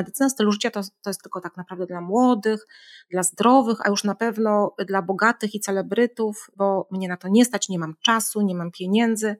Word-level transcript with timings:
medycyna 0.00 0.28
stylu 0.28 0.52
życia 0.52 0.70
to, 0.70 0.80
to 1.02 1.10
jest 1.10 1.22
tylko 1.22 1.40
tak 1.40 1.56
naprawdę 1.56 1.86
dla 1.86 2.00
młodych, 2.00 2.66
dla 3.10 3.22
zdrowych, 3.22 3.78
a 3.84 3.88
już 3.88 4.04
na 4.04 4.14
pewno 4.14 4.74
dla 4.86 5.02
bogatych 5.02 5.54
i 5.54 5.60
celebrytów, 5.60 6.50
bo 6.56 6.88
mnie 6.90 7.08
na 7.08 7.16
to 7.16 7.28
nie 7.28 7.44
stać, 7.44 7.68
nie 7.68 7.78
mam 7.78 7.94
czasu, 8.02 8.40
nie 8.40 8.54
mam 8.54 8.70
pieniędzy. 8.70 9.36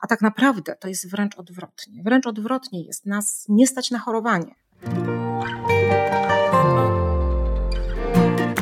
A 0.00 0.06
tak 0.06 0.20
naprawdę 0.20 0.76
to 0.80 0.88
jest 0.88 1.10
wręcz 1.10 1.38
odwrotnie. 1.38 2.02
Wręcz 2.02 2.26
odwrotnie 2.26 2.82
jest 2.84 3.06
nas 3.06 3.46
nie 3.48 3.66
stać 3.66 3.90
na 3.90 3.98
chorowanie. 3.98 4.54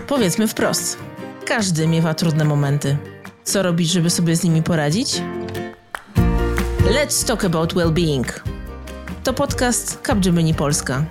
Powiedzmy 0.06 0.48
wprost. 0.48 0.98
Każdy 1.47 1.87
miewa 1.87 2.15
trudne 2.15 2.45
momenty. 2.45 2.97
Co 3.45 3.62
robić, 3.62 3.88
żeby 3.88 4.10
sobie 4.10 4.37
z 4.37 4.45
nimi 4.45 4.62
poradzić? 4.62 5.23
Let's 6.84 7.27
talk 7.27 7.45
about 7.45 7.74
well-being. 7.74 8.49
To 9.24 9.33
podcast 9.33 10.01
Capgemini 10.06 10.55
Polska. 10.55 11.05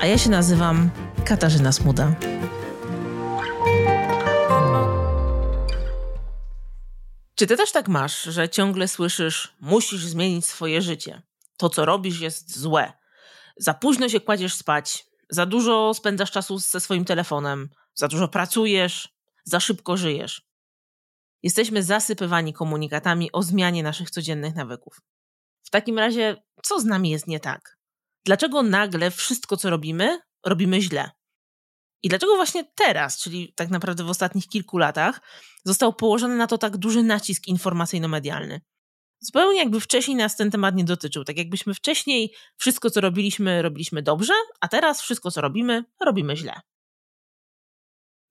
A 0.00 0.06
ja 0.06 0.18
się 0.18 0.30
nazywam 0.30 0.90
Katarzyna 1.24 1.72
Smuda. 1.72 2.14
Czy 7.34 7.46
ty 7.46 7.56
też 7.56 7.72
tak 7.72 7.88
masz, 7.88 8.22
że 8.22 8.48
ciągle 8.48 8.88
słyszysz, 8.88 9.54
musisz 9.60 10.06
zmienić 10.06 10.46
swoje 10.46 10.82
życie? 10.82 11.22
To, 11.56 11.70
co 11.70 11.84
robisz, 11.84 12.20
jest 12.20 12.58
złe. 12.58 12.92
Za 13.56 13.74
późno 13.74 14.08
się 14.08 14.20
kładziesz 14.20 14.54
spać, 14.54 15.06
za 15.30 15.46
dużo 15.46 15.94
spędzasz 15.94 16.30
czasu 16.30 16.58
ze 16.58 16.80
swoim 16.80 17.04
telefonem, 17.04 17.68
za 17.94 18.08
dużo 18.08 18.28
pracujesz, 18.28 19.08
za 19.44 19.60
szybko 19.60 19.96
żyjesz. 19.96 20.48
Jesteśmy 21.42 21.82
zasypywani 21.82 22.52
komunikatami 22.52 23.32
o 23.32 23.42
zmianie 23.42 23.82
naszych 23.82 24.10
codziennych 24.10 24.54
nawyków. 24.54 25.00
W 25.68 25.70
takim 25.70 25.98
razie, 25.98 26.36
co 26.62 26.80
z 26.80 26.84
nami 26.84 27.10
jest 27.10 27.26
nie 27.26 27.40
tak? 27.40 27.78
Dlaczego 28.24 28.62
nagle 28.62 29.10
wszystko, 29.10 29.56
co 29.56 29.70
robimy, 29.70 30.20
robimy 30.46 30.80
źle? 30.80 31.10
I 32.02 32.08
dlaczego 32.08 32.36
właśnie 32.36 32.64
teraz, 32.74 33.18
czyli 33.18 33.52
tak 33.56 33.70
naprawdę 33.70 34.04
w 34.04 34.10
ostatnich 34.10 34.46
kilku 34.46 34.78
latach, 34.78 35.20
został 35.64 35.92
położony 35.92 36.36
na 36.36 36.46
to 36.46 36.58
tak 36.58 36.76
duży 36.76 37.02
nacisk 37.02 37.48
informacyjno-medialny? 37.48 38.60
Zupełnie 39.20 39.58
jakby 39.58 39.80
wcześniej 39.80 40.16
nas 40.16 40.36
ten 40.36 40.50
temat 40.50 40.74
nie 40.74 40.84
dotyczył. 40.84 41.24
Tak 41.24 41.38
jakbyśmy 41.38 41.74
wcześniej 41.74 42.34
wszystko, 42.56 42.90
co 42.90 43.00
robiliśmy, 43.00 43.62
robiliśmy 43.62 44.02
dobrze, 44.02 44.32
a 44.60 44.68
teraz 44.68 45.02
wszystko, 45.02 45.30
co 45.30 45.40
robimy, 45.40 45.84
robimy 46.00 46.36
źle. 46.36 46.60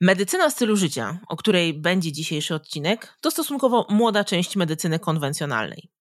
Medycyna 0.02 0.50
stylu 0.50 0.76
życia, 0.76 1.20
o 1.28 1.38
której 1.38 1.74
będzie 1.74 2.12
dzisiejszy 2.12 2.56
odcinek, 2.56 3.18
to 3.22 3.32
stosunkowo 3.32 3.88
młoda 3.90 4.24
część 4.24 4.56
medycyny 4.56 5.00
konwencjonalnej. 5.00 5.97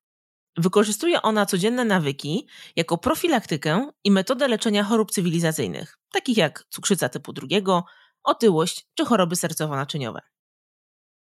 Wykorzystuje 0.56 1.22
ona 1.22 1.46
codzienne 1.46 1.84
nawyki 1.84 2.48
jako 2.76 2.98
profilaktykę 2.98 3.90
i 4.04 4.10
metodę 4.10 4.48
leczenia 4.48 4.84
chorób 4.84 5.10
cywilizacyjnych, 5.10 5.98
takich 6.12 6.36
jak 6.36 6.64
cukrzyca 6.70 7.08
typu 7.08 7.32
drugiego, 7.32 7.84
otyłość 8.22 8.86
czy 8.94 9.04
choroby 9.04 9.36
sercowo-naczyniowe. 9.36 10.18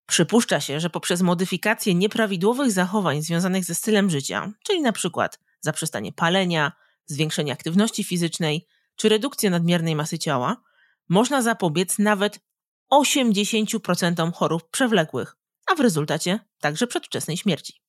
Przypuszcza 0.07 0.61
się, 0.61 0.81
że 0.81 0.91
poprzez 0.91 1.23
modyfikację 1.23 1.95
nieprawidłowych 1.95 2.71
zachowań 2.71 3.23
związanych 3.23 3.65
ze 3.65 3.75
stylem 3.75 4.11
życia, 4.11 4.53
czyli 4.65 4.93
przykład 4.93 5.41
zaprzestanie 5.61 6.13
palenia, 6.13 6.73
zwiększenie 7.07 7.53
aktywności 7.53 8.05
fizycznej 8.05 8.67
czy 8.97 9.09
redukcję 9.09 9.51
nadmiernej 9.51 9.97
masy 9.97 10.19
ciała, 10.19 10.63
można 11.09 11.43
zapobiec 11.43 11.99
nawet 11.99 12.41
80% 12.93 14.33
chorób 14.33 14.71
przewlekłych, 14.71 15.37
a 15.67 15.75
w 15.75 15.81
rezultacie 15.81 16.41
także 16.61 16.87
przedwczesnej 16.87 17.37
śmierci. 17.37 17.88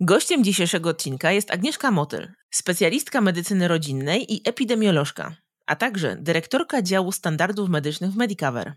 Gościem 0.00 0.44
dzisiejszego 0.44 0.90
odcinka 0.90 1.32
jest 1.32 1.50
Agnieszka 1.50 1.90
Motyl, 1.90 2.28
specjalistka 2.50 3.20
medycyny 3.20 3.68
rodzinnej 3.68 4.34
i 4.34 4.48
epidemiolożka, 4.48 5.36
a 5.66 5.76
także 5.76 6.16
dyrektorka 6.16 6.82
działu 6.82 7.12
standardów 7.12 7.68
medycznych 7.68 8.10
w 8.10 8.16
Medicover. 8.16 8.72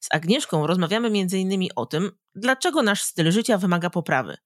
Z 0.00 0.06
Agnieszką 0.10 0.66
rozmawiamy 0.66 1.08
m.in. 1.08 1.68
o 1.76 1.86
tym, 1.86 2.10
dlaczego 2.34 2.82
nasz 2.82 3.02
styl 3.02 3.32
życia 3.32 3.58
wymaga 3.58 3.90
poprawy, 3.90 4.36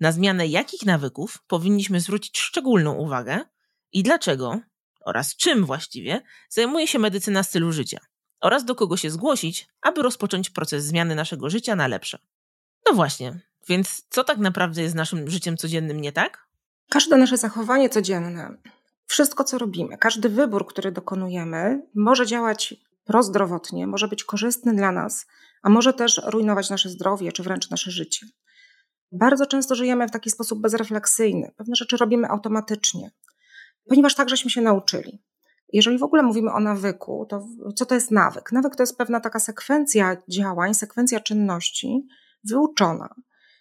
na 0.00 0.12
zmianę 0.12 0.46
jakich 0.46 0.86
nawyków 0.86 1.42
powinniśmy 1.46 2.00
zwrócić 2.00 2.38
szczególną 2.38 2.94
uwagę 2.94 3.40
i 3.92 4.02
dlaczego 4.02 4.60
oraz 5.00 5.36
czym 5.36 5.64
właściwie 5.64 6.22
zajmuje 6.48 6.86
się 6.86 6.98
medycyna 6.98 7.42
stylu 7.42 7.72
życia 7.72 7.98
oraz 8.40 8.64
do 8.64 8.74
kogo 8.74 8.96
się 8.96 9.10
zgłosić, 9.10 9.68
aby 9.82 10.02
rozpocząć 10.02 10.50
proces 10.50 10.84
zmiany 10.84 11.14
naszego 11.14 11.50
życia 11.50 11.76
na 11.76 11.86
lepsze. 11.86 12.18
No 12.86 12.92
właśnie, 12.94 13.40
więc 13.68 14.06
co 14.10 14.24
tak 14.24 14.38
naprawdę 14.38 14.82
jest 14.82 14.94
naszym 14.94 15.30
życiem 15.30 15.56
codziennym 15.56 16.00
nie 16.00 16.12
tak? 16.12 16.48
Każde 16.90 17.16
nasze 17.16 17.36
zachowanie 17.36 17.88
codzienne, 17.88 18.56
wszystko 19.06 19.44
co 19.44 19.58
robimy, 19.58 19.98
każdy 19.98 20.28
wybór, 20.28 20.66
który 20.66 20.92
dokonujemy, 20.92 21.82
może 21.94 22.26
działać 22.26 22.74
prozdrowotnie, 23.04 23.86
może 23.86 24.08
być 24.08 24.24
korzystny 24.24 24.74
dla 24.74 24.92
nas, 24.92 25.26
a 25.62 25.70
może 25.70 25.92
też 25.92 26.20
rujnować 26.26 26.70
nasze 26.70 26.88
zdrowie 26.88 27.32
czy 27.32 27.42
wręcz 27.42 27.70
nasze 27.70 27.90
życie. 27.90 28.26
Bardzo 29.12 29.46
często 29.46 29.74
żyjemy 29.74 30.08
w 30.08 30.10
taki 30.10 30.30
sposób 30.30 30.60
bezrefleksyjny. 30.60 31.52
Pewne 31.56 31.76
rzeczy 31.76 31.96
robimy 31.96 32.28
automatycznie, 32.28 33.10
ponieważ 33.88 34.14
tak 34.14 34.28
żeśmy 34.28 34.50
się 34.50 34.60
nauczyli. 34.60 35.22
Jeżeli 35.72 35.98
w 35.98 36.02
ogóle 36.02 36.22
mówimy 36.22 36.52
o 36.52 36.60
nawyku, 36.60 37.26
to 37.30 37.46
co 37.76 37.86
to 37.86 37.94
jest 37.94 38.10
nawyk? 38.10 38.52
Nawyk 38.52 38.76
to 38.76 38.82
jest 38.82 38.98
pewna 38.98 39.20
taka 39.20 39.40
sekwencja 39.40 40.16
działań, 40.28 40.74
sekwencja 40.74 41.20
czynności 41.20 42.06
wyuczona 42.44 43.14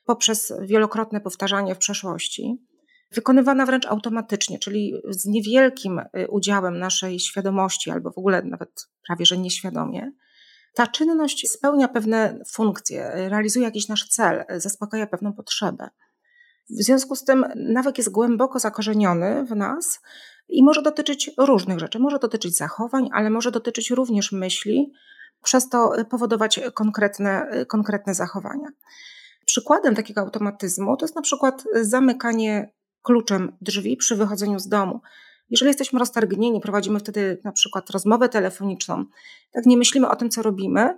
poprzez 0.05 0.53
wielokrotne 0.61 1.21
powtarzanie 1.21 1.75
w 1.75 1.77
przeszłości, 1.77 2.57
wykonywana 3.11 3.65
wręcz 3.65 3.85
automatycznie, 3.85 4.59
czyli 4.59 4.93
z 5.09 5.25
niewielkim 5.25 5.99
y, 5.99 6.27
udziałem 6.29 6.79
naszej 6.79 7.19
świadomości, 7.19 7.91
albo 7.91 8.11
w 8.11 8.17
ogóle 8.17 8.41
nawet 8.43 8.87
prawie 9.07 9.25
że 9.25 9.37
nieświadomie. 9.37 10.11
Ta 10.75 10.87
czynność 10.87 11.49
spełnia 11.49 11.87
pewne 11.87 12.39
funkcje, 12.51 13.11
realizuje 13.29 13.65
jakiś 13.65 13.87
nasz 13.87 14.07
cel, 14.07 14.45
zaspokaja 14.49 15.07
pewną 15.07 15.33
potrzebę. 15.33 15.89
W 16.69 16.83
związku 16.83 17.15
z 17.15 17.23
tym 17.23 17.45
nawyk 17.55 17.97
jest 17.97 18.11
głęboko 18.11 18.59
zakorzeniony 18.59 19.45
w 19.45 19.55
nas 19.55 20.01
i 20.49 20.63
może 20.63 20.81
dotyczyć 20.81 21.31
różnych 21.37 21.79
rzeczy. 21.79 21.99
Może 21.99 22.19
dotyczyć 22.19 22.57
zachowań, 22.57 23.09
ale 23.13 23.29
może 23.29 23.51
dotyczyć 23.51 23.91
również 23.91 24.31
myśli, 24.31 24.93
przez 25.43 25.69
to 25.69 25.91
powodować 26.09 26.59
konkretne, 26.73 27.47
konkretne 27.67 28.13
zachowania. 28.13 28.67
Przykładem 29.53 29.95
takiego 29.95 30.21
automatyzmu 30.21 30.97
to 30.97 31.05
jest 31.05 31.15
na 31.15 31.21
przykład 31.21 31.63
zamykanie 31.81 32.73
kluczem 33.01 33.57
drzwi 33.61 33.97
przy 33.97 34.15
wychodzeniu 34.15 34.59
z 34.59 34.67
domu. 34.67 35.01
Jeżeli 35.49 35.69
jesteśmy 35.69 35.99
roztargnieni, 35.99 36.61
prowadzimy 36.61 36.99
wtedy 36.99 37.41
na 37.43 37.51
przykład 37.51 37.89
rozmowę 37.89 38.29
telefoniczną, 38.29 39.05
tak 39.51 39.65
nie 39.65 39.77
myślimy 39.77 40.09
o 40.09 40.15
tym, 40.15 40.29
co 40.29 40.41
robimy, 40.41 40.97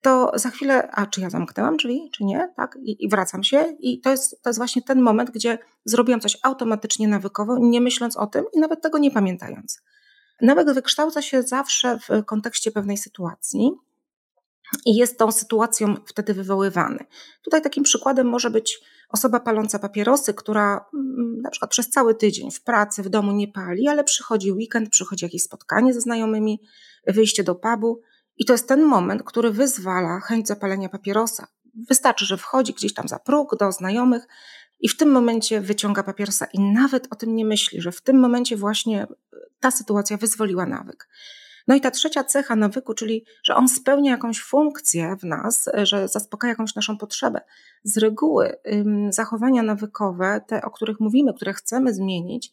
to 0.00 0.32
za 0.34 0.50
chwilę, 0.50 0.90
a 0.92 1.06
czy 1.06 1.20
ja 1.20 1.30
zamknęłam 1.30 1.76
drzwi, 1.76 2.10
czy 2.12 2.24
nie, 2.24 2.52
tak, 2.56 2.78
i, 2.82 3.04
i 3.04 3.08
wracam 3.08 3.44
się. 3.44 3.76
I 3.78 4.00
to 4.00 4.10
jest, 4.10 4.42
to 4.42 4.50
jest 4.50 4.58
właśnie 4.58 4.82
ten 4.82 5.00
moment, 5.00 5.30
gdzie 5.30 5.58
zrobiłam 5.84 6.20
coś 6.20 6.38
automatycznie, 6.42 7.08
nawykowo, 7.08 7.58
nie 7.58 7.80
myśląc 7.80 8.16
o 8.16 8.26
tym 8.26 8.44
i 8.52 8.60
nawet 8.60 8.82
tego 8.82 8.98
nie 8.98 9.10
pamiętając. 9.10 9.82
Nawyk 10.40 10.72
wykształca 10.72 11.22
się 11.22 11.42
zawsze 11.42 11.98
w 11.98 12.24
kontekście 12.24 12.70
pewnej 12.70 12.96
sytuacji 12.96 13.70
i 14.86 14.96
jest 14.96 15.18
tą 15.18 15.32
sytuacją 15.32 15.94
wtedy 16.06 16.34
wywoływany. 16.34 17.04
Tutaj 17.42 17.62
takim 17.62 17.84
przykładem 17.84 18.26
może 18.26 18.50
być 18.50 18.80
osoba 19.08 19.40
paląca 19.40 19.78
papierosy, 19.78 20.34
która 20.34 20.86
mm, 20.94 21.40
na 21.42 21.50
przykład 21.50 21.70
przez 21.70 21.90
cały 21.90 22.14
tydzień 22.14 22.50
w 22.50 22.62
pracy, 22.62 23.02
w 23.02 23.08
domu 23.08 23.32
nie 23.32 23.48
pali, 23.48 23.88
ale 23.88 24.04
przychodzi 24.04 24.52
weekend, 24.52 24.90
przychodzi 24.90 25.24
jakieś 25.24 25.42
spotkanie 25.42 25.94
ze 25.94 26.00
znajomymi, 26.00 26.60
wyjście 27.06 27.44
do 27.44 27.54
pubu 27.54 28.00
i 28.36 28.44
to 28.44 28.52
jest 28.52 28.68
ten 28.68 28.84
moment, 28.84 29.22
który 29.22 29.50
wyzwala 29.50 30.20
chęć 30.20 30.48
zapalenia 30.48 30.88
papierosa. 30.88 31.46
Wystarczy, 31.88 32.26
że 32.26 32.36
wchodzi 32.36 32.74
gdzieś 32.74 32.94
tam 32.94 33.08
za 33.08 33.18
próg 33.18 33.56
do 33.58 33.72
znajomych 33.72 34.26
i 34.80 34.88
w 34.88 34.96
tym 34.96 35.10
momencie 35.10 35.60
wyciąga 35.60 36.02
papierosa 36.02 36.46
i 36.52 36.60
nawet 36.60 37.08
o 37.10 37.16
tym 37.16 37.36
nie 37.36 37.44
myśli, 37.44 37.80
że 37.80 37.92
w 37.92 38.00
tym 38.00 38.20
momencie 38.20 38.56
właśnie 38.56 39.06
ta 39.60 39.70
sytuacja 39.70 40.16
wyzwoliła 40.16 40.66
nawyk. 40.66 41.08
No 41.68 41.74
i 41.74 41.80
ta 41.80 41.90
trzecia 41.90 42.24
cecha 42.24 42.56
nawyku, 42.56 42.94
czyli 42.94 43.24
że 43.44 43.54
on 43.54 43.68
spełnia 43.68 44.10
jakąś 44.10 44.40
funkcję 44.40 45.16
w 45.20 45.24
nas, 45.24 45.68
że 45.82 46.08
zaspokaja 46.08 46.50
jakąś 46.50 46.74
naszą 46.74 46.98
potrzebę. 46.98 47.40
Z 47.84 47.96
reguły 47.98 48.56
ym, 48.72 49.12
zachowania 49.12 49.62
nawykowe, 49.62 50.40
te, 50.46 50.62
o 50.62 50.70
których 50.70 51.00
mówimy, 51.00 51.34
które 51.34 51.52
chcemy 51.52 51.94
zmienić, 51.94 52.52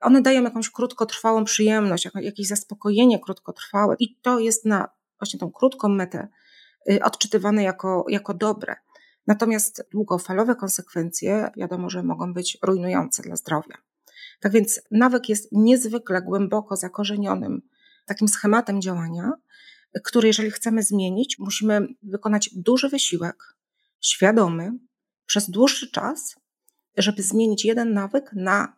one 0.00 0.22
dają 0.22 0.42
jakąś 0.42 0.70
krótkotrwałą 0.70 1.44
przyjemność, 1.44 2.08
jakieś 2.14 2.46
zaspokojenie 2.46 3.18
krótkotrwałe 3.18 3.96
i 3.98 4.16
to 4.16 4.38
jest 4.38 4.64
na 4.64 4.88
właśnie 5.20 5.40
tą 5.40 5.52
krótką 5.52 5.88
metę 5.88 6.28
y, 6.90 7.02
odczytywane 7.02 7.62
jako, 7.62 8.04
jako 8.08 8.34
dobre. 8.34 8.76
Natomiast 9.26 9.88
długofalowe 9.92 10.54
konsekwencje 10.54 11.50
wiadomo, 11.56 11.90
że 11.90 12.02
mogą 12.02 12.34
być 12.34 12.58
rujnujące 12.62 13.22
dla 13.22 13.36
zdrowia. 13.36 13.76
Tak 14.40 14.52
więc 14.52 14.80
nawyk 14.90 15.28
jest 15.28 15.48
niezwykle 15.52 16.22
głęboko 16.22 16.76
zakorzenionym 16.76 17.62
takim 18.04 18.28
schematem 18.28 18.82
działania, 18.82 19.32
który 20.04 20.28
jeżeli 20.28 20.50
chcemy 20.50 20.82
zmienić, 20.82 21.38
musimy 21.38 21.86
wykonać 22.02 22.50
duży 22.52 22.88
wysiłek, 22.88 23.56
świadomy, 24.00 24.72
przez 25.26 25.50
dłuższy 25.50 25.90
czas, 25.90 26.36
żeby 26.96 27.22
zmienić 27.22 27.64
jeden 27.64 27.92
nawyk 27.92 28.30
na, 28.32 28.76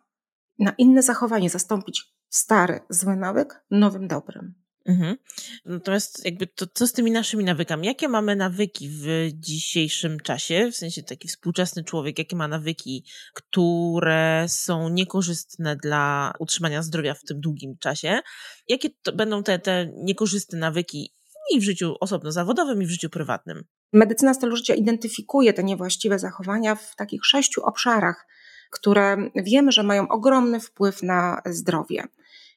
na 0.59 0.71
inne 0.77 1.03
zachowanie, 1.03 1.49
zastąpić 1.49 2.13
stary, 2.29 2.79
zły 2.89 3.15
nawyk 3.15 3.63
nowym 3.71 4.07
dobrym. 4.07 4.66
Mhm. 4.87 5.17
Natomiast 5.65 6.25
jakby 6.25 6.47
to, 6.47 6.65
co 6.73 6.87
z 6.87 6.93
tymi 6.93 7.11
naszymi 7.11 7.43
nawykami? 7.43 7.87
Jakie 7.87 8.07
mamy 8.07 8.35
nawyki 8.35 8.89
w 8.89 9.29
dzisiejszym 9.33 10.19
czasie? 10.19 10.71
W 10.71 10.75
sensie 10.75 11.03
taki 11.03 11.27
współczesny 11.27 11.83
człowiek, 11.83 12.19
jakie 12.19 12.35
ma 12.35 12.47
nawyki, 12.47 13.05
które 13.33 14.45
są 14.47 14.89
niekorzystne 14.89 15.75
dla 15.75 16.33
utrzymania 16.39 16.81
zdrowia 16.81 17.13
w 17.13 17.23
tym 17.23 17.41
długim 17.41 17.77
czasie? 17.79 18.19
Jakie 18.67 18.89
będą 19.13 19.43
te, 19.43 19.59
te 19.59 19.91
niekorzystne 19.95 20.59
nawyki 20.59 21.13
i 21.53 21.59
w 21.59 21.63
życiu 21.63 21.95
osobno-zawodowym, 21.99 22.81
i 22.83 22.85
w 22.85 22.89
życiu 22.89 23.09
prywatnym? 23.09 23.63
Medycyna 23.93 24.33
stylu 24.33 24.55
życia 24.55 24.75
identyfikuje 24.75 25.53
te 25.53 25.63
niewłaściwe 25.63 26.19
zachowania 26.19 26.75
w 26.75 26.95
takich 26.95 27.25
sześciu 27.25 27.63
obszarach, 27.63 28.27
które 28.71 29.17
wiemy, 29.35 29.71
że 29.71 29.83
mają 29.83 30.07
ogromny 30.07 30.59
wpływ 30.59 31.03
na 31.03 31.41
zdrowie. 31.45 32.03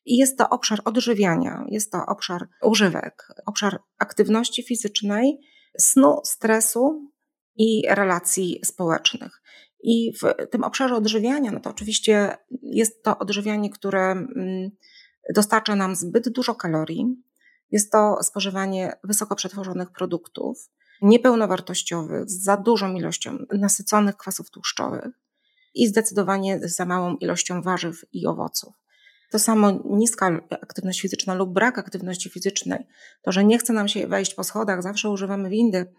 I 0.05 0.17
jest 0.17 0.39
to 0.39 0.49
obszar 0.49 0.81
odżywiania, 0.85 1.65
jest 1.69 1.93
to 1.93 2.07
obszar 2.07 2.49
używek, 2.63 3.29
obszar 3.47 3.81
aktywności 3.99 4.63
fizycznej, 4.63 5.41
snu, 5.79 6.21
stresu 6.25 7.11
i 7.57 7.83
relacji 7.89 8.61
społecznych. 8.65 9.43
I 9.83 10.13
w 10.23 10.51
tym 10.51 10.65
obszarze 10.65 10.97
odżywiania, 10.97 11.51
no 11.51 11.61
to 11.61 11.71
oczywiście 11.71 12.37
jest 12.63 13.03
to 13.03 13.19
odżywianie, 13.19 13.71
które 13.71 14.11
mm, 14.11 14.71
dostarcza 15.35 15.77
nam 15.77 15.97
zbyt 15.97 16.29
dużo 16.29 16.55
kalorii. 16.55 17.07
Jest 17.71 17.93
to 17.93 18.23
spożywanie 18.23 18.93
wysoko 19.05 19.35
przetworzonych 19.35 19.91
produktów, 19.91 20.71
niepełnowartościowych, 21.03 22.31
z 22.31 22.43
za 22.43 22.57
dużą 22.57 22.95
ilością 22.95 23.39
nasyconych 23.53 24.17
kwasów 24.17 24.51
tłuszczowych 24.51 25.21
i 25.75 25.87
zdecydowanie 25.87 26.61
za 26.69 26.85
małą 26.85 27.17
ilością 27.17 27.63
warzyw 27.63 28.05
i 28.13 28.27
owoców. 28.27 28.80
To 29.31 29.39
samo 29.39 29.73
niska 29.85 30.41
aktywność 30.51 31.01
fizyczna 31.01 31.35
lub 31.35 31.53
brak 31.53 31.79
aktywności 31.79 32.31
fizycznej, 32.31 32.87
to, 33.23 33.33
że 33.33 33.45
nie 33.45 33.59
chce 33.59 33.73
nam 33.73 33.89
się 33.89 34.07
wejść 34.07 34.35
po 34.35 34.45
schodach, 34.45 34.83
zawsze 34.83 35.11
używamy 35.11 35.51
windy, 35.51 35.93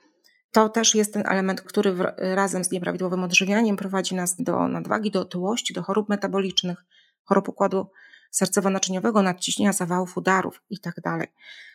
to 0.51 0.69
też 0.69 0.95
jest 0.95 1.13
ten 1.13 1.23
element, 1.27 1.61
który 1.61 1.95
razem 2.17 2.63
z 2.63 2.71
nieprawidłowym 2.71 3.23
odżywianiem 3.23 3.77
prowadzi 3.77 4.15
nas 4.15 4.35
do 4.39 4.67
nadwagi, 4.67 5.11
do 5.11 5.21
otyłości, 5.21 5.73
do 5.73 5.83
chorób 5.83 6.09
metabolicznych, 6.09 6.85
chorób 7.23 7.49
układu 7.49 7.87
sercowo-naczyniowego, 8.31 9.23
nadciśnienia, 9.23 9.73
zawałów, 9.73 10.17
udarów 10.17 10.61
itd. 10.69 11.01
Tak 11.01 11.29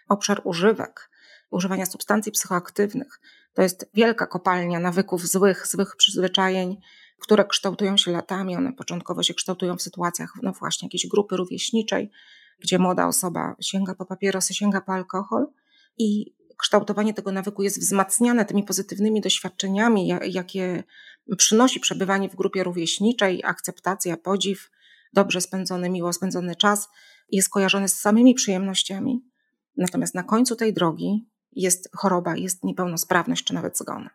Obszar 0.08 0.40
używek, 0.44 1.10
używania 1.50 1.86
substancji 1.86 2.32
psychoaktywnych, 2.32 3.20
to 3.54 3.62
jest 3.62 3.90
wielka 3.94 4.26
kopalnia 4.26 4.80
nawyków 4.80 5.26
złych, 5.26 5.66
złych 5.66 5.96
przyzwyczajeń, 5.96 6.76
które 7.20 7.44
kształtują 7.44 7.96
się 7.96 8.10
latami. 8.10 8.56
One 8.56 8.72
początkowo 8.72 9.22
się 9.22 9.34
kształtują 9.34 9.76
w 9.76 9.82
sytuacjach, 9.82 10.32
no 10.42 10.52
właśnie, 10.52 10.86
jakiejś 10.86 11.06
grupy 11.06 11.36
rówieśniczej, 11.36 12.10
gdzie 12.58 12.78
młoda 12.78 13.06
osoba 13.06 13.56
sięga 13.60 13.94
po 13.94 14.04
papierosy, 14.06 14.54
sięga 14.54 14.80
po 14.80 14.92
alkohol 14.92 15.46
i 15.98 16.36
kształtowanie 16.58 17.14
tego 17.14 17.32
nawyku 17.32 17.62
jest 17.62 17.80
wzmacniane 17.80 18.44
tymi 18.44 18.64
pozytywnymi 18.64 19.20
doświadczeniami, 19.20 20.08
jakie 20.28 20.84
przynosi 21.36 21.80
przebywanie 21.80 22.28
w 22.28 22.36
grupie 22.36 22.64
rówieśniczej, 22.64 23.44
akceptacja, 23.44 24.16
podziw, 24.16 24.70
dobrze 25.12 25.40
spędzony, 25.40 25.90
miło 25.90 26.12
spędzony 26.12 26.56
czas 26.56 26.88
jest 27.30 27.48
kojarzony 27.48 27.88
z 27.88 28.00
samymi 28.00 28.34
przyjemnościami. 28.34 29.24
Natomiast 29.76 30.14
na 30.14 30.22
końcu 30.22 30.56
tej 30.56 30.74
drogi 30.74 31.28
jest 31.52 31.88
choroba, 31.96 32.36
jest 32.36 32.64
niepełnosprawność 32.64 33.44
czy 33.44 33.54
nawet 33.54 33.78
zgon. 33.78 34.08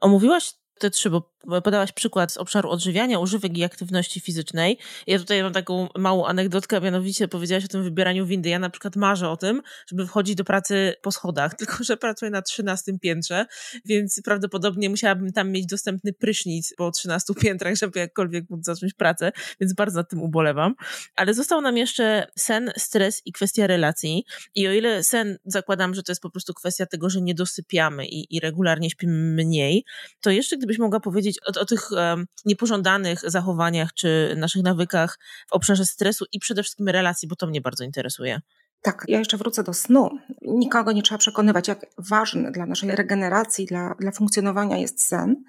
Omówiłaś 0.00 0.54
te 0.78 0.90
trzy, 0.90 1.10
bo 1.10 1.32
podałaś 1.64 1.92
przykład 1.92 2.32
z 2.32 2.36
obszaru 2.36 2.70
odżywiania, 2.70 3.18
używek 3.18 3.58
i 3.58 3.64
aktywności 3.64 4.20
fizycznej. 4.20 4.78
Ja 5.06 5.18
tutaj 5.18 5.42
mam 5.42 5.52
taką 5.52 5.88
małą 5.98 6.26
anegdotkę, 6.26 6.80
mianowicie 6.80 7.28
powiedziałaś 7.28 7.64
o 7.64 7.68
tym 7.68 7.82
wybieraniu 7.82 8.26
windy. 8.26 8.48
Ja 8.48 8.58
na 8.58 8.70
przykład 8.70 8.96
marzę 8.96 9.28
o 9.28 9.36
tym, 9.36 9.62
żeby 9.86 10.06
wchodzić 10.06 10.34
do 10.34 10.44
pracy 10.44 10.94
po 11.02 11.12
schodach, 11.12 11.54
tylko 11.58 11.84
że 11.84 11.96
pracuję 11.96 12.30
na 12.30 12.42
13 12.42 12.92
piętrze, 12.98 13.46
więc 13.84 14.20
prawdopodobnie 14.24 14.90
musiałabym 14.90 15.32
tam 15.32 15.50
mieć 15.50 15.66
dostępny 15.66 16.12
prysznic 16.12 16.74
po 16.76 16.90
13 16.90 17.34
piętrach, 17.34 17.74
żeby 17.74 17.98
jakkolwiek 17.98 18.50
móc 18.50 18.64
zacząć 18.64 18.94
pracę, 18.94 19.32
więc 19.60 19.74
bardzo 19.74 19.98
nad 19.98 20.10
tym 20.10 20.22
ubolewam. 20.22 20.74
Ale 21.16 21.34
został 21.34 21.60
nam 21.60 21.76
jeszcze 21.76 22.26
sen, 22.36 22.72
stres 22.76 23.22
i 23.24 23.32
kwestia 23.32 23.66
relacji. 23.66 24.24
I 24.54 24.68
o 24.68 24.72
ile 24.72 25.04
sen 25.04 25.38
zakładam, 25.44 25.94
że 25.94 26.02
to 26.02 26.12
jest 26.12 26.22
po 26.22 26.30
prostu 26.30 26.54
kwestia 26.54 26.86
tego, 26.86 27.10
że 27.10 27.20
nie 27.20 27.34
dosypiamy 27.34 28.06
i, 28.06 28.36
i 28.36 28.40
regularnie 28.40 28.90
śpimy 28.90 29.44
mniej, 29.44 29.84
to 30.20 30.30
jeszcze 30.30 30.56
gdybyś 30.62 30.78
mogła 30.78 31.00
powiedzieć 31.00 31.38
o, 31.46 31.60
o 31.60 31.64
tych 31.64 31.90
um, 31.90 32.26
niepożądanych 32.44 33.30
zachowaniach 33.30 33.92
czy 33.94 34.34
naszych 34.36 34.62
nawykach 34.62 35.18
w 35.48 35.52
obszarze 35.52 35.86
stresu 35.86 36.24
i 36.32 36.38
przede 36.38 36.62
wszystkim 36.62 36.88
relacji, 36.88 37.28
bo 37.28 37.36
to 37.36 37.46
mnie 37.46 37.60
bardzo 37.60 37.84
interesuje. 37.84 38.40
Tak, 38.82 39.04
ja 39.08 39.18
jeszcze 39.18 39.36
wrócę 39.36 39.62
do 39.62 39.74
snu. 39.74 40.10
Nikogo 40.42 40.92
nie 40.92 41.02
trzeba 41.02 41.18
przekonywać, 41.18 41.68
jak 41.68 41.86
ważny 41.98 42.52
dla 42.52 42.66
naszej 42.66 42.90
regeneracji, 42.90 43.66
dla, 43.66 43.94
dla 44.00 44.12
funkcjonowania 44.12 44.78
jest 44.78 45.02
sen. 45.02 45.44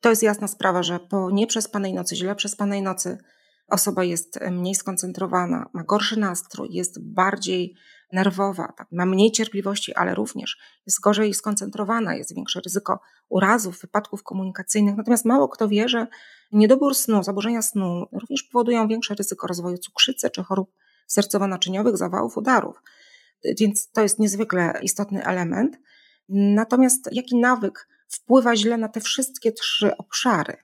To 0.00 0.10
jest 0.10 0.22
jasna 0.22 0.48
sprawa, 0.48 0.82
że 0.82 1.00
po 1.00 1.30
nieprzespanej 1.30 1.94
nocy, 1.94 2.16
źle 2.16 2.34
przespanej 2.34 2.82
nocy, 2.82 3.18
osoba 3.68 4.04
jest 4.04 4.40
mniej 4.50 4.74
skoncentrowana, 4.74 5.70
ma 5.72 5.84
gorszy 5.84 6.18
nastrój, 6.18 6.68
jest 6.72 7.02
bardziej 7.02 7.74
nerwowa, 8.12 8.72
tak, 8.76 8.88
ma 8.92 9.06
mniej 9.06 9.32
cierpliwości, 9.32 9.94
ale 9.94 10.14
również 10.14 10.58
jest 10.86 11.00
gorzej 11.00 11.34
skoncentrowana, 11.34 12.14
jest 12.14 12.34
większe 12.34 12.60
ryzyko 12.60 13.00
urazów, 13.28 13.80
wypadków 13.80 14.22
komunikacyjnych. 14.22 14.96
Natomiast 14.96 15.24
mało 15.24 15.48
kto 15.48 15.68
wie, 15.68 15.88
że 15.88 16.06
niedobór 16.52 16.94
snu, 16.94 17.22
zaburzenia 17.22 17.62
snu 17.62 18.06
również 18.12 18.42
powodują 18.42 18.88
większe 18.88 19.14
ryzyko 19.14 19.46
rozwoju 19.46 19.78
cukrzycy 19.78 20.30
czy 20.30 20.42
chorób 20.42 20.72
sercowo-naczyniowych, 21.06 21.96
zawałów, 21.96 22.36
udarów. 22.36 22.82
Więc 23.60 23.90
to 23.90 24.02
jest 24.02 24.18
niezwykle 24.18 24.80
istotny 24.82 25.24
element. 25.24 25.78
Natomiast 26.28 27.08
jaki 27.12 27.36
nawyk 27.36 27.88
wpływa 28.08 28.56
źle 28.56 28.76
na 28.76 28.88
te 28.88 29.00
wszystkie 29.00 29.52
trzy 29.52 29.96
obszary? 29.96 30.56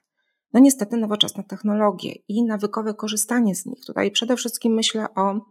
No 0.53 0.59
niestety 0.59 0.97
nowoczesne 0.97 1.43
technologie 1.43 2.11
i 2.27 2.43
nawykowe 2.43 2.93
korzystanie 2.93 3.55
z 3.55 3.65
nich. 3.65 3.85
Tutaj 3.85 4.11
przede 4.11 4.35
wszystkim 4.35 4.73
myślę 4.73 5.07
o 5.15 5.41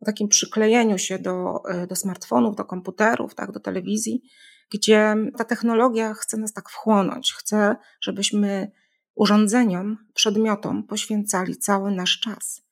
o 0.00 0.04
takim 0.04 0.28
przyklejeniu 0.28 0.98
się 0.98 1.18
do, 1.18 1.62
e, 1.68 1.86
do 1.86 1.96
smartfonów, 1.96 2.56
do 2.56 2.64
komputerów, 2.64 3.34
tak, 3.34 3.52
do 3.52 3.60
telewizji, 3.60 4.22
gdzie 4.70 5.14
ta 5.36 5.44
technologia 5.44 6.14
chce 6.14 6.36
nas 6.36 6.52
tak 6.52 6.70
wchłonąć, 6.70 7.32
chce, 7.32 7.76
żebyśmy 8.00 8.70
urządzeniom, 9.14 9.96
przedmiotom 10.14 10.86
poświęcali 10.86 11.56
cały 11.56 11.90
nasz 11.90 12.20
czas. 12.20 12.62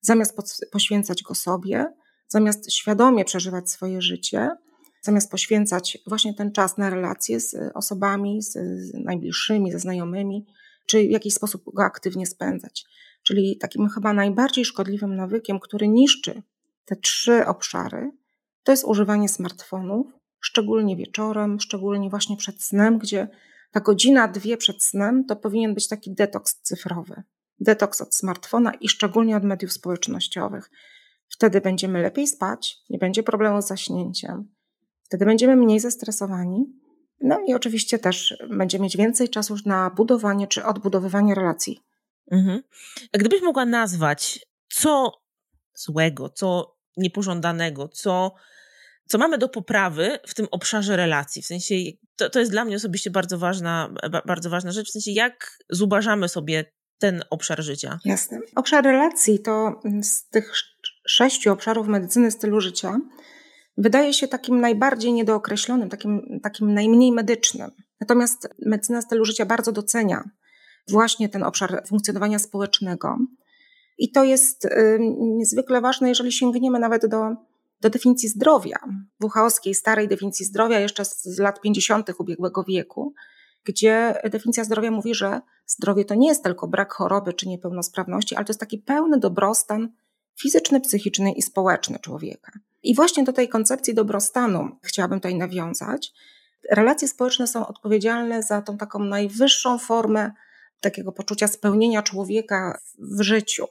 Zamiast 0.00 0.36
poświęcać 0.72 1.22
go 1.22 1.34
sobie, 1.34 1.92
zamiast 2.28 2.72
świadomie 2.72 3.24
przeżywać 3.24 3.70
swoje 3.70 4.02
życie, 4.02 4.50
zamiast 5.02 5.30
poświęcać 5.30 5.98
właśnie 6.06 6.34
ten 6.34 6.52
czas 6.52 6.78
na 6.78 6.90
relacje 6.90 7.40
z 7.40 7.56
osobami, 7.74 8.42
z 8.42 8.54
najbliższymi, 9.04 9.72
ze 9.72 9.78
znajomymi, 9.78 10.46
czy 10.86 10.98
w 10.98 11.10
jakiś 11.10 11.34
sposób 11.34 11.62
go 11.74 11.84
aktywnie 11.84 12.26
spędzać. 12.26 12.84
Czyli 13.22 13.58
takim 13.58 13.88
chyba 13.88 14.12
najbardziej 14.12 14.64
szkodliwym 14.64 15.16
nawykiem, 15.16 15.60
który 15.60 15.88
niszczy 15.88 16.42
te 16.84 16.96
trzy 16.96 17.46
obszary, 17.46 18.10
to 18.62 18.72
jest 18.72 18.84
używanie 18.84 19.28
smartfonów, 19.28 20.06
szczególnie 20.40 20.96
wieczorem, 20.96 21.60
szczególnie 21.60 22.10
właśnie 22.10 22.36
przed 22.36 22.62
snem, 22.62 22.98
gdzie 22.98 23.28
ta 23.72 23.80
godzina, 23.80 24.28
dwie 24.28 24.56
przed 24.56 24.82
snem 24.82 25.24
to 25.24 25.36
powinien 25.36 25.74
być 25.74 25.88
taki 25.88 26.14
detoks 26.14 26.60
cyfrowy. 26.62 27.22
Detoks 27.60 28.00
od 28.00 28.14
smartfona 28.14 28.74
i 28.74 28.88
szczególnie 28.88 29.36
od 29.36 29.44
mediów 29.44 29.72
społecznościowych. 29.72 30.70
Wtedy 31.28 31.60
będziemy 31.60 32.02
lepiej 32.02 32.26
spać, 32.26 32.76
nie 32.90 32.98
będzie 32.98 33.22
problemu 33.22 33.62
z 33.62 33.66
zaśnięciem, 33.66 34.54
wtedy 35.02 35.24
będziemy 35.24 35.56
mniej 35.56 35.80
zestresowani. 35.80 36.64
No 37.20 37.40
i 37.46 37.54
oczywiście 37.54 37.98
też 37.98 38.36
będziemy 38.50 38.82
mieć 38.82 38.96
więcej 38.96 39.28
czasu 39.28 39.56
na 39.66 39.90
budowanie 39.90 40.46
czy 40.46 40.64
odbudowywanie 40.64 41.34
relacji. 41.34 41.80
Mhm. 42.30 42.62
Gdybyś 43.12 43.42
mogła 43.42 43.64
nazwać, 43.64 44.46
co 44.68 45.12
złego, 45.74 46.28
co 46.28 46.73
niepożądanego, 46.96 47.88
co, 47.88 48.34
co 49.06 49.18
mamy 49.18 49.38
do 49.38 49.48
poprawy 49.48 50.18
w 50.26 50.34
tym 50.34 50.46
obszarze 50.50 50.96
relacji. 50.96 51.42
W 51.42 51.46
sensie, 51.46 51.74
to, 52.16 52.30
to 52.30 52.38
jest 52.38 52.50
dla 52.50 52.64
mnie 52.64 52.76
osobiście 52.76 53.10
bardzo 53.10 53.38
ważna, 53.38 53.94
bardzo 54.26 54.50
ważna 54.50 54.72
rzecz, 54.72 54.88
w 54.88 54.92
sensie 54.92 55.10
jak 55.10 55.58
zubażamy 55.70 56.28
sobie 56.28 56.64
ten 56.98 57.22
obszar 57.30 57.62
życia. 57.62 57.98
Jasne. 58.04 58.40
Obszar 58.56 58.84
relacji 58.84 59.38
to 59.38 59.80
z 60.02 60.28
tych 60.28 60.52
sześciu 61.06 61.52
obszarów 61.52 61.86
medycyny 61.86 62.30
stylu 62.30 62.60
życia 62.60 63.00
wydaje 63.76 64.12
się 64.12 64.28
takim 64.28 64.60
najbardziej 64.60 65.12
niedookreślonym, 65.12 65.88
takim, 65.88 66.40
takim 66.42 66.74
najmniej 66.74 67.12
medycznym. 67.12 67.70
Natomiast 68.00 68.48
medycyna 68.66 69.02
stylu 69.02 69.24
życia 69.24 69.46
bardzo 69.46 69.72
docenia 69.72 70.24
właśnie 70.88 71.28
ten 71.28 71.42
obszar 71.42 71.82
funkcjonowania 71.88 72.38
społecznego. 72.38 73.18
I 73.98 74.12
to 74.12 74.24
jest 74.24 74.68
niezwykle 75.18 75.80
ważne, 75.80 76.08
jeżeli 76.08 76.32
sięgniemy 76.32 76.78
nawet 76.78 77.06
do, 77.06 77.34
do 77.80 77.90
definicji 77.90 78.28
zdrowia, 78.28 78.76
WHO-skiej 79.22 79.74
starej 79.74 80.08
definicji 80.08 80.46
zdrowia 80.46 80.80
jeszcze 80.80 81.04
z 81.04 81.38
lat 81.38 81.60
50. 81.60 82.10
ubiegłego 82.18 82.64
wieku, 82.64 83.14
gdzie 83.64 84.14
definicja 84.30 84.64
zdrowia 84.64 84.90
mówi, 84.90 85.14
że 85.14 85.40
zdrowie 85.66 86.04
to 86.04 86.14
nie 86.14 86.28
jest 86.28 86.44
tylko 86.44 86.68
brak 86.68 86.92
choroby 86.92 87.32
czy 87.32 87.48
niepełnosprawności, 87.48 88.36
ale 88.36 88.44
to 88.44 88.50
jest 88.50 88.60
taki 88.60 88.78
pełny 88.78 89.18
dobrostan 89.18 89.88
fizyczny, 90.40 90.80
psychiczny 90.80 91.32
i 91.32 91.42
społeczny 91.42 91.98
człowieka. 91.98 92.52
I 92.82 92.94
właśnie 92.94 93.24
do 93.24 93.32
tej 93.32 93.48
koncepcji 93.48 93.94
dobrostanu 93.94 94.68
chciałabym 94.82 95.18
tutaj 95.18 95.34
nawiązać. 95.34 96.12
Relacje 96.70 97.08
społeczne 97.08 97.46
są 97.46 97.66
odpowiedzialne 97.66 98.42
za 98.42 98.62
tą 98.62 98.76
taką 98.76 98.98
najwyższą 98.98 99.78
formę 99.78 100.30
takiego 100.80 101.12
poczucia 101.12 101.48
spełnienia 101.48 102.02
człowieka 102.02 102.78
w 102.98 103.22
życiu. 103.22 103.66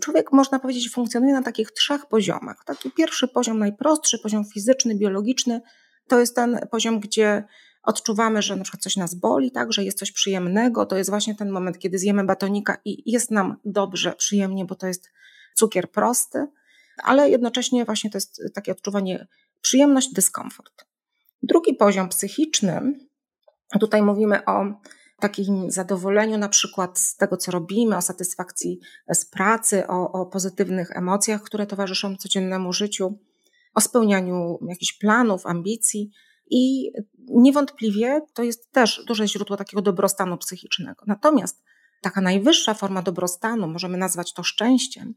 Człowiek, 0.00 0.32
można 0.32 0.58
powiedzieć, 0.58 0.90
funkcjonuje 0.90 1.32
na 1.32 1.42
takich 1.42 1.70
trzech 1.70 2.06
poziomach. 2.06 2.64
Taki 2.66 2.90
pierwszy 2.90 3.28
poziom, 3.28 3.58
najprostszy, 3.58 4.18
poziom 4.18 4.44
fizyczny, 4.44 4.94
biologiczny, 4.94 5.60
to 6.08 6.20
jest 6.20 6.36
ten 6.36 6.60
poziom, 6.70 7.00
gdzie 7.00 7.44
odczuwamy, 7.82 8.42
że 8.42 8.56
na 8.56 8.62
przykład 8.62 8.82
coś 8.82 8.96
nas 8.96 9.14
boli, 9.14 9.50
tak, 9.50 9.72
że 9.72 9.84
jest 9.84 9.98
coś 9.98 10.12
przyjemnego. 10.12 10.86
To 10.86 10.96
jest 10.96 11.10
właśnie 11.10 11.34
ten 11.34 11.50
moment, 11.50 11.78
kiedy 11.78 11.98
zjemy 11.98 12.24
batonika 12.24 12.78
i 12.84 13.12
jest 13.12 13.30
nam 13.30 13.56
dobrze, 13.64 14.12
przyjemnie, 14.12 14.64
bo 14.64 14.74
to 14.74 14.86
jest 14.86 15.10
cukier 15.54 15.90
prosty, 15.90 16.46
ale 17.02 17.30
jednocześnie 17.30 17.84
właśnie 17.84 18.10
to 18.10 18.16
jest 18.16 18.42
takie 18.54 18.72
odczuwanie 18.72 19.26
przyjemność, 19.60 20.12
dyskomfort. 20.12 20.84
Drugi 21.42 21.74
poziom 21.74 22.08
psychiczny, 22.08 22.98
tutaj 23.80 24.02
mówimy 24.02 24.44
o 24.44 24.64
takim 25.20 25.70
zadowoleniu 25.70 26.38
na 26.38 26.48
przykład 26.48 26.98
z 26.98 27.16
tego, 27.16 27.36
co 27.36 27.52
robimy, 27.52 27.96
o 27.96 28.02
satysfakcji 28.02 28.80
z 29.12 29.24
pracy, 29.24 29.86
o, 29.86 30.12
o 30.12 30.26
pozytywnych 30.26 30.96
emocjach, 30.96 31.42
które 31.42 31.66
towarzyszą 31.66 32.16
codziennemu 32.16 32.72
życiu, 32.72 33.18
o 33.74 33.80
spełnianiu 33.80 34.58
jakichś 34.68 34.92
planów, 34.92 35.46
ambicji. 35.46 36.10
I 36.50 36.92
niewątpliwie 37.28 38.20
to 38.34 38.42
jest 38.42 38.72
też 38.72 39.04
duże 39.06 39.28
źródło 39.28 39.56
takiego 39.56 39.82
dobrostanu 39.82 40.38
psychicznego. 40.38 41.04
Natomiast 41.06 41.62
taka 42.02 42.20
najwyższa 42.20 42.74
forma 42.74 43.02
dobrostanu, 43.02 43.68
możemy 43.68 43.98
nazwać 43.98 44.32
to 44.32 44.42
szczęściem, 44.42 45.14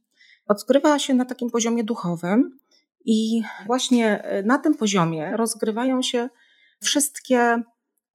odgrywa 0.47 0.99
się 0.99 1.13
na 1.13 1.25
takim 1.25 1.49
poziomie 1.49 1.83
duchowym 1.83 2.59
i 3.05 3.41
właśnie 3.65 4.23
na 4.45 4.57
tym 4.57 4.75
poziomie 4.75 5.37
rozgrywają 5.37 6.01
się 6.01 6.29
wszystkie 6.81 7.63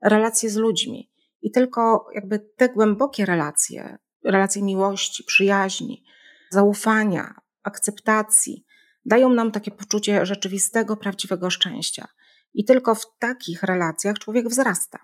relacje 0.02 0.50
z 0.50 0.56
ludźmi. 0.56 1.10
I 1.42 1.50
tylko 1.50 2.06
jakby 2.14 2.38
te 2.56 2.68
głębokie 2.68 3.26
relacje, 3.26 3.98
relacje 4.24 4.62
miłości, 4.62 5.24
przyjaźni, 5.24 6.04
zaufania, 6.50 7.34
akceptacji, 7.62 8.64
dają 9.04 9.30
nam 9.30 9.52
takie 9.52 9.70
poczucie 9.70 10.26
rzeczywistego, 10.26 10.96
prawdziwego 10.96 11.50
szczęścia. 11.50 12.08
I 12.54 12.64
tylko 12.64 12.94
w 12.94 13.18
takich 13.18 13.62
relacjach 13.62 14.18
człowiek 14.18 14.48
wzrasta 14.48 14.98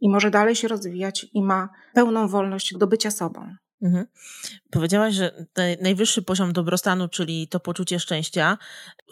i 0.00 0.10
może 0.10 0.30
dalej 0.30 0.56
się 0.56 0.68
rozwijać 0.68 1.26
i 1.32 1.42
ma 1.42 1.68
pełną 1.94 2.28
wolność 2.28 2.74
do 2.76 2.86
bycia 2.86 3.10
sobą. 3.10 3.54
Mhm. 3.82 4.06
Powiedziałaś, 4.70 5.14
że 5.14 5.46
najwyższy 5.80 6.22
poziom 6.22 6.52
dobrostanu, 6.52 7.08
czyli 7.08 7.48
to 7.48 7.60
poczucie 7.60 8.00
szczęścia. 8.00 8.58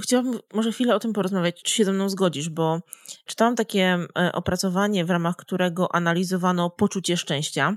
Chciałabym 0.03 0.41
może 0.55 0.73
chwilę 0.73 0.95
o 0.95 1.01
tym 1.01 1.13
porozmawiać, 1.13 1.63
czy 1.63 1.75
się 1.75 1.85
ze 1.85 1.93
mną 1.93 2.09
zgodzisz, 2.09 2.49
bo 2.49 2.81
czytałam 3.25 3.57
takie 3.57 3.99
e, 4.19 4.33
opracowanie, 4.33 5.05
w 5.05 5.11
ramach 5.11 5.37
którego 5.37 5.95
analizowano 5.95 6.71
poczucie 6.71 7.17
szczęścia. 7.17 7.77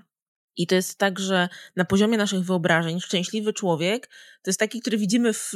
I 0.58 0.68
to 0.68 0.76
jest 0.76 0.98
tak, 0.98 1.20
że 1.20 1.50
na 1.76 1.86
poziomie 1.86 2.18
naszych 2.18 2.44
wyobrażeń 2.44 3.00
szczęśliwy 3.00 3.54
człowiek 3.54 4.10
to 4.44 4.50
jest 4.50 4.60
taki, 4.60 4.82
który 4.82 4.98
widzimy 4.98 5.34
w, 5.34 5.54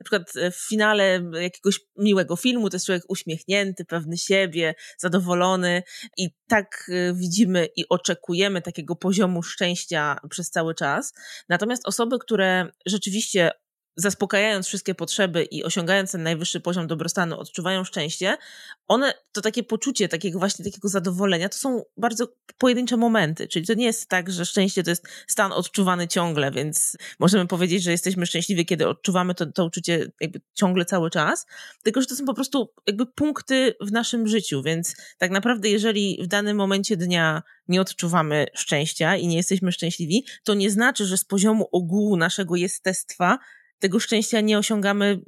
na 0.00 0.04
przykład 0.04 0.32
w 0.52 0.68
finale 0.68 1.22
jakiegoś 1.32 1.80
miłego 1.96 2.36
filmu, 2.36 2.70
to 2.70 2.76
jest 2.76 2.86
człowiek 2.86 3.02
uśmiechnięty, 3.08 3.84
pewny 3.84 4.18
siebie, 4.18 4.74
zadowolony 4.98 5.82
i 6.16 6.30
tak 6.48 6.88
y, 6.88 7.14
widzimy 7.14 7.68
i 7.76 7.88
oczekujemy 7.88 8.62
takiego 8.62 8.96
poziomu 8.96 9.42
szczęścia 9.42 10.16
przez 10.30 10.50
cały 10.50 10.74
czas. 10.74 11.12
Natomiast 11.48 11.88
osoby, 11.88 12.18
które 12.18 12.68
rzeczywiście 12.86 13.50
zaspokajając 13.96 14.66
wszystkie 14.66 14.94
potrzeby 14.94 15.44
i 15.44 15.64
osiągając 15.64 16.12
ten 16.12 16.22
najwyższy 16.22 16.60
poziom 16.60 16.86
dobrostanu, 16.86 17.38
odczuwają 17.38 17.84
szczęście, 17.84 18.36
one 18.88 19.14
to 19.32 19.40
takie 19.40 19.62
poczucie 19.62 20.08
takiego 20.08 20.38
właśnie 20.38 20.64
takiego 20.64 20.88
zadowolenia, 20.88 21.48
to 21.48 21.58
są 21.58 21.82
bardzo 21.96 22.28
pojedyncze 22.58 22.96
momenty. 22.96 23.48
Czyli 23.48 23.66
to 23.66 23.74
nie 23.74 23.84
jest 23.84 24.08
tak, 24.08 24.30
że 24.30 24.46
szczęście 24.46 24.82
to 24.82 24.90
jest 24.90 25.08
stan 25.26 25.52
odczuwany 25.52 26.08
ciągle, 26.08 26.50
więc 26.50 26.96
możemy 27.18 27.46
powiedzieć, 27.46 27.82
że 27.82 27.90
jesteśmy 27.90 28.26
szczęśliwi, 28.26 28.66
kiedy 28.66 28.88
odczuwamy 28.88 29.34
to, 29.34 29.46
to 29.46 29.64
uczucie 29.64 30.06
jakby 30.20 30.40
ciągle 30.54 30.84
cały 30.84 31.10
czas, 31.10 31.46
tylko 31.82 32.00
że 32.00 32.06
to 32.06 32.16
są 32.16 32.24
po 32.24 32.34
prostu 32.34 32.72
jakby 32.86 33.06
punkty 33.06 33.74
w 33.80 33.92
naszym 33.92 34.28
życiu, 34.28 34.62
więc 34.62 34.96
tak 35.18 35.30
naprawdę 35.30 35.68
jeżeli 35.68 36.20
w 36.22 36.26
danym 36.26 36.56
momencie 36.56 36.96
dnia 36.96 37.42
nie 37.68 37.80
odczuwamy 37.80 38.46
szczęścia 38.54 39.16
i 39.16 39.26
nie 39.26 39.36
jesteśmy 39.36 39.72
szczęśliwi, 39.72 40.24
to 40.44 40.54
nie 40.54 40.70
znaczy, 40.70 41.06
że 41.06 41.16
z 41.16 41.24
poziomu 41.24 41.68
ogółu 41.72 42.16
naszego 42.16 42.56
jestestwa 42.56 43.38
tego 43.78 44.00
szczęścia 44.00 44.40
nie 44.40 44.58
osiągamy 44.58 45.20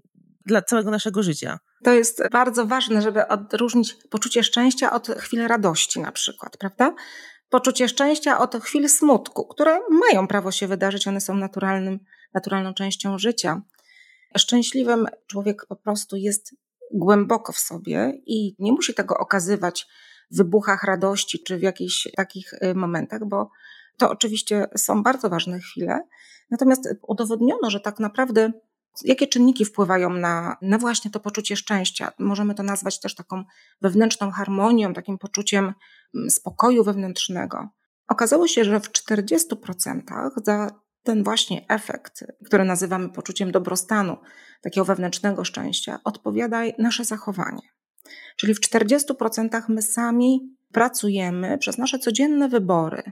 dla 0.47 0.63
całego 0.63 0.91
naszego 0.91 1.23
życia. 1.23 1.59
To 1.85 1.93
jest 1.93 2.23
bardzo 2.33 2.67
ważne, 2.67 3.03
żeby 3.03 3.29
odróżnić 3.29 3.97
poczucie 4.11 4.45
szczęścia 4.45 4.93
od 4.93 5.09
chwil 5.09 5.47
radości, 5.47 6.01
na 6.01 6.13
przykład, 6.13 6.57
prawda? 6.57 6.95
Poczucie 7.51 7.89
szczęścia 7.89 8.39
od 8.39 8.57
chwil 8.57 8.89
smutku, 8.89 9.47
które 9.47 9.81
mają 9.91 10.29
prawo 10.29 10.53
się 10.53 10.67
wydarzyć, 10.67 11.09
one 11.09 11.21
są 11.21 11.35
naturalnym, 11.35 11.99
naturalną 12.35 12.75
częścią 12.75 13.19
życia. 13.19 13.63
Szczęśliwym 14.39 15.07
człowiek 15.27 15.67
po 15.69 15.77
prostu 15.77 16.17
jest 16.17 16.55
głęboko 16.95 17.53
w 17.53 17.59
sobie 17.59 18.13
i 18.27 18.57
nie 18.59 18.73
musi 18.73 18.95
tego 18.95 19.19
okazywać 19.19 19.87
w 20.31 20.37
wybuchach 20.37 20.85
radości 20.85 21.43
czy 21.43 21.59
w 21.59 21.63
jakichś 21.63 22.09
takich 22.17 22.53
y, 22.53 22.75
momentach, 22.75 23.25
bo 23.25 23.51
to 23.97 24.11
oczywiście 24.11 24.67
są 24.77 25.03
bardzo 25.03 25.29
ważne 25.29 25.61
chwile, 25.61 26.01
Natomiast 26.51 26.89
udowodniono, 27.03 27.71
że 27.71 27.81
tak 27.81 27.99
naprawdę 27.99 28.53
jakie 29.05 29.27
czynniki 29.27 29.65
wpływają 29.65 30.11
na, 30.11 30.57
na 30.63 30.79
właśnie 30.79 31.11
to 31.11 31.21
poczucie 31.21 31.57
szczęścia. 31.57 32.13
Możemy 32.19 32.55
to 32.55 32.63
nazwać 32.63 33.01
też 33.01 33.15
taką 33.15 33.45
wewnętrzną 33.81 34.31
harmonią, 34.31 34.95
takim 34.95 35.19
poczuciem 35.19 35.75
mm, 36.15 36.31
spokoju 36.31 36.85
wewnętrznego. 36.85 37.69
Okazało 38.09 38.49
się, 38.49 38.65
że 38.65 38.81
w 38.81 38.93
40% 38.93 40.31
za 40.45 40.71
ten 41.03 41.25
właśnie 41.25 41.65
efekt, 41.69 42.25
który 42.45 42.65
nazywamy 42.65 43.09
poczuciem 43.09 43.53
dobrostanu, 43.53 44.17
takiego 44.63 44.85
wewnętrznego 44.85 45.45
szczęścia, 45.45 46.01
odpowiada 46.05 46.63
nasze 46.79 47.05
zachowanie. 47.05 47.63
Czyli 48.37 48.55
w 48.55 48.61
40% 48.61 49.63
my 49.69 49.83
sami 49.83 50.57
pracujemy 50.73 51.59
przez 51.59 51.79
nasze 51.79 51.99
codzienne 51.99 52.49
wybory, 52.49 53.03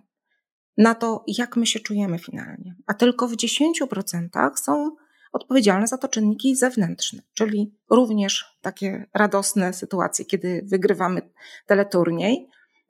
na 0.76 0.95
to, 0.95 1.25
jak 1.26 1.56
my 1.56 1.66
się 1.66 1.80
czujemy 1.80 2.18
finalnie. 2.18 2.75
A 2.87 2.95
tylko 2.95 3.28
w 3.28 3.37
10% 3.37 4.56
są 4.56 4.97
odpowiedzialne 5.33 5.87
za 5.87 5.99
to 5.99 6.09
czynniki 6.09 6.56
zewnętrzne, 6.56 7.23
czyli 7.35 7.75
również 7.90 8.45
takie 8.61 9.06
radosne 9.14 9.73
sytuacje, 9.73 10.25
kiedy 10.25 10.62
wygrywamy 10.64 11.23
teleturniej, 11.66 12.49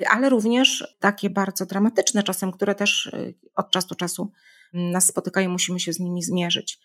ale 0.09 0.29
również 0.29 0.97
takie 1.01 1.31
bardzo 1.31 1.67
dramatyczne 1.67 2.23
czasem, 2.23 2.53
które 2.53 2.75
też 2.75 3.07
y, 3.07 3.35
od 3.55 3.71
czasu 3.71 3.89
do 3.89 3.95
czasu 3.95 4.33
nas 4.73 5.07
spotykają, 5.07 5.51
musimy 5.51 5.81
się 5.81 5.93
z 5.93 6.01
nimi 6.01 6.23
zmierzyć. 6.23 6.79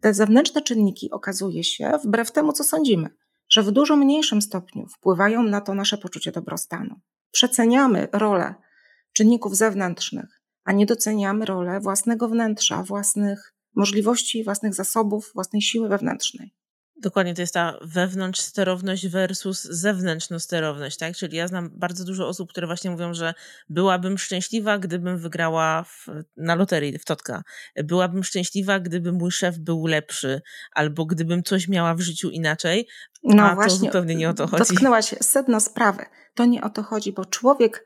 Te 0.00 0.14
zewnętrzne 0.14 0.62
czynniki 0.62 1.10
okazuje 1.10 1.64
się, 1.64 1.92
wbrew 2.04 2.32
temu, 2.32 2.52
co 2.52 2.64
sądzimy, 2.64 3.08
że 3.48 3.62
w 3.62 3.70
dużo 3.70 3.96
mniejszym 3.96 4.42
stopniu 4.42 4.86
wpływają 4.86 5.42
na 5.42 5.60
to 5.60 5.74
nasze 5.74 5.98
poczucie 5.98 6.32
dobrostanu. 6.32 7.00
Przeceniamy 7.30 8.08
rolę 8.12 8.54
czynników 9.12 9.56
zewnętrznych 9.56 10.35
a 10.66 10.72
nie 10.72 10.86
doceniamy 10.86 11.44
rolę 11.44 11.80
własnego 11.80 12.28
wnętrza, 12.28 12.82
własnych 12.82 13.54
możliwości, 13.74 14.44
własnych 14.44 14.74
zasobów, 14.74 15.30
własnej 15.34 15.62
siły 15.62 15.88
wewnętrznej. 15.88 16.54
Dokładnie, 17.02 17.34
to 17.34 17.40
jest 17.40 17.54
ta 17.54 17.78
wewnątrz 17.82 18.40
sterowność 18.40 19.08
versus 19.08 19.62
zewnętrzna 19.62 20.38
sterowność, 20.38 20.96
tak? 20.96 21.16
Czyli 21.16 21.36
ja 21.36 21.48
znam 21.48 21.70
bardzo 21.72 22.04
dużo 22.04 22.28
osób, 22.28 22.50
które 22.50 22.66
właśnie 22.66 22.90
mówią, 22.90 23.14
że 23.14 23.34
byłabym 23.68 24.18
szczęśliwa, 24.18 24.78
gdybym 24.78 25.18
wygrała 25.18 25.84
w, 25.84 26.06
na 26.36 26.54
loterii 26.54 26.98
w 26.98 27.04
Totka. 27.04 27.42
Byłabym 27.84 28.24
szczęśliwa, 28.24 28.80
gdyby 28.80 29.12
mój 29.12 29.30
szef 29.30 29.58
był 29.58 29.86
lepszy, 29.86 30.40
albo 30.72 31.06
gdybym 31.06 31.42
coś 31.42 31.68
miała 31.68 31.94
w 31.94 32.00
życiu 32.00 32.30
inaczej. 32.30 32.88
No 33.24 33.42
a 33.42 33.54
właśnie, 33.54 33.78
to 33.78 33.84
zupełnie 33.84 34.14
nie 34.14 34.28
o 34.30 34.34
to 34.34 34.46
chodzi. 34.46 34.58
Dotknęłaś 34.58 35.14
sedna 35.20 35.60
sprawy. 35.60 36.04
To 36.34 36.44
nie 36.44 36.62
o 36.62 36.70
to 36.70 36.82
chodzi, 36.82 37.12
bo 37.12 37.24
człowiek 37.24 37.84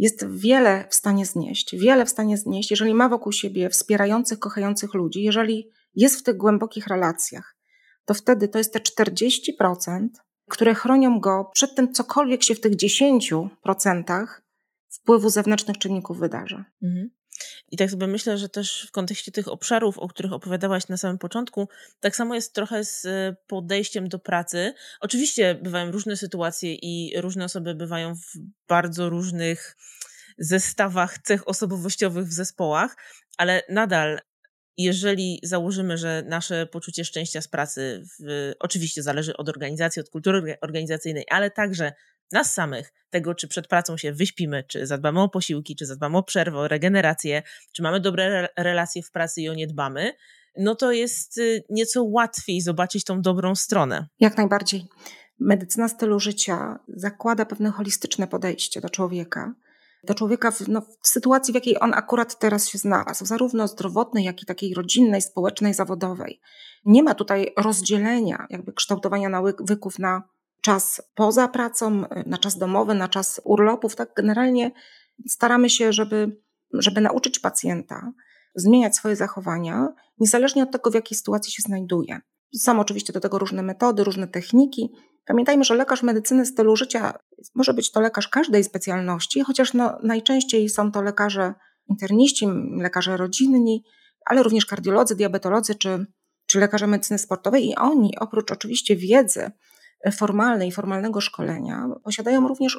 jest 0.00 0.26
wiele 0.28 0.84
w 0.88 0.94
stanie 0.94 1.26
znieść, 1.26 1.76
wiele 1.76 2.06
w 2.06 2.10
stanie 2.10 2.36
znieść, 2.38 2.70
jeżeli 2.70 2.94
ma 2.94 3.08
wokół 3.08 3.32
siebie 3.32 3.70
wspierających, 3.70 4.38
kochających 4.38 4.94
ludzi, 4.94 5.22
jeżeli 5.22 5.70
jest 5.94 6.20
w 6.20 6.22
tych 6.22 6.36
głębokich 6.36 6.86
relacjach, 6.86 7.56
to 8.04 8.14
wtedy 8.14 8.48
to 8.48 8.58
jest 8.58 8.72
te 8.72 8.78
40%, 8.78 10.08
które 10.50 10.74
chronią 10.74 11.20
go 11.20 11.50
przed 11.54 11.74
tym, 11.74 11.92
cokolwiek 11.92 12.42
się 12.42 12.54
w 12.54 12.60
tych 12.60 12.72
10% 12.72 14.26
wpływu 14.88 15.30
zewnętrznych 15.30 15.78
czynników 15.78 16.18
wydarza. 16.18 16.64
Mhm. 16.82 17.10
I 17.70 17.76
tak 17.76 17.90
sobie 17.90 18.06
myślę, 18.06 18.38
że 18.38 18.48
też 18.48 18.86
w 18.88 18.90
kontekście 18.90 19.32
tych 19.32 19.48
obszarów, 19.48 19.98
o 19.98 20.08
których 20.08 20.32
opowiadałaś 20.32 20.88
na 20.88 20.96
samym 20.96 21.18
początku, 21.18 21.68
tak 22.00 22.16
samo 22.16 22.34
jest 22.34 22.54
trochę 22.54 22.84
z 22.84 23.04
e, 23.04 23.36
podejściem 23.46 24.08
do 24.08 24.18
pracy. 24.18 24.74
Oczywiście 25.00 25.54
bywają 25.54 25.90
różne 25.90 26.16
sytuacje 26.16 26.74
i 26.74 27.20
różne 27.20 27.44
osoby 27.44 27.74
bywają 27.74 28.14
w 28.14 28.38
bardzo 28.68 29.08
różnych 29.08 29.76
zestawach 30.38 31.18
cech 31.18 31.48
osobowościowych 31.48 32.26
w 32.26 32.32
zespołach, 32.32 32.96
ale 33.38 33.62
nadal 33.68 34.20
jeżeli 34.76 35.40
założymy, 35.42 35.98
że 35.98 36.22
nasze 36.26 36.66
poczucie 36.66 37.04
szczęścia 37.04 37.40
z 37.40 37.48
pracy 37.48 38.04
w, 38.20 38.52
oczywiście 38.58 39.02
zależy 39.02 39.36
od 39.36 39.48
organizacji, 39.48 40.00
od 40.00 40.10
kultury 40.10 40.56
organizacyjnej, 40.60 41.24
ale 41.30 41.50
także 41.50 41.92
nas 42.32 42.54
samych, 42.54 42.92
tego 43.10 43.34
czy 43.34 43.48
przed 43.48 43.68
pracą 43.68 43.96
się 43.96 44.12
wyśpimy, 44.12 44.64
czy 44.68 44.86
zadbamy 44.86 45.22
o 45.22 45.28
posiłki, 45.28 45.76
czy 45.76 45.86
zadbamy 45.86 46.18
o 46.18 46.22
przerwę, 46.22 46.58
o 46.58 46.68
regenerację, 46.68 47.42
czy 47.72 47.82
mamy 47.82 48.00
dobre 48.00 48.48
relacje 48.56 49.02
w 49.02 49.10
pracy 49.10 49.40
i 49.40 49.48
o 49.48 49.54
nie 49.54 49.66
dbamy, 49.66 50.12
no 50.56 50.74
to 50.74 50.92
jest 50.92 51.38
y, 51.38 51.64
nieco 51.70 52.04
łatwiej 52.04 52.60
zobaczyć 52.60 53.04
tą 53.04 53.22
dobrą 53.22 53.54
stronę. 53.54 54.08
Jak 54.20 54.36
najbardziej. 54.36 54.84
Medycyna 55.38 55.88
stylu 55.88 56.20
życia 56.20 56.78
zakłada 56.88 57.44
pewne 57.44 57.70
holistyczne 57.70 58.26
podejście 58.26 58.80
do 58.80 58.90
człowieka, 58.90 59.54
do 60.04 60.14
człowieka 60.14 60.50
w, 60.50 60.68
no, 60.68 60.80
w, 60.80 61.08
sytuacji, 61.08 61.52
w 61.52 61.54
jakiej 61.54 61.80
on 61.80 61.94
akurat 61.94 62.38
teraz 62.38 62.68
się 62.68 62.78
znalazł, 62.78 63.26
zarówno 63.26 63.68
zdrowotnej, 63.68 64.24
jak 64.24 64.42
i 64.42 64.46
takiej 64.46 64.74
rodzinnej, 64.74 65.22
społecznej, 65.22 65.74
zawodowej. 65.74 66.40
Nie 66.84 67.02
ma 67.02 67.14
tutaj 67.14 67.52
rozdzielenia, 67.56 68.46
jakby 68.50 68.72
kształtowania 68.72 69.28
nawyków 69.28 69.98
na 69.98 70.22
czas 70.60 71.02
poza 71.14 71.48
pracą, 71.48 72.04
na 72.26 72.38
czas 72.38 72.58
domowy, 72.58 72.94
na 72.94 73.08
czas 73.08 73.40
urlopów. 73.44 73.96
Tak 73.96 74.10
generalnie 74.16 74.70
staramy 75.28 75.70
się, 75.70 75.92
żeby, 75.92 76.40
żeby 76.72 77.00
nauczyć 77.00 77.38
pacjenta 77.38 78.12
zmieniać 78.54 78.96
swoje 78.96 79.16
zachowania, 79.16 79.88
niezależnie 80.18 80.62
od 80.62 80.70
tego, 80.70 80.90
w 80.90 80.94
jakiej 80.94 81.18
sytuacji 81.18 81.52
się 81.52 81.62
znajduje. 81.62 82.20
Są 82.54 82.80
oczywiście 82.80 83.12
do 83.12 83.20
tego 83.20 83.38
różne 83.38 83.62
metody, 83.62 84.04
różne 84.04 84.28
techniki. 84.28 84.90
Pamiętajmy, 85.26 85.64
że 85.64 85.74
lekarz 85.74 86.02
medycyny 86.02 86.46
stylu 86.46 86.76
życia 86.76 87.18
może 87.54 87.74
być 87.74 87.92
to 87.92 88.00
lekarz 88.00 88.28
każdej 88.28 88.64
specjalności, 88.64 89.40
chociaż 89.40 89.74
no, 89.74 89.98
najczęściej 90.02 90.68
są 90.68 90.92
to 90.92 91.02
lekarze 91.02 91.54
interniści, 91.88 92.46
lekarze 92.76 93.16
rodzinni, 93.16 93.84
ale 94.26 94.42
również 94.42 94.66
kardiolodzy, 94.66 95.16
diabetolodzy 95.16 95.74
czy, 95.74 96.06
czy 96.46 96.60
lekarze 96.60 96.86
medycyny 96.86 97.18
sportowej 97.18 97.68
i 97.68 97.76
oni 97.76 98.18
oprócz 98.18 98.52
oczywiście 98.52 98.96
wiedzy 98.96 99.50
formalnej, 100.12 100.72
formalnego 100.72 101.20
szkolenia 101.20 101.88
posiadają 102.04 102.48
również 102.48 102.78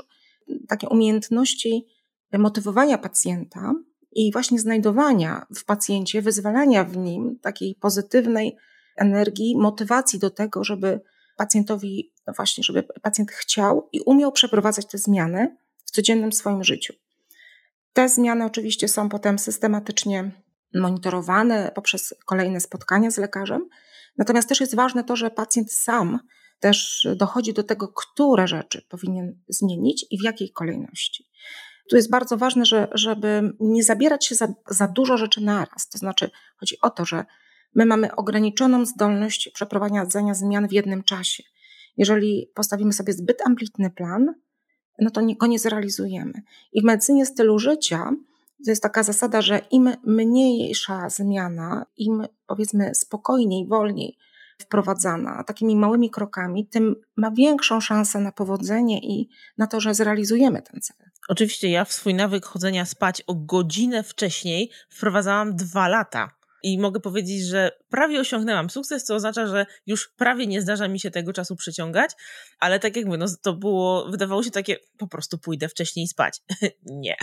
takie 0.68 0.90
umiejętności 0.90 1.88
motywowania 2.34 2.98
pacjenta 2.98 3.74
i 4.12 4.32
właśnie 4.32 4.60
znajdowania 4.60 5.46
w 5.56 5.66
pacjencie, 5.66 6.22
wyzwalania 6.22 6.84
w 6.84 6.98
nim 6.98 7.40
takiej 7.42 7.76
pozytywnej 7.76 8.58
energii, 8.98 9.58
motywacji 9.58 10.20
do 10.20 10.30
tego, 10.30 10.64
żeby 10.64 11.02
pacjentowi, 11.38 12.14
no 12.28 12.34
właśnie, 12.34 12.64
żeby 12.64 12.84
pacjent 13.02 13.32
chciał 13.32 13.90
i 13.92 14.02
umiał 14.02 14.32
przeprowadzać 14.32 14.86
te 14.86 14.98
zmiany 14.98 15.58
w 15.86 15.92
codziennym 15.92 16.32
swoim 16.32 16.64
życiu. 16.64 16.94
Te 17.94 18.10
zmiany 18.10 18.46
oczywiście 18.46 18.88
są 18.88 19.10
potem 19.10 19.40
systematycznie 19.40 20.32
monitorowane 20.74 21.72
poprzez 21.76 22.16
kolejne 22.26 22.60
spotkania 22.60 23.12
z 23.12 23.18
lekarzem. 23.18 23.70
Natomiast 24.18 24.50
też 24.50 24.60
jest 24.60 24.76
ważne 24.76 25.04
to, 25.04 25.16
że 25.16 25.32
pacjent 25.32 25.74
sam 25.74 26.20
też 26.62 27.08
dochodzi 27.16 27.54
do 27.54 27.64
tego, 27.64 27.88
które 27.88 28.48
rzeczy 28.48 28.86
powinien 28.90 29.40
zmienić 29.50 30.06
i 30.12 30.20
w 30.20 30.24
jakiej 30.24 30.52
kolejności. 30.52 31.28
Tu 31.90 31.96
jest 31.96 32.10
bardzo 32.10 32.38
ważne, 32.38 32.66
że, 32.66 32.88
żeby 32.94 33.54
nie 33.60 33.84
zabierać 33.84 34.26
się 34.26 34.36
za, 34.36 34.54
za 34.70 34.88
dużo 34.88 35.18
rzeczy 35.18 35.42
naraz. 35.42 35.90
To 35.90 35.98
znaczy, 35.98 36.30
chodzi 36.58 36.76
o 36.82 36.90
to, 36.90 37.06
że 37.06 37.26
my 37.76 37.86
mamy 37.86 38.16
ograniczoną 38.16 38.86
zdolność 38.86 39.50
przeprowadzania 39.54 40.36
zmian 40.36 40.68
w 40.68 40.74
jednym 40.74 41.04
czasie. 41.04 41.44
Jeżeli 41.98 42.52
postawimy 42.56 42.94
sobie 42.94 43.14
zbyt 43.14 43.42
ambitny 43.42 43.90
plan, 43.90 44.34
no 45.00 45.12
to 45.12 45.22
go 45.40 45.48
nie 45.48 45.60
zrealizujemy. 45.60 46.34
I 46.74 46.82
w 46.82 46.84
medycynie 46.84 47.26
stylu 47.26 47.60
życia 47.60 48.12
to 48.66 48.72
jest 48.72 48.84
taka 48.84 49.04
zasada, 49.04 49.42
że 49.42 49.62
im 49.72 49.94
mniejsza 50.04 51.10
zmiana, 51.10 51.86
im 51.98 52.28
powiedzmy 52.48 52.96
spokojniej, 52.96 53.68
wolniej 53.68 54.18
wprowadzana 54.62 55.44
takimi 55.44 55.76
małymi 55.76 56.10
krokami, 56.10 56.68
tym 56.68 56.96
ma 57.16 57.32
większą 57.32 57.82
szansę 57.82 58.20
na 58.20 58.32
powodzenie 58.32 59.00
i 59.00 59.30
na 59.58 59.68
to, 59.68 59.82
że 59.82 59.94
zrealizujemy 59.94 60.62
ten 60.62 60.82
cel. 60.82 60.98
Oczywiście 61.28 61.70
ja 61.70 61.86
w 61.86 61.94
swój 61.94 62.14
nawyk 62.14 62.46
chodzenia 62.46 62.86
spać 62.86 63.24
o 63.28 63.36
godzinę 63.36 64.04
wcześniej 64.04 64.72
wprowadzałam 64.90 65.56
dwa 65.56 65.88
lata. 65.88 66.32
I 66.64 66.80
mogę 66.80 67.00
powiedzieć, 67.00 67.44
że 67.44 67.72
prawie 67.92 68.20
osiągnęłam 68.20 68.70
sukces, 68.70 69.04
co 69.04 69.16
oznacza, 69.16 69.48
że 69.48 69.66
już 69.88 70.10
prawie 70.18 70.48
nie 70.48 70.62
zdarza 70.62 70.88
mi 70.88 71.00
się 71.00 71.12
tego 71.12 71.34
czasu 71.34 71.56
przyciągać, 71.56 72.12
ale 72.60 72.80
tak 72.80 72.96
jak 72.96 73.06
mówię, 73.06 73.18
no 73.18 73.26
to 73.42 73.54
było, 73.54 74.10
wydawało 74.12 74.44
się 74.44 74.52
takie, 74.52 74.78
po 74.98 75.08
prostu 75.08 75.38
pójdę 75.38 75.70
wcześniej 75.70 76.08
spać. 76.08 76.42
nie. 76.86 77.16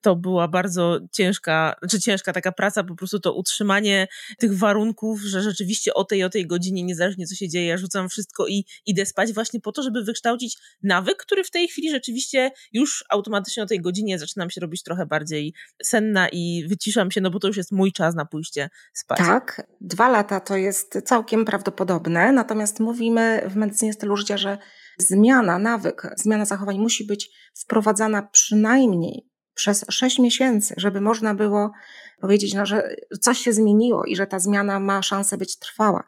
To 0.00 0.16
była 0.16 0.48
bardzo 0.48 1.00
ciężka, 1.12 1.74
czy 1.74 1.88
znaczy 1.88 2.00
ciężka 2.00 2.32
taka 2.32 2.52
praca, 2.52 2.84
po 2.84 2.94
prostu 2.94 3.20
to 3.20 3.34
utrzymanie 3.34 4.08
tych 4.38 4.58
warunków, 4.58 5.20
że 5.20 5.42
rzeczywiście 5.42 5.94
o 5.94 6.04
tej 6.04 6.24
o 6.24 6.30
tej 6.30 6.46
godzinie, 6.46 6.82
niezależnie 6.82 7.26
co 7.26 7.34
się 7.34 7.48
dzieje, 7.48 7.66
ja 7.66 7.76
rzucam 7.76 8.08
wszystko 8.08 8.46
i 8.46 8.64
idę 8.86 9.06
spać 9.06 9.32
właśnie 9.32 9.60
po 9.60 9.72
to, 9.72 9.82
żeby 9.82 10.04
wykształcić 10.04 10.58
nawyk, 10.82 11.16
który 11.16 11.44
w 11.44 11.50
tej 11.50 11.68
chwili 11.68 11.90
rzeczywiście 11.90 12.50
już 12.72 13.04
automatycznie 13.10 13.62
o 13.62 13.66
tej 13.66 13.80
godzinie 13.80 14.18
zaczynam 14.18 14.50
się 14.50 14.60
robić 14.60 14.82
trochę 14.82 15.06
bardziej 15.06 15.54
senna 15.82 16.28
i 16.28 16.64
wyciszam 16.68 17.10
się, 17.10 17.20
no 17.20 17.30
bo 17.30 17.38
to 17.38 17.46
już 17.46 17.56
jest 17.56 17.72
mój 17.72 17.92
czas 17.92 18.14
na 18.14 18.24
pójście 18.24 18.70
spać. 18.92 19.18
Tak, 19.18 19.66
dwa 19.80 20.05
lata 20.08 20.40
to 20.40 20.56
jest 20.56 21.02
całkiem 21.04 21.44
prawdopodobne, 21.44 22.32
natomiast 22.32 22.80
mówimy 22.80 23.42
w 23.50 23.56
medycynie 23.56 23.92
stylu 23.92 24.16
życia, 24.16 24.36
że 24.36 24.58
zmiana 24.98 25.58
nawyk, 25.58 26.02
zmiana 26.16 26.44
zachowań 26.44 26.78
musi 26.78 27.06
być 27.06 27.30
wprowadzana 27.54 28.22
przynajmniej 28.22 29.28
przez 29.54 29.84
6 29.90 30.18
miesięcy, 30.18 30.74
żeby 30.76 31.00
można 31.00 31.34
było 31.34 31.72
powiedzieć, 32.20 32.54
no, 32.54 32.66
że 32.66 32.96
coś 33.20 33.38
się 33.38 33.52
zmieniło 33.52 34.04
i 34.04 34.16
że 34.16 34.26
ta 34.26 34.38
zmiana 34.38 34.80
ma 34.80 35.02
szansę 35.02 35.38
być 35.38 35.58
trwała. 35.58 36.04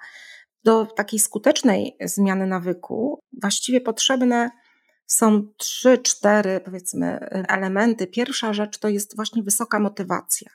Do 0.65 0.87
takiej 0.87 1.19
skutecznej 1.19 1.97
zmiany 2.05 2.47
nawyku 2.47 3.21
właściwie 3.43 3.81
potrzebne 3.81 4.51
są 5.09 5.53
trzy, 5.57 5.99
cztery, 5.99 6.61
powiedzmy, 6.65 7.19
elementy. 7.49 8.07
Pierwsza 8.07 8.53
rzecz 8.53 8.79
to 8.79 8.89
jest 8.89 9.17
właśnie 9.17 9.43
wysoka 9.43 9.81
motywacja. 9.81 10.51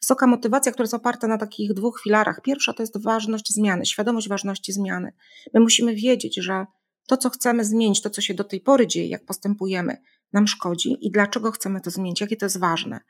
Wysoka 0.00 0.26
motywacja, 0.26 0.72
która 0.72 0.84
jest 0.84 0.94
oparta 0.94 1.26
na 1.26 1.38
takich 1.38 1.74
dwóch 1.74 2.00
filarach. 2.04 2.40
Pierwsza 2.42 2.72
to 2.72 2.82
jest 2.82 3.02
ważność 3.02 3.52
zmiany, 3.52 3.86
świadomość 3.86 4.28
ważności 4.28 4.72
zmiany. 4.72 5.12
My 5.54 5.60
musimy 5.60 5.94
wiedzieć, 5.94 6.36
że 6.36 6.66
to, 7.06 7.16
co 7.16 7.30
chcemy 7.30 7.64
zmienić, 7.64 8.02
to, 8.02 8.10
co 8.10 8.20
się 8.20 8.34
do 8.34 8.44
tej 8.44 8.60
pory 8.60 8.86
dzieje, 8.86 9.08
jak 9.08 9.24
postępujemy, 9.24 9.96
nam 10.32 10.46
szkodzi 10.46 10.96
i 11.00 11.10
dlaczego 11.10 11.50
chcemy 11.50 11.80
to 11.80 11.90
zmienić, 11.90 12.20
jakie 12.20 12.36
to 12.36 12.46
jest 12.46 12.58
ważne. 12.58 13.00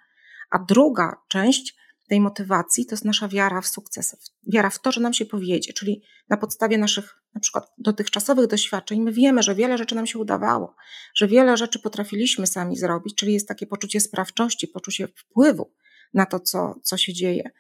A 0.51 0.59
druga 0.59 1.17
część 1.29 1.77
tej 2.07 2.21
motywacji 2.21 2.87
to 2.87 2.95
jest 2.95 3.05
nasza 3.05 3.29
wiara 3.29 3.61
w 3.61 3.67
sukces, 3.67 4.17
wiara 4.47 4.71
w 4.71 4.79
to, 4.79 4.93
że 4.93 5.01
nam 5.01 5.13
się 5.13 5.27
powiedzie, 5.27 5.73
czyli 5.73 6.03
na 6.29 6.37
podstawie 6.37 6.79
naszych 6.79 7.23
na 7.35 7.41
przykład 7.41 7.73
dotychczasowych 7.79 8.47
doświadczeń 8.47 9.01
my 9.01 9.13
wiemy, 9.13 9.43
że 9.43 9.55
wiele 9.55 9.79
rzeczy 9.79 9.95
nam 9.95 10.07
się 10.07 10.19
udawało, 10.19 10.75
że 11.15 11.29
wiele 11.29 11.57
rzeczy 11.57 11.79
potrafiliśmy 11.79 12.47
sami 12.47 12.77
zrobić, 12.77 13.15
czyli 13.15 13.33
jest 13.33 13.49
takie 13.49 13.67
poczucie 13.67 14.01
sprawczości, 14.01 14.69
poczucie 14.69 15.09
wpływu 15.09 15.73
na 16.15 16.27
to, 16.27 16.41
co, 16.41 16.75
co 16.83 16.97
się 16.97 17.13
dzieje. 17.13 17.51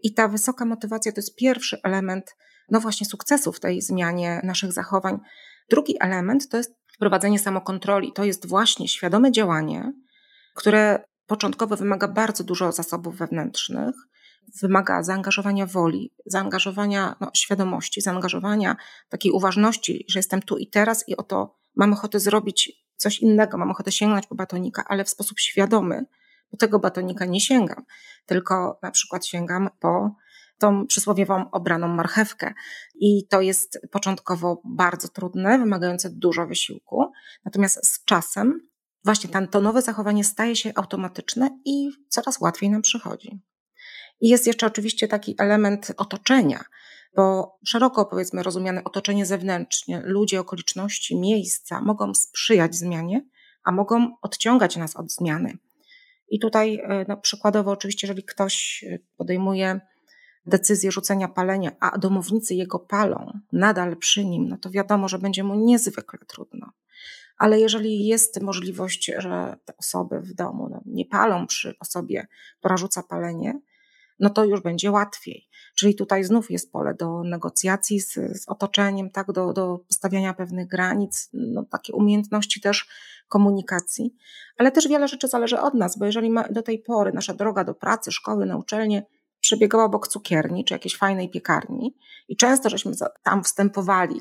I 0.00 0.14
ta 0.14 0.28
wysoka 0.28 0.64
motywacja 0.64 1.12
to 1.12 1.18
jest 1.18 1.36
pierwszy 1.36 1.78
element, 1.82 2.36
no 2.70 2.80
właśnie, 2.80 3.06
sukcesu 3.06 3.52
w 3.52 3.60
tej 3.60 3.82
zmianie 3.82 4.40
naszych 4.44 4.72
zachowań. 4.72 5.18
Drugi 5.70 5.96
element 6.00 6.48
to 6.48 6.56
jest 6.56 6.74
wprowadzenie 6.94 7.38
samokontroli. 7.38 8.12
To 8.12 8.24
jest 8.24 8.48
właśnie 8.48 8.88
świadome 8.88 9.32
działanie, 9.32 9.92
które 10.54 11.04
początkowo 11.26 11.76
wymaga 11.76 12.08
bardzo 12.08 12.44
dużo 12.44 12.72
zasobów 12.72 13.16
wewnętrznych, 13.16 13.94
wymaga 14.62 15.02
zaangażowania 15.02 15.66
woli, 15.66 16.14
zaangażowania 16.26 17.16
no, 17.20 17.30
świadomości, 17.34 18.00
zaangażowania 18.00 18.76
takiej 19.08 19.32
uważności, 19.32 20.04
że 20.08 20.18
jestem 20.18 20.42
tu 20.42 20.56
i 20.56 20.66
teraz 20.66 21.08
i 21.08 21.16
oto 21.16 21.58
mam 21.76 21.92
ochotę 21.92 22.20
zrobić 22.20 22.72
coś 22.96 23.18
innego, 23.18 23.58
mam 23.58 23.70
ochotę 23.70 23.92
sięgnąć 23.92 24.26
po 24.26 24.34
batonika, 24.34 24.84
ale 24.88 25.04
w 25.04 25.10
sposób 25.10 25.40
świadomy, 25.40 26.06
po 26.50 26.56
tego 26.56 26.78
batonika 26.78 27.24
nie 27.24 27.40
sięgam, 27.40 27.84
tylko 28.26 28.78
na 28.82 28.90
przykład 28.90 29.26
sięgam 29.26 29.70
po 29.80 30.14
tą 30.58 30.86
przysłowiową 30.86 31.50
obraną 31.50 31.88
marchewkę. 31.88 32.54
I 32.94 33.26
to 33.28 33.40
jest 33.40 33.78
początkowo 33.90 34.62
bardzo 34.64 35.08
trudne, 35.08 35.58
wymagające 35.58 36.10
dużo 36.10 36.46
wysiłku. 36.46 37.12
Natomiast 37.44 37.86
z 37.86 38.04
czasem 38.04 38.68
właśnie 39.04 39.30
ten, 39.30 39.48
to 39.48 39.60
nowe 39.60 39.82
zachowanie 39.82 40.24
staje 40.24 40.56
się 40.56 40.72
automatyczne 40.74 41.58
i 41.64 41.90
coraz 42.08 42.40
łatwiej 42.40 42.70
nam 42.70 42.82
przychodzi. 42.82 43.40
I 44.20 44.28
jest 44.28 44.46
jeszcze 44.46 44.66
oczywiście 44.66 45.08
taki 45.08 45.34
element 45.38 45.92
otoczenia, 45.96 46.64
bo 47.16 47.56
szeroko 47.66 48.06
powiedzmy 48.06 48.42
rozumiane 48.42 48.84
otoczenie 48.84 49.26
zewnętrzne, 49.26 50.02
ludzie, 50.04 50.40
okoliczności, 50.40 51.16
miejsca 51.16 51.80
mogą 51.80 52.14
sprzyjać 52.14 52.74
zmianie, 52.74 53.24
a 53.64 53.72
mogą 53.72 54.16
odciągać 54.22 54.76
nas 54.76 54.96
od 54.96 55.12
zmiany. 55.12 55.58
I 56.28 56.38
tutaj 56.38 56.80
e, 56.82 57.04
no, 57.08 57.16
przykładowo, 57.16 57.70
oczywiście, 57.70 58.06
jeżeli 58.06 58.24
ktoś 58.24 58.84
e, 58.88 58.98
podejmuje 59.16 59.80
decyzję 60.46 60.92
rzucenia 60.92 61.28
palenia, 61.28 61.70
a 61.80 61.98
domownicy 61.98 62.54
jego 62.54 62.78
palą 62.78 63.38
nadal 63.52 63.96
przy 63.96 64.24
nim, 64.24 64.48
no 64.48 64.56
to 64.56 64.70
wiadomo, 64.70 65.08
że 65.08 65.18
będzie 65.18 65.44
mu 65.44 65.54
niezwykle 65.54 66.18
trudno. 66.26 66.72
Ale 67.38 67.60
jeżeli 67.60 68.06
jest 68.06 68.42
możliwość, 68.42 69.12
że 69.18 69.56
te 69.64 69.76
osoby 69.76 70.20
w 70.20 70.34
domu 70.34 70.68
no, 70.70 70.82
nie 70.86 71.06
palą 71.06 71.46
przy 71.46 71.74
osobie, 71.80 72.26
która 72.58 72.76
rzuca 72.76 73.02
palenie, 73.02 73.60
no 74.20 74.30
to 74.30 74.44
już 74.44 74.60
będzie 74.60 74.90
łatwiej. 74.90 75.48
Czyli 75.74 75.94
tutaj 75.94 76.24
znów 76.24 76.50
jest 76.50 76.72
pole 76.72 76.94
do 76.94 77.22
negocjacji 77.24 78.00
z, 78.00 78.12
z 78.12 78.48
otoczeniem, 78.48 79.10
tak, 79.10 79.32
do, 79.32 79.52
do 79.52 79.80
stawiania 79.90 80.34
pewnych 80.34 80.68
granic, 80.68 81.30
no, 81.32 81.64
takie 81.70 81.92
umiejętności 81.92 82.60
też 82.60 82.88
komunikacji. 83.28 84.14
Ale 84.58 84.72
też 84.72 84.88
wiele 84.88 85.08
rzeczy 85.08 85.28
zależy 85.28 85.60
od 85.60 85.74
nas, 85.74 85.98
bo 85.98 86.04
jeżeli 86.06 86.30
do 86.50 86.62
tej 86.62 86.78
pory 86.78 87.12
nasza 87.12 87.34
droga 87.34 87.64
do 87.64 87.74
pracy, 87.74 88.12
szkoły, 88.12 88.46
na 88.46 88.56
uczelnię 88.56 89.02
przebiegała 89.40 89.84
obok 89.84 90.08
cukierni 90.08 90.64
czy 90.64 90.74
jakiejś 90.74 90.96
fajnej 90.96 91.30
piekarni 91.30 91.96
i 92.28 92.36
często 92.36 92.68
żeśmy 92.68 92.92
tam 93.22 93.44
wstępowali 93.44 94.20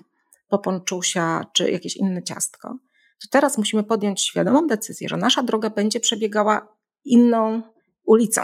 po 0.50 0.60
ponczusia 0.60 1.46
czy 1.54 1.72
jakieś 1.72 1.98
inne 1.98 2.24
ciastko, 2.24 2.78
to 3.22 3.28
teraz 3.32 3.58
musimy 3.58 3.84
podjąć 3.84 4.22
świadomą 4.22 4.68
decyzję, 4.68 5.10
że 5.10 5.18
nasza 5.18 5.44
droga 5.44 5.70
będzie 5.70 6.00
przebiegała 6.00 6.78
inną 7.06 7.62
ulicą, 8.06 8.42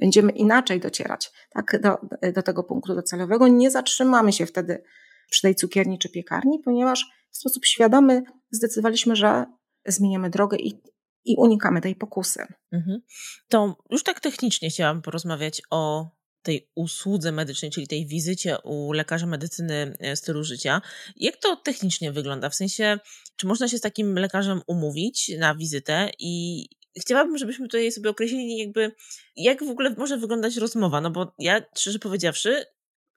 będziemy 0.00 0.32
inaczej 0.32 0.80
docierać 0.80 1.32
tak, 1.50 1.80
do, 1.82 1.98
do 2.32 2.42
tego 2.42 2.64
punktu 2.64 2.94
docelowego. 2.94 3.48
Nie 3.48 3.70
zatrzymamy 3.70 4.32
się 4.32 4.46
wtedy 4.46 4.82
przy 5.30 5.42
tej 5.42 5.54
cukierni 5.54 5.98
czy 5.98 6.08
piekarni, 6.08 6.58
ponieważ 6.64 7.06
w 7.30 7.36
sposób 7.36 7.64
świadomy 7.64 8.22
zdecydowaliśmy, 8.50 9.16
że 9.16 9.46
zmieniamy 9.86 10.30
drogę 10.30 10.56
i, 10.56 10.82
i 11.24 11.36
unikamy 11.38 11.80
tej 11.80 11.96
pokusy. 11.96 12.46
Mhm. 12.72 13.00
To 13.48 13.76
już 13.90 14.02
tak 14.02 14.20
technicznie 14.20 14.70
chciałam 14.70 15.02
porozmawiać 15.02 15.62
o 15.70 16.10
tej 16.42 16.70
usłudze 16.74 17.32
medycznej, 17.32 17.70
czyli 17.70 17.88
tej 17.88 18.06
wizycie 18.06 18.58
u 18.64 18.92
lekarza 18.92 19.26
medycyny 19.26 19.96
e, 19.98 20.16
stylu 20.16 20.44
życia. 20.44 20.82
Jak 21.16 21.36
to 21.36 21.56
technicznie 21.56 22.12
wygląda? 22.12 22.50
W 22.50 22.54
sensie, 22.54 22.98
czy 23.36 23.46
można 23.46 23.68
się 23.68 23.78
z 23.78 23.80
takim 23.80 24.18
lekarzem 24.18 24.60
umówić 24.66 25.30
na 25.38 25.54
wizytę 25.54 26.10
i 26.18 26.64
chciałabym, 27.00 27.38
żebyśmy 27.38 27.68
tutaj 27.68 27.92
sobie 27.92 28.10
określili 28.10 28.58
jakby, 28.58 28.92
jak 29.36 29.64
w 29.64 29.70
ogóle 29.70 29.90
może 29.90 30.18
wyglądać 30.18 30.56
rozmowa, 30.56 31.00
no 31.00 31.10
bo 31.10 31.34
ja, 31.38 31.62
szczerze 31.78 31.98
powiedziawszy, 31.98 32.64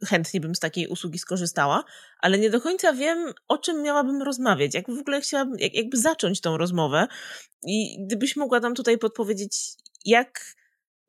chętnie 0.05 0.41
bym 0.41 0.55
z 0.55 0.59
takiej 0.59 0.88
usługi 0.88 1.19
skorzystała, 1.19 1.83
ale 2.19 2.38
nie 2.38 2.49
do 2.49 2.62
końca 2.62 2.93
wiem, 2.93 3.33
o 3.47 3.57
czym 3.57 3.81
miałabym 3.81 4.21
rozmawiać, 4.21 4.73
jak 4.73 4.88
w 4.88 4.99
ogóle 4.99 5.21
chciałabym, 5.21 5.59
jak, 5.59 5.73
jakby 5.73 5.97
zacząć 5.97 6.41
tą 6.41 6.57
rozmowę 6.57 7.07
i 7.67 8.05
gdybyś 8.05 8.36
mogła 8.36 8.59
nam 8.59 8.75
tutaj 8.75 8.97
podpowiedzieć, 8.97 9.57
jak 10.05 10.55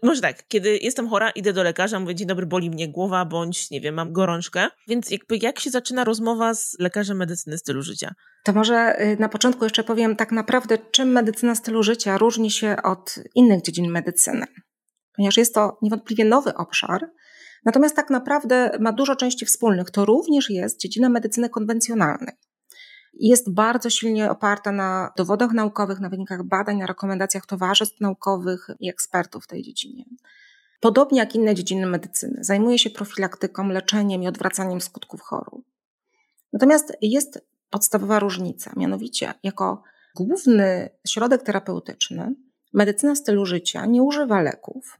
może 0.05 0.21
tak, 0.21 0.49
kiedy 0.49 0.79
jestem 0.79 1.09
chora, 1.09 1.31
idę 1.31 1.53
do 1.53 1.63
lekarza, 1.63 2.01
mówię, 2.01 2.15
dzień 2.15 2.29
dobry, 2.29 2.47
boli 2.47 2.71
mnie 2.71 2.89
głowa, 2.89 3.25
bądź, 3.25 3.71
nie 3.71 3.81
wiem, 3.81 3.95
mam 3.95 4.13
gorączkę. 4.13 4.69
Więc 4.89 5.11
jakby 5.11 5.37
jak 5.37 5.61
się 5.61 5.71
zaczyna 5.71 6.05
rozmowa 6.05 6.55
z 6.55 6.77
lekarzem 6.79 7.17
medycyny 7.17 7.59
stylu 7.59 7.83
życia? 7.83 8.15
To 8.45 8.53
może 8.53 9.03
y, 9.03 9.17
na 9.21 9.29
początku 9.29 9.65
jeszcze 9.65 9.85
powiem 9.85 10.17
tak 10.17 10.33
naprawdę, 10.33 10.79
czym 10.79 11.09
medycyna 11.09 11.55
stylu 11.55 11.83
życia 11.83 12.19
różni 12.19 12.51
się 12.51 12.77
od 12.83 13.19
innych 13.35 13.63
dziedzin 13.63 13.91
medycyny. 13.91 14.47
Ponieważ 15.17 15.37
jest 15.37 15.55
to 15.55 15.79
niewątpliwie 15.83 16.25
nowy 16.25 16.55
obszar, 16.55 17.11
natomiast 17.65 17.97
tak 17.97 18.11
naprawdę 18.11 18.71
ma 18.81 18.93
dużo 18.93 19.17
części 19.17 19.47
wspólnych. 19.47 19.91
To 19.91 20.05
również 20.05 20.51
jest 20.51 20.81
dziedzina 20.81 21.09
medycyny 21.09 21.49
konwencjonalnej 21.49 22.35
jest 23.21 23.53
bardzo 23.53 23.91
silnie 23.91 24.31
oparta 24.31 24.73
na 24.73 25.13
dowodach 25.17 25.53
naukowych, 25.53 26.01
na 26.01 26.09
wynikach 26.09 26.43
badań, 26.43 26.79
na 26.79 26.87
rekomendacjach 26.87 27.47
towarzystw 27.47 28.01
naukowych 28.01 28.69
i 28.81 28.89
ekspertów 28.89 29.45
w 29.45 29.47
tej 29.47 29.63
dziedzinie. 29.63 30.05
Podobnie 30.81 31.19
jak 31.19 31.35
inne 31.35 31.55
dziedziny 31.55 31.87
medycyny, 31.87 32.45
zajmuje 32.45 32.79
się 32.79 32.91
profilaktyką, 32.91 33.69
leczeniem 33.69 34.23
i 34.23 34.29
odwracaniem 34.29 34.81
skutków 34.81 35.21
chorób. 35.21 35.65
Natomiast 36.53 36.93
jest 37.03 37.47
podstawowa 37.71 38.19
różnica, 38.19 38.73
mianowicie 38.77 39.35
jako 39.43 39.83
główny 40.17 40.91
środek 41.07 41.43
terapeutyczny 41.43 42.35
medycyna 42.73 43.15
stylu 43.15 43.47
życia 43.47 43.87
nie 43.87 44.03
używa 44.03 44.41
leków, 44.41 44.99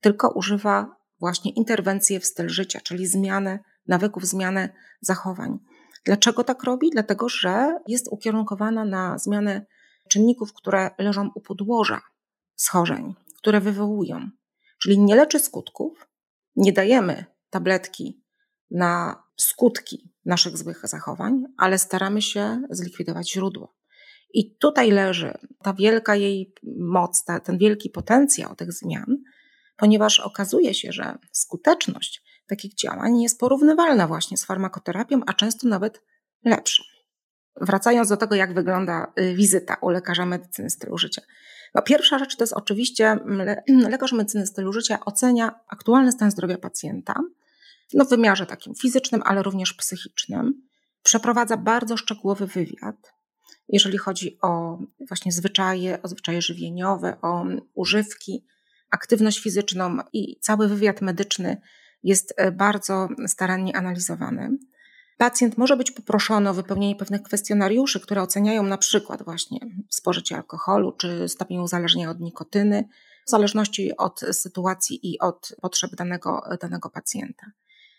tylko 0.00 0.30
używa 0.30 0.96
właśnie 1.20 1.50
interwencji 1.52 2.18
w 2.18 2.26
styl 2.26 2.48
życia, 2.48 2.80
czyli 2.80 3.06
zmiany 3.06 3.58
nawyków, 3.86 4.24
zmiany 4.24 4.68
zachowań. 5.00 5.58
Dlaczego 6.04 6.44
tak 6.44 6.64
robi? 6.64 6.90
Dlatego, 6.90 7.28
że 7.28 7.78
jest 7.86 8.08
ukierunkowana 8.10 8.84
na 8.84 9.18
zmianę 9.18 9.66
czynników, 10.08 10.52
które 10.52 10.90
leżą 10.98 11.30
u 11.34 11.40
podłoża 11.40 12.00
schorzeń, 12.56 13.14
które 13.38 13.60
wywołują. 13.60 14.30
Czyli 14.82 14.98
nie 14.98 15.16
leczy 15.16 15.38
skutków, 15.38 16.08
nie 16.56 16.72
dajemy 16.72 17.24
tabletki 17.50 18.24
na 18.70 19.22
skutki 19.36 20.12
naszych 20.24 20.56
złych 20.56 20.80
zachowań, 20.84 21.44
ale 21.56 21.78
staramy 21.78 22.22
się 22.22 22.62
zlikwidować 22.70 23.32
źródło. 23.32 23.76
I 24.34 24.56
tutaj 24.56 24.90
leży 24.90 25.38
ta 25.62 25.74
wielka 25.74 26.16
jej 26.16 26.54
moc, 26.78 27.24
ta, 27.24 27.40
ten 27.40 27.58
wielki 27.58 27.90
potencjał 27.90 28.56
tych 28.56 28.72
zmian, 28.72 29.16
ponieważ 29.76 30.20
okazuje 30.20 30.74
się, 30.74 30.92
że 30.92 31.18
skuteczność 31.32 32.22
takich 32.50 32.74
działań 32.74 33.20
jest 33.20 33.40
porównywalna 33.40 34.06
właśnie 34.06 34.36
z 34.36 34.44
farmakoterapią, 34.44 35.20
a 35.26 35.32
często 35.32 35.68
nawet 35.68 36.02
lepsza. 36.44 36.82
Wracając 37.60 38.08
do 38.08 38.16
tego, 38.16 38.34
jak 38.34 38.54
wygląda 38.54 39.12
y, 39.20 39.34
wizyta 39.34 39.76
u 39.80 39.88
lekarza 39.88 40.26
medycyny 40.26 40.70
stylu 40.70 40.98
życia. 40.98 41.22
No, 41.74 41.82
pierwsza 41.82 42.18
rzecz 42.18 42.36
to 42.36 42.42
jest 42.42 42.52
oczywiście 42.52 43.18
lekarz 43.66 44.12
medycyny 44.12 44.46
stylu 44.46 44.72
życia 44.72 45.04
ocenia 45.04 45.60
aktualny 45.68 46.12
stan 46.12 46.30
zdrowia 46.30 46.58
pacjenta 46.58 47.14
no, 47.94 48.04
w 48.04 48.08
wymiarze 48.08 48.46
takim 48.46 48.74
fizycznym, 48.74 49.22
ale 49.24 49.42
również 49.42 49.72
psychicznym. 49.74 50.62
Przeprowadza 51.02 51.56
bardzo 51.56 51.96
szczegółowy 51.96 52.46
wywiad, 52.46 53.12
jeżeli 53.68 53.98
chodzi 53.98 54.38
o 54.42 54.78
właśnie 55.08 55.32
zwyczaje, 55.32 56.02
o 56.02 56.08
zwyczaje 56.08 56.42
żywieniowe, 56.42 57.16
o 57.22 57.44
używki, 57.74 58.44
aktywność 58.90 59.42
fizyczną 59.42 59.98
i 60.12 60.40
cały 60.40 60.68
wywiad 60.68 61.00
medyczny 61.00 61.60
jest 62.02 62.34
e, 62.36 62.52
bardzo 62.52 63.08
starannie 63.26 63.76
analizowany. 63.76 64.50
Pacjent 65.18 65.58
może 65.58 65.76
być 65.76 65.90
poproszony 65.90 66.50
o 66.50 66.54
wypełnienie 66.54 66.96
pewnych 66.96 67.22
kwestionariuszy, 67.22 68.00
które 68.00 68.22
oceniają 68.22 68.62
na 68.62 68.78
przykład 68.78 69.22
właśnie 69.22 69.58
spożycie 69.88 70.36
alkoholu 70.36 70.92
czy 70.92 71.28
stopień 71.28 71.58
uzależnienia 71.58 72.10
od 72.10 72.20
nikotyny, 72.20 72.84
w 73.26 73.30
zależności 73.30 73.96
od 73.96 74.20
sytuacji 74.32 75.12
i 75.12 75.18
od 75.18 75.56
potrzeb 75.60 75.94
danego, 75.94 76.42
danego 76.60 76.90
pacjenta. 76.90 77.46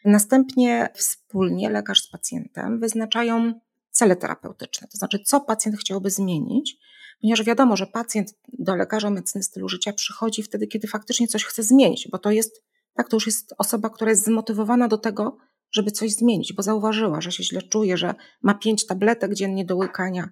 Następnie 0.06 0.90
wspólnie 0.94 1.70
lekarz 1.70 2.02
z 2.02 2.10
pacjentem 2.10 2.80
wyznaczają 2.80 3.54
cele 3.92 4.16
terapeutyczne, 4.16 4.88
to 4.88 4.98
znaczy 4.98 5.20
co 5.20 5.42
pacjent 5.42 5.78
chciałby 5.78 6.10
zmienić, 6.10 6.78
ponieważ 7.22 7.44
wiadomo, 7.44 7.78
że 7.78 7.88
pacjent 7.88 8.34
do 8.54 8.76
lekarza 8.76 9.10
medycyny 9.10 9.44
stylu 9.44 9.70
życia 9.70 9.94
przychodzi 9.94 10.44
wtedy, 10.44 10.68
kiedy 10.68 10.88
faktycznie 10.88 11.28
coś 11.28 11.46
chce 11.46 11.64
zmienić, 11.64 12.08
bo 12.12 12.18
to 12.18 12.32
jest 12.32 12.64
tak, 12.96 13.10
to 13.10 13.16
już 13.16 13.26
jest 13.26 13.54
osoba, 13.58 13.90
która 13.90 14.10
jest 14.10 14.26
zmotywowana 14.26 14.88
do 14.88 14.98
tego, 14.98 15.38
żeby 15.72 15.92
coś 15.92 16.12
zmienić, 16.12 16.54
bo 16.54 16.64
zauważyła, 16.64 17.22
że 17.22 17.32
się 17.32 17.44
źle 17.44 17.62
czuje, 17.62 17.98
że 17.98 18.16
ma 18.42 18.54
pięć 18.54 18.86
tabletek 18.86 19.34
dziennie 19.34 19.66
do 19.66 19.76
łykania, 19.76 20.30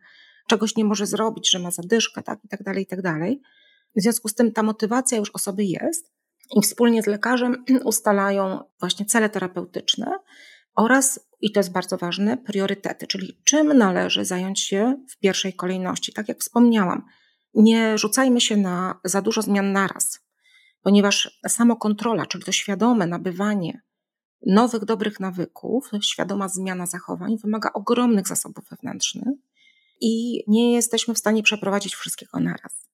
czegoś 0.48 0.76
nie 0.76 0.86
może 0.86 1.06
zrobić, 1.06 1.52
że 1.52 1.60
ma 1.60 1.72
zadyszkę, 1.72 2.24
tak, 2.24 2.40
i 2.46 2.48
tak 2.48 2.64
dalej, 2.64 2.84
i 2.84 2.88
tak 2.88 3.02
dalej. 3.02 3.42
W 3.96 4.02
związku 4.02 4.28
z 4.28 4.36
tym 4.36 4.52
ta 4.52 4.64
motywacja 4.64 5.18
już 5.18 5.30
osoby 5.30 5.64
jest 5.64 6.14
i 6.56 6.62
wspólnie 6.62 7.04
z 7.04 7.08
lekarzem 7.08 7.66
ustalają 7.84 8.60
właśnie 8.80 9.06
cele 9.06 9.30
terapeutyczne 9.30 10.12
oraz, 10.76 11.20
i 11.42 11.52
to 11.52 11.60
jest 11.60 11.72
bardzo 11.72 11.98
ważne, 11.98 12.38
priorytety, 12.38 13.08
czyli 13.08 13.42
czym 13.44 13.78
należy 13.78 14.26
zająć 14.26 14.60
się 14.60 15.04
w 15.10 15.20
pierwszej 15.20 15.54
kolejności. 15.54 16.14
Tak 16.14 16.28
jak 16.28 16.40
wspomniałam, 16.40 17.06
nie 17.54 17.98
rzucajmy 17.98 18.42
się 18.42 18.58
na 18.58 19.00
za 19.04 19.22
dużo 19.22 19.42
zmian 19.42 19.72
naraz 19.72 20.29
ponieważ 20.82 21.40
samokontrola, 21.48 22.26
czyli 22.26 22.44
to 22.44 22.52
świadome 22.52 23.08
nabywanie 23.08 23.82
nowych, 24.46 24.86
dobrych 24.86 25.20
nawyków, 25.20 25.92
świadoma 26.02 26.48
zmiana 26.48 26.86
zachowań 26.86 27.38
wymaga 27.38 27.74
ogromnych 27.74 28.28
zasobów 28.28 28.70
wewnętrznych 28.70 29.36
i 30.02 30.44
nie 30.48 30.74
jesteśmy 30.74 31.14
w 31.14 31.18
stanie 31.18 31.44
przeprowadzić 31.44 31.96
wszystkiego 31.96 32.40
naraz. 32.40 32.90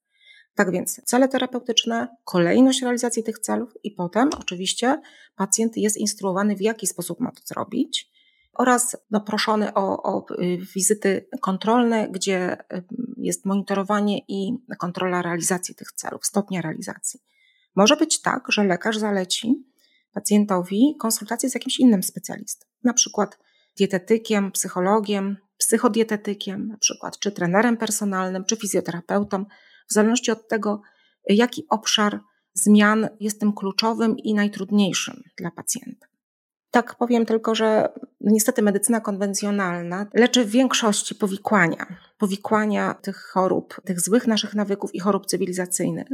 Tak 0.55 0.71
więc 0.71 1.01
cele 1.05 1.27
terapeutyczne, 1.27 2.07
kolejność 2.23 2.81
realizacji 2.81 3.23
tych 3.23 3.39
celów 3.39 3.73
i 3.83 3.91
potem 3.91 4.29
oczywiście 4.39 5.01
pacjent 5.35 5.77
jest 5.77 5.97
instruowany, 5.97 6.55
w 6.55 6.61
jaki 6.61 6.87
sposób 6.87 7.19
ma 7.19 7.31
to 7.31 7.41
zrobić 7.45 8.09
oraz 8.53 8.97
no, 9.11 9.21
proszony 9.21 9.73
o, 9.73 10.03
o 10.03 10.25
y, 10.41 10.57
wizyty 10.75 11.27
kontrolne, 11.41 12.09
gdzie 12.11 12.57
y, 12.73 12.83
jest 13.17 13.45
monitorowanie 13.45 14.19
i 14.27 14.53
kontrola 14.77 15.21
realizacji 15.21 15.75
tych 15.75 15.91
celów, 15.91 16.25
stopnia 16.25 16.61
realizacji. 16.61 17.19
Może 17.75 17.95
być 17.97 18.21
tak, 18.21 18.51
że 18.51 18.63
lekarz 18.63 18.97
zaleci 18.97 19.65
pacjentowi 20.13 20.95
konsultację 20.99 21.49
z 21.49 21.53
jakimś 21.53 21.79
innym 21.79 22.03
specjalistą, 22.03 22.65
na 22.83 22.93
przykład 22.93 23.39
dietetykiem, 23.77 24.51
psychologiem, 24.51 25.37
psychodietetykiem, 25.57 26.67
na 26.67 26.77
przykład, 26.77 27.19
czy 27.19 27.31
trenerem 27.31 27.77
personalnym, 27.77 28.45
czy 28.45 28.55
fizjoterapeutą, 28.55 29.45
w 29.89 29.93
zależności 29.93 30.31
od 30.31 30.47
tego, 30.47 30.81
jaki 31.29 31.65
obszar 31.69 32.19
zmian 32.53 33.09
jest 33.19 33.39
tym 33.39 33.53
kluczowym 33.53 34.17
i 34.17 34.33
najtrudniejszym 34.33 35.23
dla 35.37 35.51
pacjenta. 35.51 36.07
Tak 36.71 36.95
powiem 36.95 37.25
tylko, 37.25 37.55
że 37.55 37.89
niestety 38.21 38.61
medycyna 38.61 38.99
konwencjonalna 38.99 40.07
leczy 40.13 40.45
w 40.45 40.49
większości 40.49 41.15
powikłania, 41.15 41.85
powikłania 42.17 42.93
tych 42.93 43.17
chorób, 43.17 43.81
tych 43.85 44.01
złych 44.01 44.27
naszych 44.27 44.53
nawyków 44.53 44.95
i 44.95 44.99
chorób 44.99 45.25
cywilizacyjnych. 45.25 46.07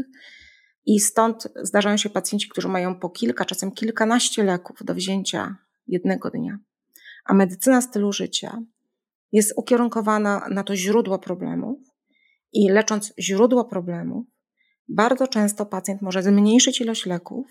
I 0.86 1.00
stąd 1.00 1.48
zdarzają 1.62 1.98
się 1.98 2.10
pacjenci, 2.10 2.50
którzy 2.50 2.68
mają 2.68 3.00
po 3.00 3.10
kilka, 3.10 3.46
czasem 3.46 3.72
kilkanaście 3.72 4.44
leków 4.44 4.78
do 4.84 4.94
wzięcia 4.94 5.56
jednego 5.88 6.30
dnia. 6.30 6.58
A 7.26 7.34
medycyna 7.34 7.82
stylu 7.82 8.14
życia 8.14 8.62
jest 9.32 9.54
ukierunkowana 9.56 10.48
na 10.50 10.64
to 10.64 10.76
źródło 10.76 11.20
problemów 11.20 11.80
i 12.54 12.70
lecząc 12.70 13.14
źródło 13.20 13.66
problemów, 13.66 14.26
bardzo 14.90 15.28
często 15.28 15.66
pacjent 15.66 16.02
może 16.02 16.24
zmniejszyć 16.24 16.82
ilość 16.82 17.06
leków, 17.06 17.46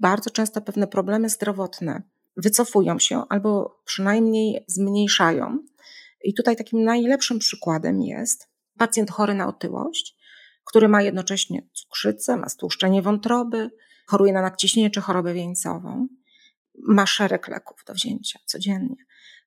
bardzo 0.00 0.30
często 0.30 0.60
pewne 0.60 0.86
problemy 0.86 1.28
zdrowotne 1.28 2.02
wycofują 2.36 2.98
się 2.98 3.22
albo 3.28 3.80
przynajmniej 3.84 4.64
zmniejszają. 4.66 5.58
I 6.24 6.34
tutaj 6.34 6.56
takim 6.56 6.84
najlepszym 6.84 7.38
przykładem 7.38 8.02
jest 8.02 8.48
pacjent 8.78 9.10
chory 9.10 9.34
na 9.34 9.48
otyłość, 9.48 10.15
który 10.66 10.88
ma 10.88 11.02
jednocześnie 11.02 11.68
cukrzycę, 11.72 12.36
ma 12.36 12.48
stłuszczenie 12.48 13.02
wątroby, 13.02 13.70
choruje 14.06 14.32
na 14.32 14.42
nadciśnienie 14.42 14.90
czy 14.90 15.00
chorobę 15.00 15.34
wieńcową, 15.34 16.08
ma 16.88 17.06
szereg 17.06 17.48
leków 17.48 17.84
do 17.86 17.94
wzięcia 17.94 18.38
codziennie. 18.44 18.96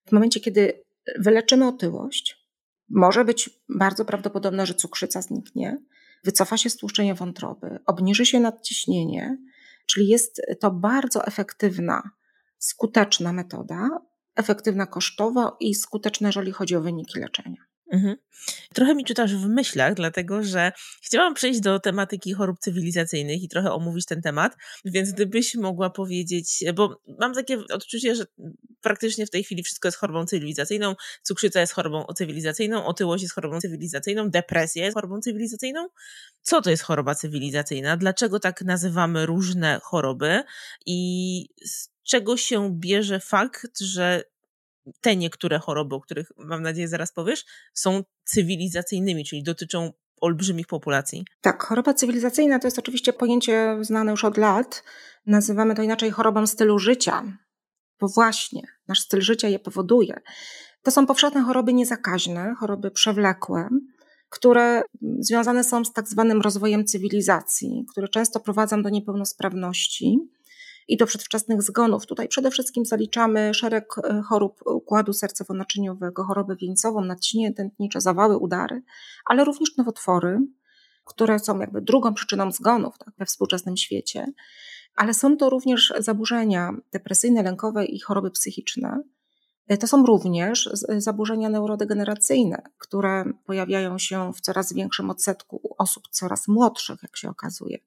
W 0.05 0.11
momencie, 0.11 0.39
kiedy 0.39 0.83
wyleczymy 1.19 1.67
otyłość, 1.67 2.49
może 2.89 3.25
być 3.25 3.49
bardzo 3.69 4.05
prawdopodobne, 4.05 4.65
że 4.65 4.73
cukrzyca 4.73 5.21
zniknie, 5.21 5.77
wycofa 6.23 6.57
się 6.57 6.69
stłuszczenie 6.69 7.15
wątroby, 7.15 7.79
obniży 7.85 8.25
się 8.25 8.39
nadciśnienie, 8.39 9.37
czyli 9.85 10.07
jest 10.07 10.41
to 10.59 10.71
bardzo 10.71 11.25
efektywna, 11.25 12.09
skuteczna 12.57 13.33
metoda, 13.33 13.89
efektywna 14.35 14.85
kosztowo 14.85 15.57
i 15.59 15.75
skuteczna, 15.75 16.29
jeżeli 16.29 16.51
chodzi 16.51 16.75
o 16.75 16.81
wyniki 16.81 17.19
leczenia. 17.19 17.68
Mhm. 17.91 18.15
Trochę 18.73 18.95
mi 18.95 19.05
czytasz 19.05 19.35
w 19.35 19.47
myślach, 19.47 19.93
dlatego 19.93 20.43
że 20.43 20.71
chciałam 21.01 21.33
przejść 21.33 21.59
do 21.59 21.79
tematyki 21.79 22.33
chorób 22.33 22.59
cywilizacyjnych 22.59 23.43
i 23.43 23.49
trochę 23.49 23.71
omówić 23.71 24.05
ten 24.05 24.21
temat, 24.21 24.57
więc 24.85 25.11
gdybyś 25.11 25.55
mogła 25.55 25.89
powiedzieć, 25.89 26.63
bo 26.75 27.01
mam 27.19 27.33
takie 27.33 27.57
odczucie, 27.73 28.15
że 28.15 28.25
praktycznie 28.81 29.25
w 29.25 29.29
tej 29.29 29.43
chwili 29.43 29.63
wszystko 29.63 29.87
jest 29.87 29.97
chorobą 29.97 30.25
cywilizacyjną, 30.25 30.95
cukrzyca 31.23 31.61
jest 31.61 31.73
chorobą 31.73 32.05
cywilizacyjną, 32.15 32.85
otyłość 32.85 33.23
jest 33.23 33.35
chorobą 33.35 33.59
cywilizacyjną, 33.59 34.29
depresja 34.29 34.83
jest 34.85 34.95
chorobą 34.95 35.21
cywilizacyjną. 35.21 35.87
Co 36.41 36.61
to 36.61 36.69
jest 36.69 36.83
choroba 36.83 37.15
cywilizacyjna? 37.15 37.97
Dlaczego 37.97 38.39
tak 38.39 38.61
nazywamy 38.61 39.25
różne 39.25 39.79
choroby 39.83 40.43
i 40.85 41.49
z 41.65 41.89
czego 42.03 42.37
się 42.37 42.79
bierze 42.79 43.19
fakt, 43.19 43.79
że 43.79 44.23
te 45.01 45.15
niektóre 45.15 45.59
choroby, 45.59 45.95
o 45.95 46.01
których 46.01 46.31
mam 46.37 46.61
nadzieję 46.61 46.87
zaraz 46.87 47.11
powiesz, 47.11 47.45
są 47.73 48.03
cywilizacyjnymi, 48.23 49.25
czyli 49.25 49.43
dotyczą 49.43 49.91
olbrzymich 50.21 50.67
populacji. 50.67 51.25
Tak, 51.41 51.63
choroba 51.63 51.93
cywilizacyjna 51.93 52.59
to 52.59 52.67
jest 52.67 52.79
oczywiście 52.79 53.13
pojęcie 53.13 53.77
znane 53.81 54.11
już 54.11 54.25
od 54.25 54.37
lat. 54.37 54.83
Nazywamy 55.25 55.75
to 55.75 55.81
inaczej 55.81 56.11
chorobą 56.11 56.47
stylu 56.47 56.79
życia, 56.79 57.23
bo 57.99 58.07
właśnie 58.07 58.61
nasz 58.87 58.99
styl 58.99 59.21
życia 59.21 59.47
je 59.47 59.59
powoduje. 59.59 60.21
To 60.83 60.91
są 60.91 61.05
powszechne 61.05 61.41
choroby 61.41 61.73
niezakaźne, 61.73 62.55
choroby 62.59 62.91
przewlekłe, 62.91 63.69
które 64.29 64.81
związane 65.19 65.63
są 65.63 65.85
z 65.85 65.93
tak 65.93 66.07
zwanym 66.07 66.41
rozwojem 66.41 66.85
cywilizacji, 66.85 67.85
które 67.91 68.07
często 68.07 68.39
prowadzą 68.39 68.81
do 68.81 68.89
niepełnosprawności 68.89 70.17
i 70.89 70.97
do 70.97 71.05
przedwczesnych 71.05 71.61
zgonów. 71.61 72.05
Tutaj 72.05 72.27
przede 72.27 72.51
wszystkim 72.51 72.85
zaliczamy 72.85 73.53
szereg 73.53 73.95
e, 73.97 74.21
chorób 74.21 74.61
układu 74.65 75.11
sercowo-naczyniowego, 75.11 76.23
chorobę 76.23 76.55
wieńcową, 76.55 77.01
nadciśnienie 77.01 77.53
tętnicze, 77.53 78.01
zawały, 78.01 78.37
udary, 78.37 78.81
ale 79.25 79.43
również 79.43 79.77
nowotwory, 79.77 80.39
które 81.05 81.39
są 81.39 81.59
jakby 81.59 81.81
drugą 81.81 82.13
przyczyną 82.13 82.51
zgonów 82.51 82.97
tak, 82.97 83.13
we 83.17 83.25
współczesnym 83.25 83.77
świecie. 83.77 84.25
Ale 84.95 85.13
są 85.13 85.37
to 85.37 85.49
również 85.49 85.93
zaburzenia 85.99 86.73
depresyjne, 86.91 87.43
lękowe 87.43 87.85
i 87.85 87.99
choroby 87.99 88.31
psychiczne. 88.31 89.03
E, 89.67 89.77
to 89.77 89.87
są 89.87 90.05
również 90.05 90.69
zaburzenia 90.97 91.49
neurodegeneracyjne, 91.49 92.61
które 92.77 93.25
pojawiają 93.45 93.97
się 93.97 94.33
w 94.33 94.41
coraz 94.41 94.73
większym 94.73 95.09
odsetku 95.09 95.75
osób 95.77 96.03
coraz 96.11 96.47
młodszych, 96.47 97.03
jak 97.03 97.17
się 97.17 97.29
okazuje. 97.29 97.77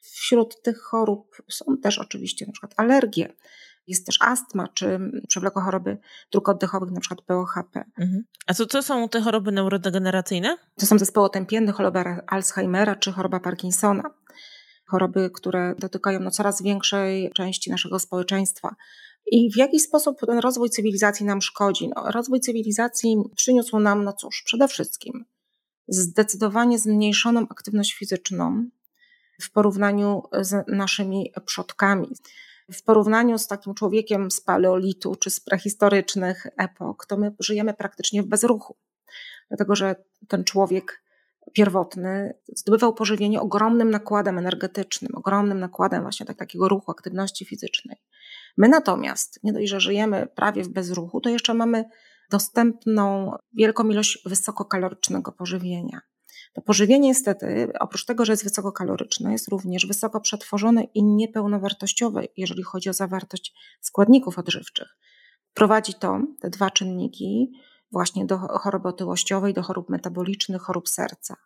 Wśród 0.00 0.62
tych 0.62 0.82
chorób 0.82 1.36
są 1.50 1.64
też 1.82 1.98
oczywiście 1.98 2.46
na 2.46 2.52
przykład 2.52 2.74
alergie, 2.76 3.34
jest 3.86 4.06
też 4.06 4.18
astma 4.20 4.68
czy 4.68 4.98
przewlekłe 5.28 5.62
choroby 5.62 5.98
dróg 6.32 6.48
oddechowych, 6.48 6.90
na 6.90 7.00
przykład 7.00 7.22
POHP. 7.22 7.84
Mhm. 7.98 8.24
A 8.46 8.54
co 8.54 8.66
to 8.66 8.82
są 8.82 9.08
te 9.08 9.20
choroby 9.20 9.52
neurodegeneracyjne? 9.52 10.56
To 10.80 10.86
są 10.86 10.98
zespoły 10.98 11.26
otępienne, 11.26 11.72
choroba 11.72 12.20
Alzheimera 12.26 12.96
czy 12.96 13.12
choroba 13.12 13.40
Parkinsona. 13.40 14.02
Choroby, 14.86 15.30
które 15.34 15.74
dotykają 15.78 16.20
no, 16.20 16.30
coraz 16.30 16.62
większej 16.62 17.30
części 17.34 17.70
naszego 17.70 17.98
społeczeństwa. 17.98 18.74
I 19.26 19.52
w 19.52 19.56
jaki 19.56 19.80
sposób 19.80 20.20
ten 20.26 20.38
rozwój 20.38 20.70
cywilizacji 20.70 21.26
nam 21.26 21.42
szkodzi? 21.42 21.88
No, 21.96 22.10
rozwój 22.10 22.40
cywilizacji 22.40 23.16
przyniósł 23.36 23.78
nam, 23.78 24.04
no 24.04 24.12
cóż, 24.12 24.42
przede 24.44 24.68
wszystkim 24.68 25.24
zdecydowanie 25.88 26.78
zmniejszoną 26.78 27.46
aktywność 27.48 27.94
fizyczną, 27.94 28.64
w 29.40 29.50
porównaniu 29.50 30.22
z 30.40 30.68
naszymi 30.68 31.32
przodkami. 31.46 32.08
W 32.72 32.82
porównaniu 32.82 33.38
z 33.38 33.46
takim 33.46 33.74
człowiekiem 33.74 34.30
z 34.30 34.40
paleolitu 34.40 35.16
czy 35.16 35.30
z 35.30 35.40
prehistorycznych 35.40 36.46
epok, 36.58 37.06
to 37.06 37.16
my 37.16 37.34
żyjemy 37.40 37.74
praktycznie 37.74 38.22
w 38.22 38.26
bezruchu. 38.26 38.76
Dlatego, 39.48 39.76
że 39.76 39.96
ten 40.28 40.44
człowiek 40.44 41.02
pierwotny 41.52 42.34
zdobywał 42.56 42.94
pożywienie 42.94 43.40
ogromnym 43.40 43.90
nakładem 43.90 44.38
energetycznym, 44.38 45.14
ogromnym 45.14 45.60
nakładem 45.60 46.02
właśnie 46.02 46.26
tak, 46.26 46.36
takiego 46.36 46.68
ruchu, 46.68 46.90
aktywności 46.90 47.44
fizycznej. 47.44 47.96
My 48.56 48.68
natomiast, 48.68 49.40
nie 49.42 49.52
dość, 49.52 49.70
że 49.70 49.80
żyjemy 49.80 50.26
prawie 50.34 50.62
w 50.62 50.68
bezruchu, 50.68 51.20
to 51.20 51.28
jeszcze 51.28 51.54
mamy 51.54 51.84
dostępną 52.30 53.32
wielką 53.52 53.88
ilość 53.88 54.22
wysokokalorycznego 54.26 55.32
pożywienia. 55.32 56.00
To 56.56 56.62
pożywienie 56.62 57.08
niestety, 57.08 57.72
oprócz 57.80 58.04
tego, 58.04 58.24
że 58.24 58.32
jest 58.32 58.44
wysokokaloryczne, 58.44 59.32
jest 59.32 59.48
również 59.48 59.86
wysoko 59.86 60.20
przetworzone 60.20 60.84
i 60.84 61.04
niepełnowartościowe, 61.04 62.22
jeżeli 62.36 62.62
chodzi 62.62 62.90
o 62.90 62.92
zawartość 62.92 63.54
składników 63.80 64.38
odżywczych. 64.38 64.96
Prowadzi 65.54 65.94
to, 65.94 66.20
te 66.40 66.50
dwa 66.50 66.70
czynniki, 66.70 67.52
właśnie 67.92 68.26
do 68.26 68.38
choroby 68.38 68.88
otyłościowej, 68.88 69.54
do 69.54 69.62
chorób 69.62 69.88
metabolicznych, 69.88 70.62
chorób 70.62 70.88
serca 70.88 71.36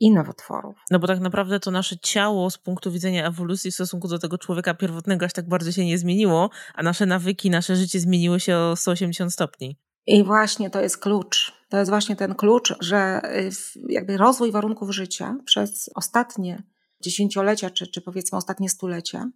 i 0.00 0.12
nowotworów. 0.12 0.76
No 0.90 0.98
bo 0.98 1.06
tak 1.06 1.20
naprawdę 1.20 1.60
to 1.60 1.70
nasze 1.70 1.98
ciało 1.98 2.50
z 2.50 2.58
punktu 2.58 2.92
widzenia 2.92 3.26
ewolucji 3.26 3.70
w 3.70 3.74
stosunku 3.74 4.08
do 4.08 4.18
tego 4.18 4.38
człowieka 4.38 4.74
pierwotnego 4.74 5.26
aż 5.26 5.32
tak 5.32 5.48
bardzo 5.48 5.72
się 5.72 5.86
nie 5.86 5.98
zmieniło, 5.98 6.50
a 6.74 6.82
nasze 6.82 7.06
nawyki, 7.06 7.50
nasze 7.50 7.76
życie 7.76 8.00
zmieniło 8.00 8.38
się 8.38 8.56
o 8.56 8.76
180 8.76 9.32
stopni. 9.32 9.78
I 10.06 10.24
właśnie 10.24 10.70
to 10.70 10.80
jest 10.80 10.98
klucz. 10.98 11.52
To 11.68 11.78
jest 11.78 11.90
właśnie 11.90 12.16
ten 12.16 12.34
klucz, 12.34 12.74
że 12.80 13.20
y, 13.36 13.50
jakby 13.88 14.16
rozwój 14.16 14.52
warunków 14.52 14.90
życia 14.90 15.36
przez 15.44 15.90
ostatnie 15.94 16.62
dziesięciolecia, 17.00 17.70
czy, 17.70 17.86
czy 17.86 18.00
powiedzmy 18.00 18.38
ostatnie 18.38 18.68
stulecia, 18.68 19.30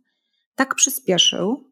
tak 0.54 0.74
przyspieszył, 0.74 1.70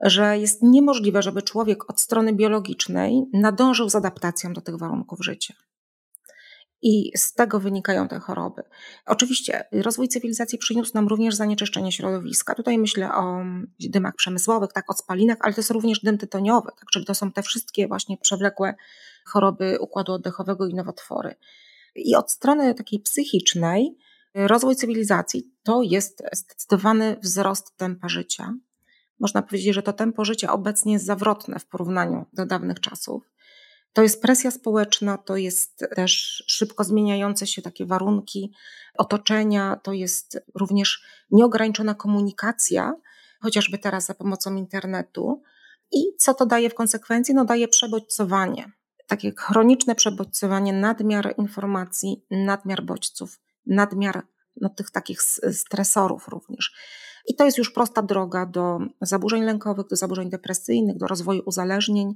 że 0.00 0.38
jest 0.38 0.62
niemożliwe, 0.62 1.22
żeby 1.22 1.42
człowiek 1.42 1.90
od 1.90 2.00
strony 2.00 2.32
biologicznej 2.32 3.22
nadążył 3.32 3.88
z 3.88 3.94
adaptacją 3.94 4.52
do 4.52 4.60
tych 4.60 4.78
warunków 4.78 5.18
życia. 5.24 5.54
I 6.88 7.12
z 7.16 7.32
tego 7.32 7.60
wynikają 7.60 8.08
te 8.08 8.18
choroby. 8.18 8.62
Oczywiście 9.06 9.64
rozwój 9.72 10.08
cywilizacji 10.08 10.58
przyniósł 10.58 10.90
nam 10.94 11.08
również 11.08 11.34
zanieczyszczenie 11.34 11.92
środowiska. 11.92 12.54
Tutaj 12.54 12.78
myślę 12.78 13.14
o 13.14 13.44
dymach 13.80 14.14
przemysłowych, 14.14 14.72
tak, 14.72 14.90
o 14.90 14.94
spalinach, 14.94 15.38
ale 15.40 15.54
to 15.54 15.60
jest 15.60 15.70
również 15.70 16.00
dym 16.00 16.18
tytoniowy, 16.18 16.68
tak, 16.78 16.90
czyli 16.92 17.04
to 17.04 17.14
są 17.14 17.32
te 17.32 17.42
wszystkie 17.42 17.88
właśnie 17.88 18.16
przewlekłe 18.18 18.74
choroby 19.24 19.78
układu 19.80 20.12
oddechowego 20.12 20.66
i 20.66 20.74
nowotwory. 20.74 21.34
I 21.94 22.16
od 22.16 22.30
strony 22.30 22.74
takiej 22.74 23.00
psychicznej, 23.00 23.96
rozwój 24.34 24.76
cywilizacji 24.76 25.52
to 25.62 25.82
jest 25.82 26.22
zdecydowany 26.32 27.16
wzrost 27.22 27.76
tempa 27.76 28.08
życia. 28.08 28.54
Można 29.20 29.42
powiedzieć, 29.42 29.74
że 29.74 29.82
to 29.82 29.92
tempo 29.92 30.24
życia 30.24 30.52
obecnie 30.52 30.92
jest 30.92 31.04
zawrotne 31.04 31.58
w 31.58 31.66
porównaniu 31.66 32.26
do 32.32 32.46
dawnych 32.46 32.80
czasów. 32.80 33.22
To 33.96 34.02
jest 34.02 34.22
presja 34.22 34.50
społeczna, 34.50 35.18
to 35.18 35.36
jest 35.36 35.84
też 35.94 36.44
szybko 36.46 36.84
zmieniające 36.84 37.46
się 37.46 37.62
takie 37.62 37.86
warunki 37.86 38.52
otoczenia, 38.98 39.80
to 39.82 39.92
jest 39.92 40.40
również 40.54 41.02
nieograniczona 41.30 41.94
komunikacja, 41.94 42.94
chociażby 43.40 43.78
teraz 43.78 44.06
za 44.06 44.14
pomocą 44.14 44.54
internetu. 44.54 45.42
I 45.92 46.16
co 46.18 46.34
to 46.34 46.46
daje 46.46 46.70
w 46.70 46.74
konsekwencji? 46.74 47.34
No 47.34 47.44
daje 47.44 47.68
przebodźcowanie. 47.68 48.72
Takie 49.06 49.32
chroniczne 49.38 49.94
przebodźcowanie, 49.94 50.72
nadmiar 50.72 51.34
informacji, 51.38 52.24
nadmiar 52.30 52.84
bodźców, 52.84 53.40
nadmiar 53.66 54.22
no, 54.60 54.68
tych 54.68 54.90
takich 54.90 55.22
stresorów 55.52 56.28
również. 56.28 56.74
I 57.28 57.34
to 57.34 57.44
jest 57.44 57.58
już 57.58 57.70
prosta 57.70 58.02
droga 58.02 58.46
do 58.46 58.78
zaburzeń 59.00 59.42
lękowych, 59.42 59.86
do 59.86 59.96
zaburzeń 59.96 60.30
depresyjnych, 60.30 60.96
do 60.96 61.06
rozwoju 61.06 61.42
uzależnień, 61.46 62.14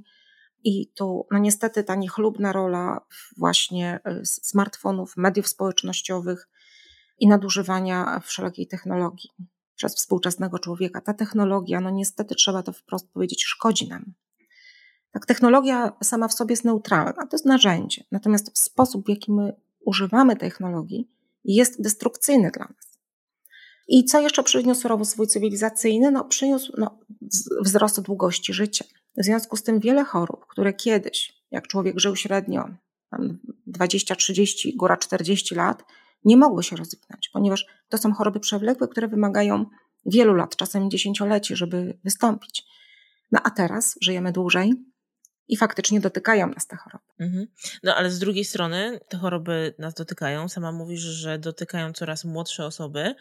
i 0.63 0.87
tu, 0.95 1.27
no 1.31 1.39
niestety, 1.39 1.83
ta 1.83 1.95
niechlubna 1.95 2.53
rola 2.53 3.01
właśnie 3.37 3.99
y, 4.07 4.25
smartfonów, 4.25 5.17
mediów 5.17 5.47
społecznościowych 5.47 6.49
i 7.19 7.27
nadużywania 7.27 8.19
wszelkiej 8.19 8.67
technologii 8.67 9.29
przez 9.75 9.95
współczesnego 9.95 10.59
człowieka. 10.59 11.01
Ta 11.01 11.13
technologia, 11.13 11.81
no 11.81 11.89
niestety 11.89 12.35
trzeba 12.35 12.63
to 12.63 12.71
wprost 12.73 13.11
powiedzieć, 13.13 13.43
szkodzi 13.43 13.89
nam. 13.89 14.13
Tak, 15.11 15.25
technologia 15.25 15.91
sama 16.03 16.27
w 16.27 16.33
sobie 16.33 16.53
jest 16.53 16.65
neutralna, 16.65 17.13
to 17.13 17.29
jest 17.31 17.45
narzędzie. 17.45 18.03
Natomiast 18.11 18.59
sposób, 18.59 19.05
w 19.05 19.09
jaki 19.09 19.31
my 19.31 19.53
używamy 19.85 20.35
technologii, 20.35 21.11
jest 21.43 21.81
destrukcyjny 21.81 22.51
dla 22.51 22.65
nas. 22.65 22.99
I 23.87 24.05
co 24.05 24.19
jeszcze 24.19 24.43
przyniósł 24.43 24.87
rozwój 24.87 25.27
cywilizacyjny? 25.27 26.11
No, 26.11 26.25
przyniósł 26.25 26.73
no, 26.77 26.99
wzrost 27.61 28.01
długości 28.01 28.53
życia. 28.53 28.85
W 29.17 29.23
związku 29.23 29.57
z 29.57 29.63
tym 29.63 29.79
wiele 29.79 30.03
chorób, 30.03 30.45
które 30.47 30.73
kiedyś, 30.73 31.43
jak 31.51 31.67
człowiek 31.67 31.99
żył 31.99 32.15
średnio 32.15 32.69
20, 33.67 34.15
30, 34.15 34.77
góra 34.77 34.97
40 34.97 35.55
lat, 35.55 35.83
nie 36.25 36.37
mogły 36.37 36.63
się 36.63 36.75
rozwinąć, 36.75 37.29
ponieważ 37.33 37.65
to 37.89 37.97
są 37.97 38.13
choroby 38.13 38.39
przewlekłe, 38.39 38.87
które 38.87 39.07
wymagają 39.07 39.65
wielu 40.05 40.33
lat, 40.33 40.55
czasem 40.55 40.91
dziesięcioleci, 40.91 41.55
żeby 41.55 41.97
wystąpić. 42.03 42.63
No 43.31 43.39
a 43.43 43.49
teraz 43.49 43.97
żyjemy 44.01 44.31
dłużej, 44.31 44.73
i 45.51 45.57
faktycznie 45.57 45.99
dotykają 45.99 46.47
nas 46.47 46.67
te 46.67 46.75
choroby. 46.75 47.05
Mhm. 47.19 47.47
No 47.83 47.95
ale 47.95 48.11
z 48.11 48.19
drugiej 48.19 48.45
strony 48.45 48.99
te 49.09 49.17
choroby 49.17 49.73
nas 49.79 49.93
dotykają. 49.93 50.49
Sama 50.49 50.71
mówisz, 50.71 51.01
że 51.01 51.39
dotykają 51.39 51.93
coraz 51.93 52.25
młodsze 52.25 52.65
osoby, 52.65 53.15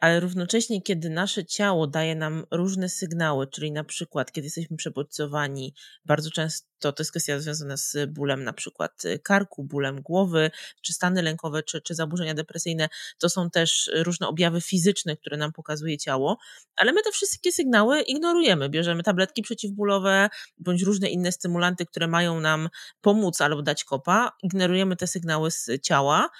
ale 0.00 0.20
równocześnie, 0.20 0.82
kiedy 0.82 1.10
nasze 1.10 1.44
ciało 1.44 1.86
daje 1.86 2.14
nam 2.14 2.46
różne 2.50 2.88
sygnały, 2.88 3.46
czyli 3.46 3.72
na 3.72 3.84
przykład, 3.84 4.32
kiedy 4.32 4.46
jesteśmy 4.46 4.76
przebodźcowani, 4.76 5.74
bardzo 6.04 6.30
często 6.30 6.92
to 6.92 6.94
jest 6.98 7.10
kwestia 7.10 7.38
związana 7.38 7.76
z 7.76 7.96
bólem 8.10 8.44
na 8.44 8.52
przykład 8.52 9.04
y, 9.04 9.18
karku, 9.18 9.64
bólem 9.64 10.02
głowy, 10.02 10.50
czy 10.82 10.92
stany 10.92 11.22
lękowe, 11.22 11.62
czy, 11.62 11.80
czy 11.80 11.94
zaburzenia 11.94 12.34
depresyjne, 12.34 12.88
to 13.18 13.28
są 13.28 13.50
też 13.50 13.90
różne 13.94 14.28
objawy 14.28 14.60
fizyczne, 14.60 15.16
które 15.16 15.36
nam 15.36 15.52
pokazuje 15.52 15.98
ciało, 15.98 16.38
ale 16.76 16.92
my 16.92 17.02
te 17.02 17.10
wszystkie 17.12 17.52
sygnały 17.52 18.00
ignorujemy. 18.00 18.68
Bierzemy 18.68 19.02
tabletki 19.02 19.42
przeciwbólowe, 19.42 20.28
bądź 20.58 20.82
różne 20.82 21.08
inne 21.08 21.32
stymulanty, 21.32 21.86
które 21.86 22.08
mają 22.08 22.40
nam 22.40 22.68
pomóc 23.00 23.40
albo 23.40 23.62
dać 23.62 23.84
kopa, 23.84 24.32
ignorujemy 24.42 24.96
te 24.96 25.06
sygnały 25.06 25.50
z 25.50 25.70
ciała, 25.82 26.30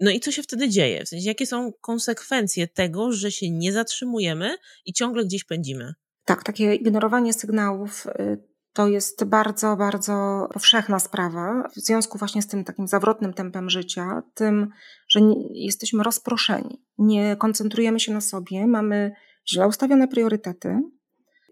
no 0.00 0.10
i 0.10 0.20
co 0.20 0.32
się 0.32 0.42
wtedy 0.42 0.68
dzieje? 0.68 1.04
W 1.04 1.08
sensie, 1.08 1.28
jakie 1.28 1.46
są 1.46 1.72
konsekwencje 1.80 2.68
tego, 2.68 3.12
że 3.12 3.30
się 3.30 3.50
nie 3.50 3.72
zatrzymujemy 3.72 4.56
i 4.86 4.92
ciągle 4.92 5.24
gdzieś 5.24 5.44
pędzimy? 5.44 5.94
Tak, 6.24 6.44
takie 6.44 6.74
ignorowanie 6.74 7.32
sygnałów 7.32 8.06
y, 8.06 8.48
to 8.72 8.88
jest 8.88 9.24
bardzo, 9.24 9.76
bardzo 9.76 10.48
powszechna 10.52 10.98
sprawa. 10.98 11.68
W 11.76 11.80
związku 11.80 12.18
właśnie 12.18 12.42
z 12.42 12.46
tym 12.46 12.64
takim 12.64 12.88
zawrotnym 12.88 13.34
tempem 13.34 13.70
życia, 13.70 14.22
tym, 14.34 14.70
że 15.08 15.20
jesteśmy 15.54 16.02
rozproszeni, 16.02 16.82
nie 16.98 17.36
koncentrujemy 17.36 18.00
się 18.00 18.12
na 18.12 18.20
sobie, 18.20 18.66
mamy 18.66 19.12
źle 19.48 19.68
ustawione 19.68 20.08
priorytety 20.08 20.80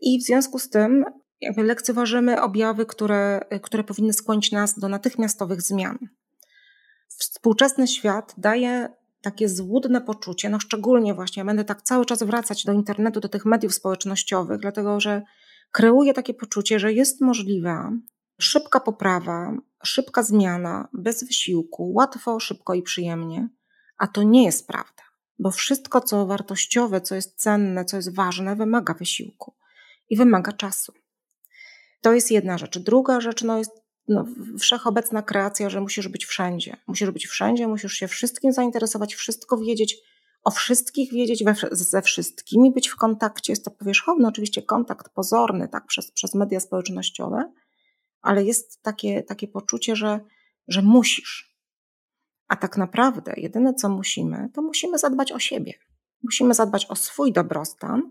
i 0.01 0.19
w 0.19 0.27
związku 0.27 0.59
z 0.59 0.71
tym 0.71 1.05
jakby 1.41 1.63
lekceważymy 1.63 2.43
objawy, 2.43 2.87
które, 2.87 3.41
które 3.63 3.85
powinny 3.85 4.13
skłonić 4.13 4.53
nas 4.53 4.79
do 4.79 4.89
natychmiastowych 4.89 5.63
zmian 5.63 5.99
współczesny 7.09 7.88
świat 7.88 8.35
daje 8.38 8.88
takie 9.23 9.49
złudne 9.49 10.01
poczucie, 10.01 10.49
no 10.49 10.61
szczególnie 10.61 11.14
właśnie, 11.14 11.40
ja 11.40 11.45
będę 11.45 11.64
tak 11.64 11.83
cały 11.83 12.07
czas 12.07 12.23
wracać 12.23 12.64
do 12.64 12.73
internetu, 12.73 13.21
do 13.21 13.29
tych 13.29 13.45
mediów 13.45 13.75
społecznościowych, 13.75 14.61
dlatego 14.61 15.01
że 15.01 15.23
kreuje 15.73 16.14
takie 16.14 16.35
poczucie, 16.35 16.79
że 16.79 16.92
jest 16.92 17.21
możliwa 17.21 17.92
szybka 18.40 18.81
poprawa, 18.81 19.53
szybka 19.85 20.23
zmiana, 20.23 20.88
bez 20.92 21.25
wysiłku, 21.25 21.92
łatwo, 21.92 22.40
szybko 22.40 22.75
i 22.75 22.83
przyjemnie, 22.83 23.49
a 23.99 24.07
to 24.07 24.23
nie 24.23 24.45
jest 24.45 24.66
prawda, 24.66 25.03
bo 25.38 25.51
wszystko, 25.51 26.01
co 26.01 26.27
wartościowe, 26.27 27.01
co 27.01 27.14
jest 27.14 27.37
cenne, 27.37 27.85
co 27.85 27.97
jest 27.97 28.14
ważne, 28.14 28.57
wymaga 28.57 28.95
wysiłku 28.95 29.55
i 30.11 30.16
wymaga 30.16 30.53
czasu. 30.53 30.92
To 32.01 32.12
jest 32.12 32.31
jedna 32.31 32.59
rzecz. 32.59 32.79
Druga 32.79 33.21
rzecz 33.21 33.45
no, 33.45 33.59
jest 33.59 33.86
no, 34.09 34.25
wszechobecna 34.59 35.23
kreacja, 35.23 35.71
że 35.71 35.81
musisz 35.81 36.09
być 36.09 36.27
wszędzie. 36.27 36.77
Musisz 36.87 37.11
być 37.11 37.27
wszędzie, 37.27 37.69
musisz 37.69 37.92
się 37.92 38.09
wszystkim 38.09 38.53
zainteresować, 38.53 39.14
wszystko 39.14 39.59
wiedzieć, 39.59 39.97
o 40.45 40.51
wszystkich 40.51 41.12
wiedzieć, 41.12 41.45
we, 41.45 41.55
ze 41.71 42.03
wszystkimi 42.03 42.73
być 42.73 42.88
w 42.88 42.97
kontakcie. 42.97 43.53
Jest 43.53 43.64
to 43.64 43.71
powierzchowny 43.71 44.29
oczywiście 44.29 44.62
kontakt 44.62 45.09
pozorny, 45.09 45.69
tak, 45.69 45.87
przez, 45.87 46.12
przez 46.12 46.35
media 46.35 46.61
społecznościowe, 46.61 47.53
ale 48.23 48.45
jest 48.45 48.83
takie, 48.83 49.23
takie 49.23 49.49
poczucie, 49.49 49.97
że, 49.97 50.21
że 50.69 50.83
musisz. 50.83 51.57
A 52.49 52.57
tak 52.57 52.77
naprawdę 52.77 53.33
jedyne, 53.37 53.75
co 53.75 53.88
musimy, 53.88 54.49
to 54.55 54.62
musimy 54.62 54.99
zadbać 54.99 55.33
o 55.33 55.38
siebie. 55.38 55.73
Musimy 56.23 56.55
zadbać 56.55 56.87
o 56.87 56.97
swój 56.97 57.33
dobrostan, 57.33 58.03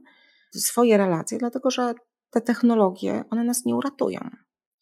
swoje 0.55 0.97
relacje, 0.97 1.37
dlatego 1.37 1.71
że 1.71 1.93
te 2.29 2.41
technologie, 2.41 3.23
one 3.29 3.43
nas 3.43 3.65
nie 3.65 3.75
uratują 3.75 4.29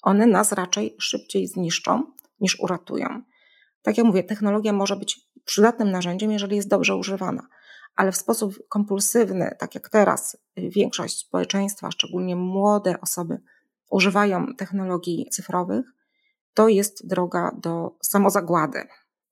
one 0.03 0.27
nas 0.27 0.51
raczej 0.51 0.95
szybciej 0.99 1.47
zniszczą 1.47 2.03
niż 2.39 2.59
uratują. 2.59 3.21
Tak 3.81 3.97
jak 3.97 4.07
mówię, 4.07 4.23
technologia 4.23 4.73
może 4.73 4.95
być 4.95 5.19
przydatnym 5.45 5.91
narzędziem, 5.91 6.31
jeżeli 6.31 6.55
jest 6.55 6.67
dobrze 6.67 6.95
używana, 6.95 7.47
ale 7.95 8.11
w 8.11 8.17
sposób 8.17 8.67
kompulsywny, 8.69 9.55
tak 9.59 9.75
jak 9.75 9.89
teraz 9.89 10.37
większość 10.57 11.17
społeczeństwa, 11.17 11.91
szczególnie 11.91 12.35
młode 12.35 13.01
osoby, 13.01 13.39
używają 13.89 14.55
technologii 14.55 15.27
cyfrowych, 15.31 15.85
to 16.53 16.67
jest 16.67 17.07
droga 17.07 17.51
do 17.61 17.97
samozagłady. 18.01 18.87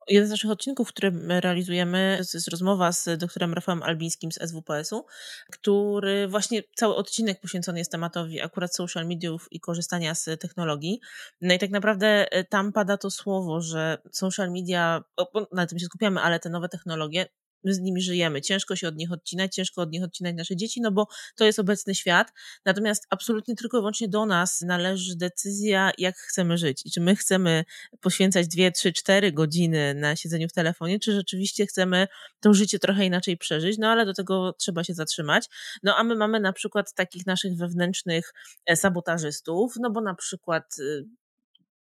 Jeden 0.08 0.28
z 0.28 0.32
naszych 0.32 0.52
odcinków, 0.52 0.88
który 0.88 1.12
realizujemy, 1.28 2.22
to 2.32 2.38
jest 2.38 2.48
rozmowa 2.48 2.92
z 2.92 3.18
doktorem 3.18 3.54
Rafałem 3.54 3.84
Albińskim 3.84 4.32
z 4.32 4.50
SWPS-u, 4.50 5.06
który 5.52 6.28
właśnie 6.28 6.64
cały 6.76 6.96
odcinek 6.96 7.42
poświęcony 7.42 7.80
jest 7.80 7.92
tematowi 7.92 8.42
akurat 8.42 8.76
social 8.76 9.08
mediów 9.08 9.48
i 9.52 9.60
korzystania 9.60 10.16
z 10.16 10.42
technologii. 10.42 11.00
No 11.42 11.54
i 11.54 11.60
tak 11.60 11.70
naprawdę 11.70 12.32
e, 12.32 12.44
tam 12.44 12.74
pada 12.74 12.98
to 12.98 13.12
słowo, 13.12 13.62
że 13.62 13.98
social 14.12 14.52
media, 14.52 15.04
na 15.52 15.68
tym 15.68 15.80
się 15.80 15.86
skupiamy, 15.86 16.22
ale 16.22 16.40
te 16.40 16.50
nowe 16.50 16.70
technologie 16.70 17.26
my 17.64 17.74
z 17.74 17.80
nimi 17.80 18.02
żyjemy. 18.02 18.42
Ciężko 18.42 18.76
się 18.76 18.88
od 18.88 18.96
nich 18.96 19.12
odcinać, 19.12 19.56
ciężko 19.56 19.82
od 19.82 19.92
nich 19.92 20.04
odcinać 20.04 20.36
nasze 20.36 20.56
dzieci, 20.56 20.82
no 20.82 20.92
bo 20.92 21.08
to 21.36 21.46
jest 21.46 21.60
obecny 21.60 21.96
świat. 21.96 22.34
Natomiast 22.66 23.08
absolutnie 23.10 23.56
tylko 23.56 23.78
i 23.78 23.80
wyłącznie 23.80 24.08
do 24.08 24.26
nas 24.26 24.62
należy 24.62 25.16
decyzja, 25.16 25.92
jak 25.98 26.18
chcemy 26.18 26.58
żyć. 26.58 26.86
I 26.86 26.92
czy 26.92 27.02
my 27.02 27.16
chcemy 27.16 27.66
poświęcać 28.02 28.48
dwie, 28.48 28.72
trzy, 28.72 28.94
cztery 28.94 29.32
godziny 29.32 29.94
na 29.94 30.16
siedzeniu 30.16 30.48
w 30.50 30.54
telefonie, 30.54 31.00
czy 31.00 31.14
rzeczywiście 31.14 31.66
chcemy 31.66 32.08
to 32.40 32.54
życie 32.54 32.80
trochę 32.80 33.06
inaczej 33.06 33.38
przeżyć, 33.38 33.78
no 33.78 33.88
ale 33.88 34.06
do 34.06 34.14
tego 34.14 34.54
trzeba 34.54 34.84
się 34.84 34.94
zatrzymać. 34.94 35.46
No 35.84 35.96
a 35.96 36.04
my 36.04 36.16
mamy 36.16 36.40
na 36.40 36.54
przykład 36.54 36.94
takich 36.94 37.26
naszych 37.26 37.58
wewnętrznych 37.58 38.34
e, 38.66 38.76
sabotażystów, 38.76 39.74
no 39.80 39.92
bo 39.92 40.02
na 40.02 40.16
przykład 40.16 40.80
y, 40.80 41.06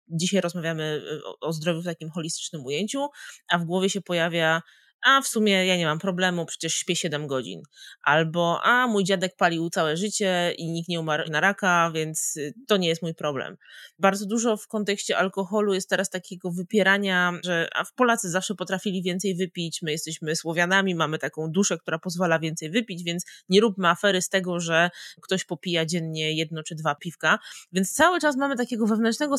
dzisiaj 0.08 0.42
rozmawiamy 0.42 0.84
y, 0.84 1.22
o 1.42 1.54
zdrowiu 1.54 1.82
w 1.82 1.86
takim 1.86 2.10
holistycznym 2.10 2.66
ujęciu, 2.66 3.08
a 3.48 3.58
w 3.58 3.66
głowie 3.66 3.90
się 3.90 4.02
pojawia 4.02 4.62
a 5.02 5.22
w 5.22 5.28
sumie 5.28 5.66
ja 5.66 5.78
nie 5.78 5.86
mam 5.86 6.00
problemu, 6.00 6.46
przecież 6.46 6.74
śpię 6.74 6.96
7 6.96 7.28
godzin. 7.28 7.62
Albo, 8.02 8.60
a 8.64 8.88
mój 8.88 9.04
dziadek 9.04 9.36
palił 9.38 9.70
całe 9.70 9.98
życie 9.98 10.54
i 10.58 10.72
nikt 10.72 10.90
nie 10.90 11.00
umarł 11.00 11.30
na 11.30 11.40
raka, 11.40 11.92
więc 11.94 12.38
y, 12.38 12.54
to 12.68 12.78
nie 12.78 12.88
jest 12.88 13.02
mój 13.02 13.16
problem. 13.16 13.58
Bardzo 14.00 14.26
dużo 14.26 14.58
w 14.58 14.68
kontekście 14.68 15.18
alkoholu 15.18 15.74
jest 15.74 15.90
teraz 15.90 16.10
takiego 16.10 16.52
wypierania, 16.52 17.34
że 17.44 17.68
a 17.76 17.84
Polacy 17.96 18.30
zawsze 18.30 18.56
potrafili 18.56 19.04
więcej 19.04 19.36
wypić, 19.36 19.82
my 19.82 19.92
jesteśmy 19.92 20.36
Słowianami, 20.36 20.96
mamy 20.96 21.18
taką 21.18 21.52
duszę, 21.52 21.78
która 21.78 22.00
pozwala 22.00 22.40
więcej 22.40 22.70
wypić, 22.70 23.04
więc 23.04 23.26
nie 23.50 23.62
róbmy 23.62 23.88
afery 23.88 24.22
z 24.22 24.30
tego, 24.30 24.60
że 24.60 24.90
ktoś 25.22 25.46
popija 25.46 25.86
dziennie 25.86 26.38
jedno 26.38 26.64
czy 26.64 26.76
dwa 26.76 26.96
piwka. 26.96 27.40
Więc 27.72 27.94
cały 27.94 28.20
czas 28.20 28.38
mamy 28.38 28.56
takiego 28.56 28.88
wewnętrznego 28.88 29.38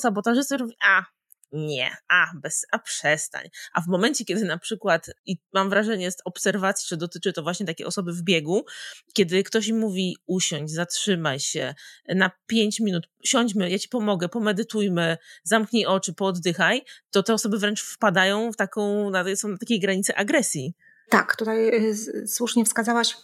mówi, 0.60 0.76
a 0.84 1.04
nie, 1.52 1.90
a, 2.08 2.26
bez, 2.34 2.66
a 2.72 2.78
przestań. 2.78 3.48
A 3.72 3.80
w 3.80 3.86
momencie, 3.86 4.24
kiedy 4.24 4.44
na 4.44 4.58
przykład, 4.58 5.10
i 5.26 5.38
mam 5.52 5.70
wrażenie, 5.70 6.04
jest 6.04 6.22
obserwacji, 6.24 6.86
że 6.88 6.96
dotyczy 6.96 7.32
to 7.32 7.42
właśnie 7.42 7.66
takiej 7.66 7.86
osoby 7.86 8.12
w 8.12 8.22
biegu, 8.22 8.64
kiedy 9.12 9.42
ktoś 9.42 9.68
im 9.68 9.78
mówi 9.78 10.16
usiądź, 10.26 10.70
zatrzymaj 10.70 11.40
się 11.40 11.74
na 12.08 12.30
pięć 12.46 12.80
minut, 12.80 13.08
siądźmy, 13.24 13.70
ja 13.70 13.78
ci 13.78 13.88
pomogę, 13.88 14.28
pomedytujmy, 14.28 15.16
zamknij 15.44 15.86
oczy, 15.86 16.14
pooddychaj, 16.14 16.84
to 17.10 17.22
te 17.22 17.34
osoby 17.34 17.58
wręcz 17.58 17.82
wpadają 17.82 18.52
w 18.52 18.56
taką, 18.56 19.12
są 19.34 19.48
na 19.48 19.58
takiej 19.58 19.80
granicy 19.80 20.14
agresji. 20.14 20.74
Tak, 21.08 21.36
tutaj 21.36 21.68
y, 21.68 22.26
słusznie 22.26 22.64
wskazałaś, 22.64 23.16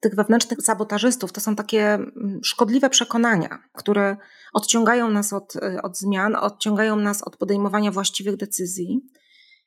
tych 0.00 0.14
wewnętrznych 0.14 0.62
sabotażystów 0.62 1.32
to 1.32 1.40
są 1.40 1.56
takie 1.56 1.94
mm, 1.94 2.40
szkodliwe 2.44 2.90
przekonania, 2.90 3.58
które 3.72 4.16
odciągają 4.52 5.10
nas 5.10 5.32
od, 5.32 5.56
y, 5.56 5.82
od 5.82 5.98
zmian, 5.98 6.36
odciągają 6.36 6.96
nas 6.96 7.22
od 7.22 7.36
podejmowania 7.36 7.90
właściwych 7.90 8.36
decyzji. 8.36 9.00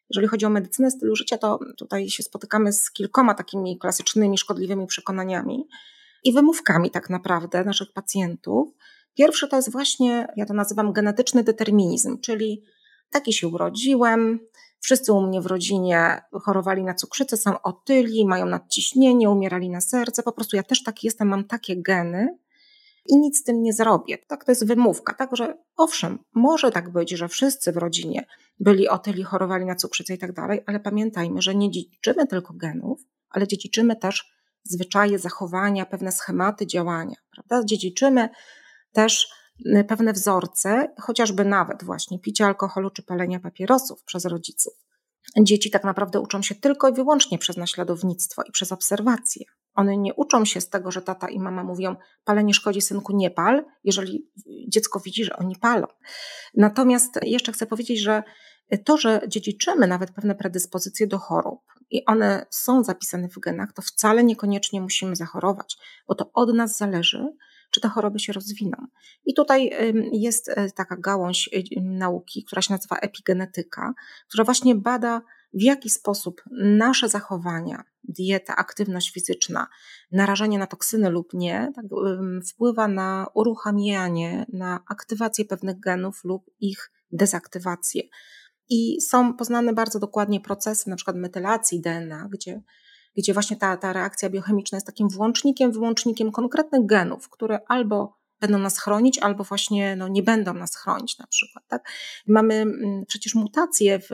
Jeżeli 0.10 0.28
chodzi 0.28 0.46
o 0.46 0.50
medycynę 0.50 0.92
stylu 0.92 1.16
życia, 1.16 1.38
to 1.38 1.60
tutaj 1.78 2.10
się 2.10 2.24
spotykamy 2.24 2.74
z 2.74 2.92
kilkoma 2.92 3.34
takimi 3.34 3.80
klasycznymi, 3.80 4.38
szkodliwymi 4.38 4.88
przekonaniami 4.88 5.68
i 6.24 6.34
wymówkami 6.34 6.92
tak 6.92 7.10
naprawdę 7.10 7.64
naszych 7.64 7.94
pacjentów. 7.94 8.70
Pierwszy 9.18 9.48
to 9.48 9.56
jest 9.56 9.72
właśnie, 9.72 10.28
ja 10.36 10.46
to 10.46 10.54
nazywam 10.54 10.94
genetyczny 10.94 11.44
determinizm, 11.44 12.20
czyli 12.20 12.64
taki 13.12 13.34
się 13.34 13.48
urodziłem, 13.48 14.40
Wszyscy 14.80 15.14
u 15.14 15.22
mnie 15.22 15.42
w 15.42 15.46
rodzinie 15.46 16.22
chorowali 16.32 16.84
na 16.84 16.94
cukrzycę, 16.94 17.38
są 17.38 17.62
otyli, 17.62 18.26
mają 18.26 18.46
nadciśnienie, 18.46 19.30
umierali 19.30 19.70
na 19.70 19.82
serce. 19.82 20.24
Po 20.24 20.32
prostu 20.32 20.56
ja 20.56 20.64
też 20.64 20.84
taki 20.84 21.08
jestem, 21.08 21.28
mam 21.28 21.44
takie 21.44 21.82
geny 21.82 22.38
i 23.06 23.18
nic 23.18 23.40
z 23.40 23.44
tym 23.44 23.64
nie 23.64 23.74
zrobię. 23.74 24.18
Tak, 24.18 24.46
to 24.46 24.52
jest 24.52 24.66
wymówka, 24.66 25.14
tak, 25.14 25.36
że 25.36 25.58
owszem, 25.78 26.20
może 26.34 26.72
tak 26.72 26.90
być, 26.90 27.12
że 27.12 27.28
wszyscy 27.28 27.72
w 27.72 27.78
rodzinie 27.78 28.26
byli 28.60 28.90
otyli, 28.90 29.24
chorowali 29.24 29.66
na 29.66 29.76
cukrzycę 29.76 30.14
i 30.14 30.18
tak 30.18 30.34
dalej, 30.34 30.64
ale 30.66 30.80
pamiętajmy, 30.80 31.42
że 31.42 31.56
nie 31.56 31.72
dziedziczymy 31.72 32.28
tylko 32.28 32.54
genów, 32.54 33.02
ale 33.30 33.48
dziedziczymy 33.48 33.96
też 33.96 34.32
zwyczaje, 34.64 35.20
zachowania, 35.20 35.86
pewne 35.86 36.12
schematy 36.12 36.68
działania, 36.68 37.16
prawda? 37.32 37.66
Dziedziczymy 37.66 38.30
też 38.92 39.39
pewne 39.88 40.14
wzorce, 40.14 40.94
chociażby 41.02 41.46
nawet 41.46 41.84
właśnie 41.84 42.20
picia 42.20 42.48
alkoholu 42.48 42.90
czy 42.90 43.04
palenia 43.04 43.40
papierosów 43.40 44.04
przez 44.04 44.26
rodziców. 44.26 44.74
Dzieci 45.42 45.72
tak 45.72 45.84
naprawdę 45.84 46.20
uczą 46.20 46.42
się 46.42 46.56
tylko 46.56 46.90
i 46.90 46.94
wyłącznie 46.94 47.38
przez 47.38 47.58
naśladownictwo 47.58 48.44
i 48.44 48.52
przez 48.52 48.72
obserwacje. 48.72 49.46
One 49.74 49.98
nie 49.98 50.14
uczą 50.14 50.46
się 50.46 50.62
z 50.62 50.70
tego, 50.70 50.92
że 50.92 51.02
tata 51.02 51.30
i 51.30 51.40
mama 51.40 51.64
mówią: 51.64 51.96
palenie 52.24 52.54
szkodzi, 52.54 52.82
synku, 52.82 53.16
nie 53.16 53.32
pal, 53.32 53.66
jeżeli 53.84 54.30
dziecko 54.68 55.00
widzi, 55.00 55.24
że 55.24 55.36
oni 55.36 55.56
palą. 55.56 55.88
Natomiast 56.54 57.20
jeszcze 57.24 57.52
chcę 57.52 57.66
powiedzieć, 57.66 58.00
że 58.00 58.24
to, 58.86 58.98
że 58.98 59.22
dziedziczymy 59.28 59.88
nawet 59.88 60.12
pewne 60.12 60.36
predyspozycje 60.36 61.08
do 61.08 61.18
chorób 61.18 61.60
i 61.92 62.06
one 62.06 62.46
są 62.50 62.84
zapisane 62.84 63.30
w 63.30 63.40
genach, 63.40 63.74
to 63.74 63.82
wcale 63.82 64.24
niekoniecznie 64.24 64.82
musimy 64.82 65.16
zachorować, 65.16 65.78
bo 66.08 66.16
to 66.16 66.32
od 66.34 66.54
nas 66.54 66.78
zależy, 66.78 67.36
czy 67.70 67.82
te 67.82 67.90
choroby 67.90 68.20
się 68.20 68.34
rozwiną. 68.34 68.78
I 69.26 69.34
tutaj 69.34 69.72
jest 70.12 70.50
e, 70.50 70.72
taka 70.72 70.98
gałąź 70.98 71.50
nauki, 71.82 72.44
która 72.44 72.62
się 72.62 72.74
nazywa 72.74 72.98
epigenetyka, 72.98 73.94
która 74.28 74.44
właśnie 74.44 74.76
bada, 74.76 75.22
w 75.54 75.62
jaki 75.62 75.90
sposób 75.90 76.42
nasze 76.52 77.10
zachowania, 77.10 77.84
dieta, 78.04 78.56
aktywność 78.56 79.14
fizyczna, 79.14 79.68
narażanie 80.12 80.60
na 80.60 80.68
toksyny 80.68 81.10
lub 81.10 81.34
nie, 81.34 81.72
tak, 81.76 81.86
wpływa 82.50 82.88
na 82.88 83.28
uruchamianie, 83.34 84.46
na 84.54 84.84
aktywację 84.90 85.46
pewnych 85.46 85.80
genów 85.80 86.24
lub 86.24 86.52
ich 86.60 86.92
dezaktywację. 87.12 88.04
I 88.70 89.02
są 89.02 89.34
poznane 89.34 89.74
bardzo 89.74 90.00
dokładnie 90.00 90.42
procesy, 90.42 90.90
na 90.90 90.96
przykład 90.96 91.18
metylacji 91.18 91.82
DNA, 91.82 92.28
gdzie, 92.32 92.62
gdzie 93.20 93.34
właśnie 93.34 93.58
ta, 93.58 93.78
ta 93.78 93.94
reakcja 93.94 94.30
biochemiczna 94.30 94.76
jest 94.76 94.86
takim 94.86 95.10
włącznikiem, 95.10 95.72
wyłącznikiem 95.72 96.32
konkretnych 96.32 96.86
genów, 96.86 97.30
które 97.30 97.60
albo 97.68 98.20
będą 98.40 98.60
nas 98.60 98.80
chronić, 98.80 99.20
albo 99.20 99.44
właśnie 99.44 99.96
no, 99.96 100.08
nie 100.08 100.24
będą 100.24 100.54
nas 100.54 100.76
chronić 100.76 101.18
na 101.20 101.28
przykład. 101.28 101.64
Tak? 101.68 101.90
Mamy 102.28 102.56
mm, 102.56 103.06
przecież 103.08 103.36
mutacje 103.36 104.00
w 104.00 104.10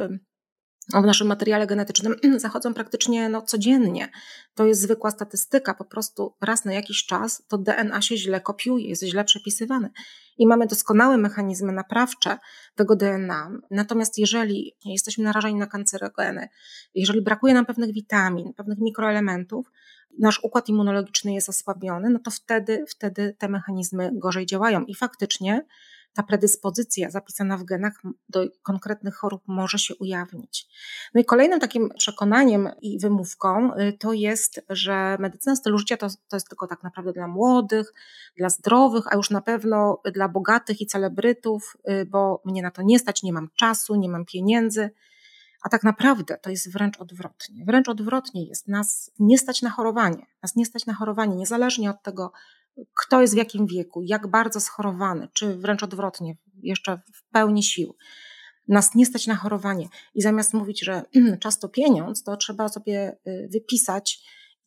w 0.94 1.06
naszym 1.06 1.28
materiale 1.28 1.68
genetycznym 1.68 2.16
zachodzą 2.38 2.74
praktycznie 2.74 3.30
no, 3.30 3.42
codziennie. 3.42 4.10
To 4.56 4.66
jest 4.66 4.82
zwykła 4.82 5.12
statystyka, 5.12 5.74
po 5.74 5.86
prostu 5.86 6.34
raz 6.42 6.66
na 6.66 6.74
jakiś 6.74 7.06
czas 7.06 7.44
to 7.48 7.58
DNA 7.58 8.02
się 8.02 8.18
źle 8.18 8.42
kopiuje, 8.42 8.90
jest 8.90 9.04
źle 9.04 9.24
przepisywane. 9.24 9.90
I 10.38 10.48
mamy 10.48 10.68
doskonałe 10.68 11.18
mechanizmy 11.18 11.72
naprawcze 11.72 12.38
tego 12.76 12.96
DNA. 12.96 13.52
Natomiast 13.72 14.18
jeżeli 14.18 14.76
jesteśmy 14.86 15.24
narażeni 15.24 15.56
na 15.56 15.68
kancerogeny, 15.68 16.48
jeżeli 16.96 17.22
brakuje 17.22 17.54
nam 17.54 17.66
pewnych 17.66 17.94
witamin, 17.94 18.54
pewnych 18.54 18.80
mikroelementów, 18.80 19.72
nasz 20.20 20.40
układ 20.44 20.70
immunologiczny 20.70 21.34
jest 21.34 21.50
osłabiony, 21.50 22.10
no 22.10 22.20
to 22.20 22.32
wtedy, 22.32 22.86
wtedy 22.90 23.36
te 23.38 23.48
mechanizmy 23.48 24.10
gorzej 24.14 24.46
działają. 24.46 24.86
I 24.86 24.96
faktycznie 24.96 25.66
ta 26.16 26.24
predyspozycja 26.24 27.12
zapisana 27.12 27.58
w 27.58 27.64
genach 27.64 28.02
do 28.30 28.48
konkretnych 28.64 29.16
chorób 29.16 29.44
może 29.48 29.80
się 29.80 29.96
ujawnić. 29.96 30.68
No 31.14 31.22
i 31.22 31.26
kolejnym 31.26 31.60
takim 31.60 31.90
przekonaniem 31.98 32.70
i 32.82 33.00
wymówką 33.00 33.74
y, 33.74 33.94
to 34.00 34.14
jest, 34.14 34.62
że 34.70 35.18
medycyna 35.20 35.56
stylu 35.56 35.78
życia 35.78 35.98
to, 35.98 36.08
to 36.28 36.36
jest 36.36 36.50
tylko 36.50 36.68
tak 36.68 36.84
naprawdę 36.84 37.14
dla 37.14 37.28
młodych, 37.28 37.94
dla 38.38 38.50
zdrowych, 38.50 39.14
a 39.14 39.16
już 39.16 39.30
na 39.30 39.42
pewno 39.42 40.02
dla 40.14 40.30
bogatych 40.30 40.82
i 40.82 40.88
celebrytów, 40.88 41.78
y, 41.90 42.06
bo 42.06 42.42
mnie 42.46 42.62
na 42.62 42.72
to 42.72 42.82
nie 42.82 43.00
stać, 43.00 43.24
nie 43.24 43.34
mam 43.34 43.50
czasu, 43.56 43.96
nie 43.96 44.10
mam 44.10 44.26
pieniędzy. 44.26 44.90
A 45.62 45.70
tak 45.70 45.84
naprawdę 45.84 46.38
to 46.38 46.50
jest 46.50 46.72
wręcz 46.72 46.98
odwrotnie. 46.98 47.66
Wręcz 47.66 47.90
odwrotnie 47.90 48.46
jest 48.46 48.68
nas 48.68 49.12
nie 49.20 49.38
stać 49.38 49.62
na 49.62 49.70
chorowanie. 49.70 50.26
Nas 50.44 50.56
nie 50.56 50.66
stać 50.66 50.86
na 50.86 50.94
chorowanie, 50.94 51.36
niezależnie 51.36 51.90
od 51.90 52.04
tego, 52.04 52.32
kto 52.94 53.22
jest 53.22 53.34
w 53.34 53.38
jakim 53.38 53.68
wieku, 53.68 54.02
jak 54.04 54.28
bardzo 54.28 54.60
schorowany, 54.60 55.28
czy 55.34 55.56
wręcz 55.56 55.84
odwrotnie, 55.84 56.38
jeszcze 56.64 57.02
w 57.14 57.30
pełni 57.32 57.64
sił. 57.64 57.96
Nas 58.68 58.96
nie 58.96 59.06
stać 59.06 59.28
na 59.28 59.36
chorowanie. 59.36 59.88
I 60.16 60.22
zamiast 60.22 60.54
mówić, 60.54 60.86
że 60.86 61.04
czas 61.44 61.60
to 61.60 61.70
pieniądz, 61.70 62.24
to 62.24 62.38
trzeba 62.38 62.70
sobie 62.70 63.18
y, 63.28 63.50
wypisać, 63.52 64.20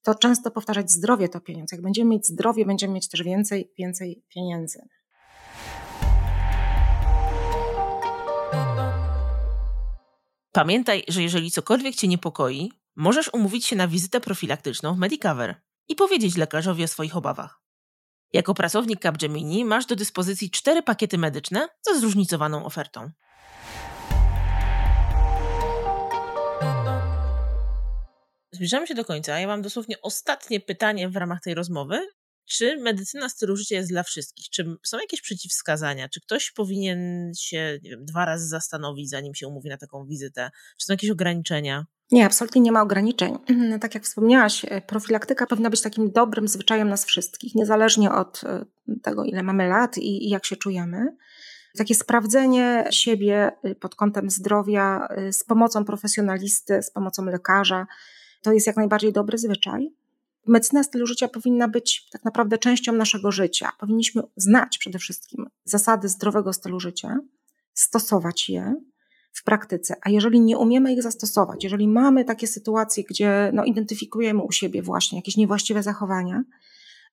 to 0.03 0.15
często 0.15 0.51
powtarzać 0.51 0.91
zdrowie 0.91 1.29
to 1.29 1.41
pieniądz. 1.41 1.73
Jak 1.73 1.83
będziemy 1.83 2.11
mieć 2.11 2.27
zdrowie, 2.27 2.67
będziemy 2.67 2.95
mieć 2.95 3.09
też 3.09 3.23
więcej, 3.23 3.73
więcej 3.79 4.23
pieniędzy. 4.35 4.79
Pamiętaj, 10.53 11.05
że 11.09 11.23
jeżeli 11.23 11.51
cokolwiek 11.51 11.95
Cię 11.95 12.09
niepokoi, 12.09 12.73
możesz 12.97 13.35
umówić 13.35 13.67
się 13.67 13.77
na 13.77 13.89
wizytę 13.89 14.21
profilaktyczną 14.21 14.95
w 14.95 14.99
Medicover 14.99 15.55
i 15.89 15.95
powiedzieć 15.95 16.37
lekarzowi 16.37 16.85
o 16.85 16.89
swoich 16.89 17.17
obawach. 17.17 17.68
Jako 18.33 18.55
pracownik 18.55 19.01
Capgemini 19.01 19.65
masz 19.65 19.87
do 19.87 19.97
dyspozycji 19.97 20.51
cztery 20.51 20.83
pakiety 20.83 21.19
medyczne 21.19 21.69
ze 21.83 22.01
zróżnicowaną 22.01 22.65
ofertą. 22.65 23.11
Zbliżamy 28.53 28.87
się 28.87 28.95
do 28.95 29.05
końca. 29.05 29.39
Ja 29.39 29.47
mam 29.47 29.63
dosłownie 29.63 29.97
ostatnie 30.03 30.61
pytanie 30.61 31.09
w 31.09 31.17
ramach 31.17 31.41
tej 31.41 31.55
rozmowy. 31.55 32.07
Czy 32.49 32.77
medycyna 32.77 33.29
stylu 33.29 33.57
życia 33.57 33.77
jest 33.77 33.89
dla 33.89 34.03
wszystkich? 34.03 34.49
Czy 34.51 34.77
są 34.83 34.99
jakieś 34.99 35.21
przeciwwskazania? 35.21 36.09
Czy 36.09 36.21
ktoś 36.21 36.51
powinien 36.51 37.33
się 37.39 37.79
wiem, 37.83 38.05
dwa 38.05 38.25
razy 38.25 38.49
zastanowić, 38.49 39.11
zanim 39.11 39.35
się 39.35 39.49
umówi 39.49 39.69
na 39.69 39.77
taką 39.77 40.07
wizytę? 40.07 40.51
Czy 40.79 40.87
są 40.87 40.93
jakieś 40.93 41.11
ograniczenia? 41.11 41.87
Nie, 42.13 42.27
absolutnie 42.27 42.61
nie 42.61 42.73
ma 42.73 42.83
ograniczeń. 42.83 43.39
Tak 43.81 43.95
jak 43.95 44.05
wspomniałaś, 44.05 44.65
e, 44.69 44.81
profilaktyka 44.81 45.47
powinna 45.47 45.71
być 45.71 45.83
takim 45.83 46.11
dobrym 46.13 46.49
zwyczajem 46.49 46.89
nas 46.89 47.05
wszystkich, 47.05 47.55
niezależnie 47.55 48.13
od 48.13 48.45
e, 48.45 48.65
tego, 49.03 49.25
ile 49.25 49.43
mamy 49.43 49.69
lat 49.69 49.99
i, 49.99 50.27
i 50.27 50.29
jak 50.31 50.47
się 50.47 50.57
czujemy. 50.57 51.17
Takie 51.79 51.95
sprawdzenie 51.95 52.85
siebie 52.91 53.51
e, 53.63 53.75
pod 53.75 53.95
kątem 53.95 54.31
zdrowia 54.31 55.09
z 55.33 55.45
pomocą 55.45 55.85
profesjonalisty, 55.85 56.83
z 56.83 56.91
pomocą 56.91 57.25
lekarza, 57.25 57.87
to 58.43 58.53
jest 58.53 58.67
jak 58.67 58.77
najbardziej 58.77 59.13
dobry 59.13 59.39
zwyczaj. 59.39 59.93
Medycyna 60.49 60.83
stylu 60.83 61.07
życia 61.07 61.29
powinna 61.29 61.69
być 61.69 62.09
tak 62.13 62.25
naprawdę 62.25 62.59
częścią 62.59 62.93
naszego 62.93 63.33
życia. 63.33 63.73
Powinniśmy 63.81 64.23
znać 64.37 64.79
przede 64.79 64.99
wszystkim 64.99 65.47
zasady 65.65 66.09
zdrowego 66.09 66.53
stylu 66.53 66.81
życia, 66.81 67.19
stosować 67.75 68.49
je, 68.49 68.75
w 69.33 69.45
praktyce. 69.45 69.97
A 70.03 70.11
jeżeli 70.11 70.41
nie 70.41 70.59
umiemy 70.59 70.93
ich 70.93 71.03
zastosować, 71.03 71.65
jeżeli 71.65 71.89
mamy 71.89 72.25
takie 72.25 72.47
sytuacje, 72.47 73.05
gdzie 73.11 73.51
no, 73.55 73.65
identyfikujemy 73.65 74.43
u 74.43 74.53
siebie 74.53 74.83
właśnie 74.83 75.19
jakieś 75.19 75.37
niewłaściwe 75.37 75.83
zachowania, 75.83 76.43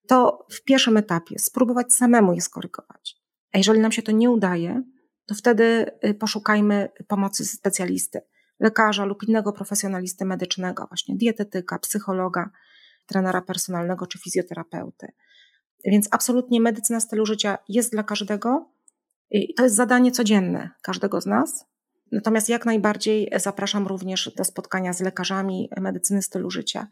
to 0.07 0.45
w 0.51 0.63
pierwszym 0.63 0.97
etapie 0.97 1.39
spróbować 1.39 1.93
samemu 1.93 2.33
je 2.33 2.41
skorygować. 2.41 3.15
A 3.51 3.57
jeżeli 3.57 3.79
nam 3.79 3.91
się 3.91 4.01
to 4.01 4.11
nie 4.11 4.29
udaje, 4.29 4.83
to 5.25 5.35
wtedy 5.35 5.91
y, 6.05 6.13
poszukajmy 6.13 6.89
pomocy 7.07 7.45
specjalisty, 7.45 8.21
lekarza 8.59 9.05
lub 9.05 9.23
innego 9.23 9.53
profesjonalisty 9.53 10.25
medycznego, 10.25 10.87
właśnie 10.87 11.15
dietetyka, 11.15 11.79
psychologa, 11.79 12.49
trenera 13.05 13.41
personalnego 13.41 14.07
czy 14.07 14.19
fizjoterapeuty. 14.19 15.07
Więc 15.85 16.07
absolutnie 16.11 16.61
medycyna 16.61 16.99
stylu 16.99 17.25
życia 17.25 17.57
jest 17.69 17.91
dla 17.91 18.03
każdego 18.03 18.71
i 19.31 19.53
to 19.53 19.63
jest 19.63 19.75
zadanie 19.75 20.11
codzienne 20.11 20.69
każdego 20.81 21.21
z 21.21 21.25
nas. 21.25 21.65
Natomiast 22.11 22.49
jak 22.49 22.65
najbardziej 22.65 23.31
zapraszam 23.35 23.87
również 23.87 24.31
do 24.37 24.43
spotkania 24.43 24.93
z 24.93 25.01
lekarzami 25.01 25.69
medycyny 25.77 26.21
stylu 26.21 26.51
życia. 26.51 26.87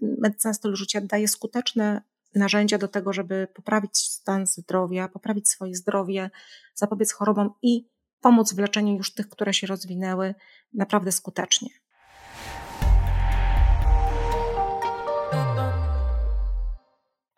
Medycyna 0.00 0.54
stylu 0.54 0.76
życia 0.76 1.00
daje 1.00 1.28
skuteczne 1.28 2.02
narzędzia 2.34 2.78
do 2.78 2.88
tego, 2.88 3.12
żeby 3.12 3.48
poprawić 3.54 3.98
stan 3.98 4.46
zdrowia, 4.46 5.08
poprawić 5.08 5.48
swoje 5.48 5.74
zdrowie, 5.74 6.30
zapobiec 6.74 7.12
chorobom 7.12 7.50
i 7.62 7.88
pomóc 8.20 8.54
w 8.54 8.58
leczeniu 8.58 8.96
już 8.96 9.14
tych, 9.14 9.28
które 9.28 9.54
się 9.54 9.66
rozwinęły 9.66 10.34
naprawdę 10.74 11.12
skutecznie. 11.12 11.68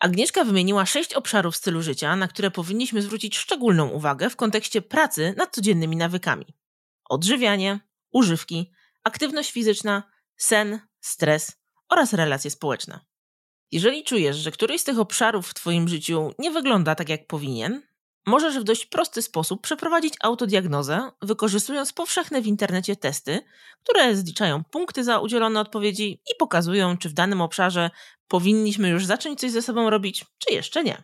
Agnieszka 0.02 0.44
wymieniła 0.44 0.86
sześć 0.86 1.14
obszarów 1.14 1.56
stylu 1.56 1.82
życia, 1.82 2.16
na 2.16 2.28
które 2.28 2.50
powinniśmy 2.50 3.02
zwrócić 3.02 3.36
szczególną 3.38 3.88
uwagę 3.88 4.30
w 4.30 4.36
kontekście 4.36 4.82
pracy 4.82 5.34
nad 5.36 5.54
codziennymi 5.54 5.96
nawykami 5.96 6.46
odżywianie, 7.08 7.80
używki, 8.12 8.72
aktywność 9.04 9.52
fizyczna, 9.52 10.02
sen, 10.36 10.80
stres 11.00 11.52
oraz 11.88 12.12
relacje 12.12 12.50
społeczne. 12.50 13.00
Jeżeli 13.72 14.04
czujesz, 14.04 14.36
że 14.36 14.52
któryś 14.52 14.80
z 14.80 14.84
tych 14.84 14.98
obszarów 14.98 15.48
w 15.48 15.54
Twoim 15.54 15.88
życiu 15.88 16.32
nie 16.38 16.50
wygląda 16.50 16.94
tak, 16.94 17.08
jak 17.08 17.26
powinien, 17.26 17.82
możesz 18.26 18.58
w 18.58 18.64
dość 18.64 18.86
prosty 18.86 19.22
sposób 19.22 19.62
przeprowadzić 19.62 20.14
autodiagnozę, 20.22 21.10
wykorzystując 21.22 21.92
powszechne 21.92 22.42
w 22.42 22.46
internecie 22.46 22.96
testy, 22.96 23.40
które 23.84 24.16
zliczają 24.16 24.64
punkty 24.64 25.04
za 25.04 25.18
udzielone 25.18 25.60
odpowiedzi 25.60 26.12
i 26.12 26.34
pokazują, 26.38 26.98
czy 26.98 27.08
w 27.08 27.12
danym 27.12 27.40
obszarze 27.40 27.90
powinniśmy 28.28 28.88
już 28.88 29.06
zacząć 29.06 29.40
coś 29.40 29.50
ze 29.50 29.62
sobą 29.62 29.90
robić, 29.90 30.24
czy 30.38 30.54
jeszcze 30.54 30.84
nie. 30.84 31.02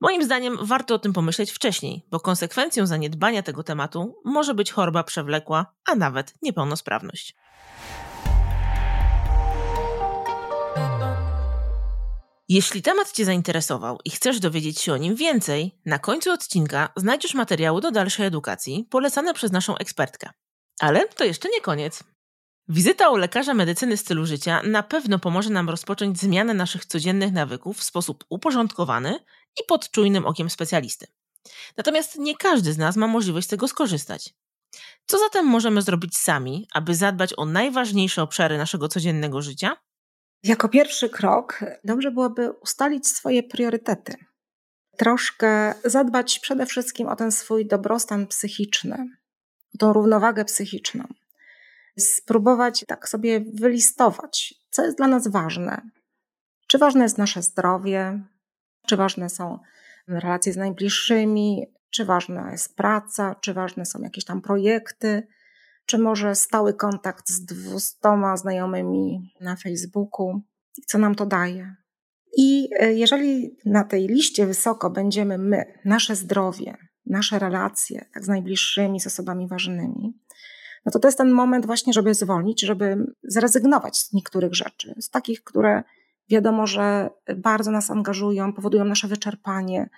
Moim 0.00 0.24
zdaniem 0.24 0.58
warto 0.60 0.94
o 0.94 0.98
tym 0.98 1.12
pomyśleć 1.12 1.50
wcześniej, 1.50 2.06
bo 2.10 2.20
konsekwencją 2.20 2.86
zaniedbania 2.86 3.42
tego 3.42 3.62
tematu 3.62 4.14
może 4.24 4.54
być 4.54 4.72
choroba 4.72 5.02
przewlekła, 5.02 5.74
a 5.84 5.94
nawet 5.94 6.34
niepełnosprawność. 6.42 7.34
Jeśli 12.48 12.82
temat 12.82 13.12
Cię 13.12 13.24
zainteresował 13.24 13.98
i 14.04 14.10
chcesz 14.10 14.40
dowiedzieć 14.40 14.80
się 14.80 14.92
o 14.92 14.96
nim 14.96 15.16
więcej, 15.16 15.80
na 15.86 15.98
końcu 15.98 16.30
odcinka 16.32 16.88
znajdziesz 16.96 17.34
materiały 17.34 17.80
do 17.80 17.90
dalszej 17.90 18.26
edukacji 18.26 18.86
polecane 18.90 19.34
przez 19.34 19.52
naszą 19.52 19.76
ekspertkę. 19.76 20.30
Ale 20.80 21.08
to 21.08 21.24
jeszcze 21.24 21.48
nie 21.48 21.60
koniec. 21.60 22.04
Wizyta 22.68 23.10
u 23.10 23.16
lekarza 23.16 23.54
medycyny 23.54 23.96
stylu 23.96 24.26
życia 24.26 24.62
na 24.64 24.82
pewno 24.82 25.18
pomoże 25.18 25.50
nam 25.50 25.70
rozpocząć 25.70 26.18
zmianę 26.18 26.54
naszych 26.54 26.86
codziennych 26.86 27.32
nawyków 27.32 27.78
w 27.78 27.84
sposób 27.84 28.24
uporządkowany 28.28 29.18
i 29.60 29.64
pod 29.68 29.90
czujnym 29.90 30.26
okiem 30.26 30.50
specjalisty. 30.50 31.06
Natomiast 31.76 32.18
nie 32.18 32.36
każdy 32.36 32.72
z 32.72 32.78
nas 32.78 32.96
ma 32.96 33.06
możliwość 33.06 33.46
z 33.46 33.50
tego 33.50 33.68
skorzystać. 33.68 34.34
Co 35.06 35.18
zatem 35.18 35.46
możemy 35.46 35.82
zrobić 35.82 36.16
sami, 36.16 36.68
aby 36.72 36.94
zadbać 36.94 37.34
o 37.36 37.44
najważniejsze 37.44 38.22
obszary 38.22 38.58
naszego 38.58 38.88
codziennego 38.88 39.42
życia? 39.42 39.76
Jako 40.42 40.68
pierwszy 40.68 41.08
krok 41.08 41.60
dobrze 41.84 42.10
byłoby 42.10 42.50
ustalić 42.50 43.08
swoje 43.08 43.42
priorytety. 43.42 44.14
Troszkę 44.96 45.74
zadbać 45.84 46.38
przede 46.38 46.66
wszystkim 46.66 47.08
o 47.08 47.16
ten 47.16 47.32
swój 47.32 47.66
dobrostan 47.66 48.26
psychiczny, 48.26 49.08
o 49.74 49.78
tą 49.78 49.92
równowagę 49.92 50.44
psychiczną. 50.44 51.04
Spróbować 51.98 52.84
tak 52.88 53.08
sobie 53.08 53.40
wylistować, 53.54 54.54
co 54.70 54.84
jest 54.84 54.96
dla 54.96 55.08
nas 55.08 55.28
ważne. 55.28 55.90
Czy 56.66 56.78
ważne 56.78 57.02
jest 57.02 57.18
nasze 57.18 57.42
zdrowie, 57.42 58.20
czy 58.86 58.96
ważne 58.96 59.30
są 59.30 59.58
relacje 60.08 60.52
z 60.52 60.56
najbliższymi, 60.56 61.66
czy 61.90 62.04
ważna 62.04 62.52
jest 62.52 62.76
praca, 62.76 63.34
czy 63.34 63.54
ważne 63.54 63.86
są 63.86 64.00
jakieś 64.00 64.24
tam 64.24 64.42
projekty, 64.42 65.28
czy 65.86 65.98
może 65.98 66.34
stały 66.34 66.74
kontakt 66.74 67.30
z 67.30 67.44
dwustoma 67.44 68.36
znajomymi 68.36 69.32
na 69.40 69.56
Facebooku, 69.56 70.40
co 70.86 70.98
nam 70.98 71.14
to 71.14 71.26
daje. 71.26 71.74
I 72.36 72.68
e, 72.80 72.92
jeżeli 72.92 73.56
na 73.64 73.84
tej 73.84 74.06
liście 74.06 74.46
wysoko 74.46 74.90
będziemy 74.90 75.38
my, 75.38 75.64
nasze 75.84 76.16
zdrowie, 76.16 76.76
nasze 77.06 77.38
relacje 77.38 78.04
tak 78.14 78.24
z 78.24 78.28
najbliższymi, 78.28 79.00
z 79.00 79.06
osobami 79.06 79.48
ważnymi, 79.48 80.18
no 80.86 80.92
to 80.92 80.98
to 80.98 81.08
jest 81.08 81.18
ten 81.18 81.30
moment 81.30 81.66
właśnie, 81.66 81.92
żeby 81.92 82.14
zwolnić, 82.14 82.60
żeby 82.60 83.06
zrezygnować 83.22 83.96
z 83.96 84.12
niektórych 84.12 84.54
rzeczy, 84.54 84.94
z 85.00 85.10
takich, 85.10 85.44
które 85.44 85.82
wiadomo, 86.30 86.66
że 86.66 87.10
bardzo 87.36 87.70
nas 87.70 87.90
angażują, 87.90 88.52
powodują 88.52 88.84
nasze 88.84 89.08
wyczerpanie, 89.08 89.88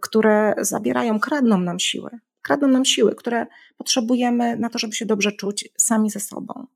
które 0.00 0.54
zabierają, 0.58 1.20
kradną 1.20 1.60
nam 1.60 1.78
siły 1.78 2.10
kradną 2.46 2.68
nam 2.68 2.84
siły, 2.84 3.14
które 3.14 3.46
potrzebujemy 3.76 4.56
na 4.56 4.70
to, 4.70 4.78
żeby 4.78 4.92
się 4.92 5.06
dobrze 5.06 5.32
czuć 5.32 5.68
sami 5.78 6.10
ze 6.10 6.20
sobą. 6.20 6.66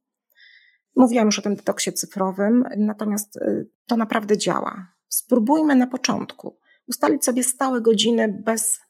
Mówiłam 0.96 1.26
już 1.26 1.38
o 1.38 1.42
tym 1.42 1.54
detoksie 1.54 1.92
cyfrowym, 1.92 2.64
natomiast 2.76 3.36
y, 3.36 3.68
to 3.86 3.96
naprawdę 3.96 4.38
działa. 4.38 4.92
Spróbujmy 5.08 5.76
na 5.76 5.86
początku 5.86 6.58
ustalić 6.86 7.24
sobie 7.24 7.44
stałe 7.44 7.80
godziny 7.80 8.40
bez, 8.44 8.80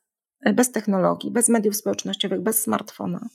bez 0.54 0.72
technologii, 0.72 1.30
bez 1.30 1.48
mediów 1.48 1.76
społecznościowych, 1.76 2.40
bez 2.40 2.62
smartfona. 2.62 3.28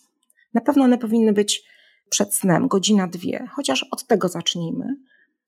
Na 0.53 0.61
pewno 0.61 0.83
one 0.83 0.97
powinny 0.97 1.33
być 1.33 1.63
przed 2.09 2.35
snem, 2.35 2.67
godzina, 2.67 3.07
dwie, 3.07 3.47
chociaż 3.51 3.85
od 3.91 4.07
tego 4.07 4.27
zacznijmy. 4.29 4.95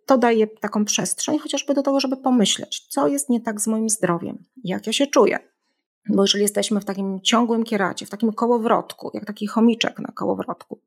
To 0.06 0.18
daje 0.18 0.48
taką 0.48 0.86
przestrzeń, 0.86 1.40
chociażby 1.40 1.74
do 1.74 1.84
tego, 1.84 2.00
żeby 2.00 2.18
pomyśleć, 2.18 2.88
co 2.90 3.08
jest 3.08 3.30
nie 3.30 3.42
tak 3.42 3.62
z 3.62 3.68
moim 3.68 3.90
zdrowiem, 3.90 4.44
jak 4.64 4.88
ja 4.88 4.94
się 4.94 5.08
czuję, 5.08 5.40
bo 6.10 6.24
jeżeli 6.24 6.42
jesteśmy 6.42 6.82
w 6.82 6.86
takim 6.86 7.22
ciągłym 7.22 7.64
kieracie, 7.64 8.06
w 8.06 8.10
takim 8.10 8.34
kołowrotku, 8.34 9.12
jak 9.14 9.26
taki 9.26 9.48
chomiczek 9.48 10.00
na 10.00 10.12
kołowrotku, 10.12 10.82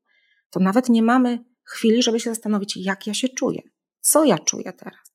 to 0.49 0.59
nawet 0.59 0.89
nie 0.89 1.03
mamy 1.03 1.39
chwili, 1.63 2.03
żeby 2.03 2.19
się 2.19 2.29
zastanowić, 2.29 2.77
jak 2.77 3.07
ja 3.07 3.13
się 3.13 3.29
czuję, 3.29 3.61
co 3.99 4.23
ja 4.23 4.39
czuję 4.39 4.73
teraz. 4.73 5.11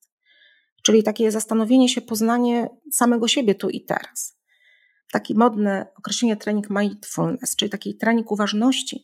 Czyli 0.83 1.03
takie 1.03 1.31
zastanowienie 1.31 1.89
się, 1.89 2.01
poznanie 2.01 2.69
samego 2.93 3.29
siebie 3.29 3.55
tu 3.55 3.71
i 3.71 3.85
teraz. 3.85 4.39
Taki 5.13 5.35
modne 5.35 5.87
określenie 5.99 6.37
trening 6.37 6.71
mindfulness, 6.71 7.57
czyli 7.57 7.71
taki 7.71 7.97
trening 7.97 8.31
uważności, 8.31 9.03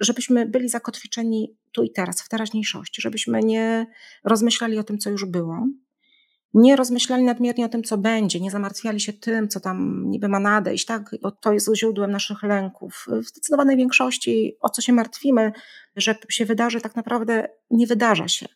żebyśmy 0.00 0.46
byli 0.46 0.68
zakotwiczeni 0.68 1.56
tu 1.72 1.82
i 1.82 1.90
teraz, 1.90 2.22
w 2.22 2.28
teraźniejszości, 2.28 3.02
żebyśmy 3.02 3.40
nie 3.40 3.86
rozmyślali 4.24 4.78
o 4.78 4.84
tym, 4.84 4.98
co 4.98 5.10
już 5.10 5.24
było, 5.24 5.66
nie 6.54 6.76
rozmyślali 6.76 7.24
nadmiernie 7.24 7.66
o 7.66 7.68
tym, 7.68 7.82
co 7.82 7.98
będzie, 7.98 8.40
nie 8.40 8.50
zamartwiali 8.50 9.00
się 9.00 9.12
tym, 9.12 9.48
co 9.48 9.60
tam 9.60 10.04
niby 10.10 10.28
ma 10.28 10.40
nadejść, 10.40 10.86
tak? 10.86 11.10
Bo 11.22 11.30
to 11.30 11.52
jest 11.52 11.70
źródłem 11.76 12.10
naszych 12.10 12.42
lęków. 12.42 13.06
W 13.08 13.28
zdecydowanej 13.28 13.76
większości, 13.76 14.56
o 14.60 14.70
co 14.70 14.82
się 14.82 14.92
martwimy, 14.92 15.52
że 15.96 16.14
się 16.28 16.44
wydarzy, 16.44 16.80
tak 16.80 16.96
naprawdę 16.96 17.48
nie 17.70 17.86
wydarza 17.86 18.28
się. 18.28 18.46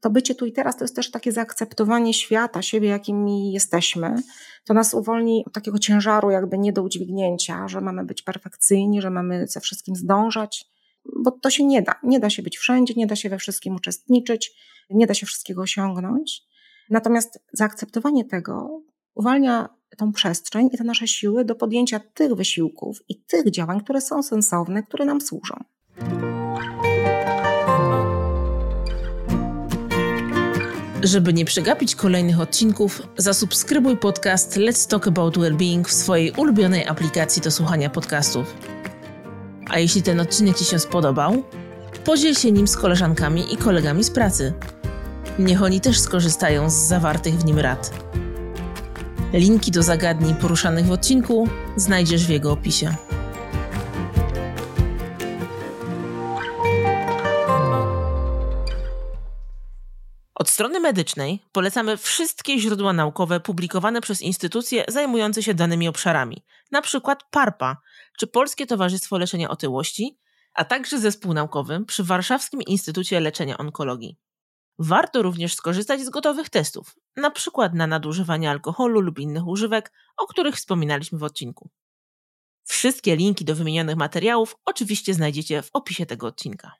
To 0.00 0.10
bycie 0.10 0.34
tu 0.34 0.46
i 0.46 0.52
teraz 0.52 0.76
to 0.76 0.84
jest 0.84 0.96
też 0.96 1.10
takie 1.10 1.32
zaakceptowanie 1.32 2.14
świata, 2.14 2.62
siebie, 2.62 2.88
jakimi 2.88 3.52
jesteśmy. 3.52 4.14
To 4.64 4.74
nas 4.74 4.94
uwolni 4.94 5.44
od 5.46 5.52
takiego 5.52 5.78
ciężaru, 5.78 6.30
jakby 6.30 6.58
nie 6.58 6.72
do 6.72 6.82
udźwignięcia, 6.82 7.68
że 7.68 7.80
mamy 7.80 8.04
być 8.04 8.22
perfekcyjni, 8.22 9.02
że 9.02 9.10
mamy 9.10 9.46
ze 9.46 9.60
wszystkim 9.60 9.96
zdążać, 9.96 10.64
bo 11.24 11.30
to 11.30 11.50
się 11.50 11.64
nie 11.64 11.82
da. 11.82 11.94
Nie 12.02 12.20
da 12.20 12.30
się 12.30 12.42
być 12.42 12.58
wszędzie, 12.58 12.94
nie 12.96 13.06
da 13.06 13.16
się 13.16 13.28
we 13.28 13.38
wszystkim 13.38 13.74
uczestniczyć, 13.74 14.52
nie 14.90 15.06
da 15.06 15.14
się 15.14 15.26
wszystkiego 15.26 15.62
osiągnąć. 15.62 16.42
Natomiast 16.90 17.38
zaakceptowanie 17.52 18.24
tego 18.24 18.82
uwalnia 19.14 19.68
tą 19.96 20.12
przestrzeń 20.12 20.68
i 20.72 20.78
te 20.78 20.84
nasze 20.84 21.08
siły 21.08 21.44
do 21.44 21.54
podjęcia 21.54 22.00
tych 22.14 22.34
wysiłków 22.34 22.98
i 23.08 23.24
tych 23.24 23.50
działań, 23.50 23.80
które 23.80 24.00
są 24.00 24.22
sensowne, 24.22 24.82
które 24.82 25.04
nam 25.04 25.20
służą. 25.20 25.54
Żeby 31.02 31.32
nie 31.32 31.44
przegapić 31.44 31.94
kolejnych 31.94 32.40
odcinków, 32.40 33.02
zasubskrybuj 33.16 33.96
podcast 33.96 34.56
Let's 34.56 34.90
Talk 34.90 35.08
About 35.08 35.38
Wellbeing 35.38 35.88
w 35.88 35.92
swojej 35.92 36.32
ulubionej 36.36 36.86
aplikacji 36.86 37.42
do 37.42 37.50
słuchania 37.50 37.90
podcastów. 37.90 38.54
A 39.70 39.78
jeśli 39.78 40.02
ten 40.02 40.20
odcinek 40.20 40.58
Ci 40.58 40.64
się 40.64 40.78
spodobał, 40.78 41.42
podziel 42.04 42.34
się 42.34 42.52
nim 42.52 42.68
z 42.68 42.76
koleżankami 42.76 43.54
i 43.54 43.56
kolegami 43.56 44.04
z 44.04 44.10
pracy– 44.10 44.52
Niech 45.38 45.62
oni 45.62 45.80
też 45.80 46.00
skorzystają 46.00 46.70
z 46.70 46.74
zawartych 46.74 47.34
w 47.34 47.44
nim 47.44 47.58
rad. 47.58 47.90
Linki 49.32 49.70
do 49.70 49.82
zagadnień 49.82 50.34
poruszanych 50.34 50.86
w 50.86 50.92
odcinku 50.92 51.48
znajdziesz 51.76 52.26
w 52.26 52.30
jego 52.30 52.52
opisie. 52.52 52.94
Od 60.34 60.50
strony 60.50 60.80
medycznej 60.80 61.42
polecamy 61.52 61.96
wszystkie 61.96 62.58
źródła 62.58 62.92
naukowe 62.92 63.40
publikowane 63.40 64.00
przez 64.00 64.22
instytucje 64.22 64.84
zajmujące 64.88 65.42
się 65.42 65.54
danymi 65.54 65.88
obszarami, 65.88 66.44
np. 66.72 67.16
PARPA 67.30 67.76
czy 68.18 68.26
Polskie 68.26 68.66
Towarzystwo 68.66 69.18
Leczenia 69.18 69.48
Otyłości, 69.48 70.18
a 70.54 70.64
także 70.64 70.98
zespół 70.98 71.34
naukowy 71.34 71.84
przy 71.86 72.04
Warszawskim 72.04 72.62
Instytucie 72.62 73.20
Leczenia 73.20 73.58
Onkologii. 73.58 74.25
Warto 74.78 75.22
również 75.22 75.54
skorzystać 75.54 76.00
z 76.00 76.10
gotowych 76.10 76.50
testów, 76.50 76.96
na 77.16 77.30
przykład 77.30 77.74
na 77.74 77.86
nadużywanie 77.86 78.50
alkoholu 78.50 79.00
lub 79.00 79.18
innych 79.18 79.46
używek, 79.46 79.92
o 80.16 80.26
których 80.26 80.54
wspominaliśmy 80.54 81.18
w 81.18 81.22
odcinku. 81.22 81.70
Wszystkie 82.64 83.16
linki 83.16 83.44
do 83.44 83.54
wymienionych 83.54 83.96
materiałów 83.96 84.56
oczywiście 84.64 85.14
znajdziecie 85.14 85.62
w 85.62 85.70
opisie 85.72 86.06
tego 86.06 86.26
odcinka. 86.26 86.72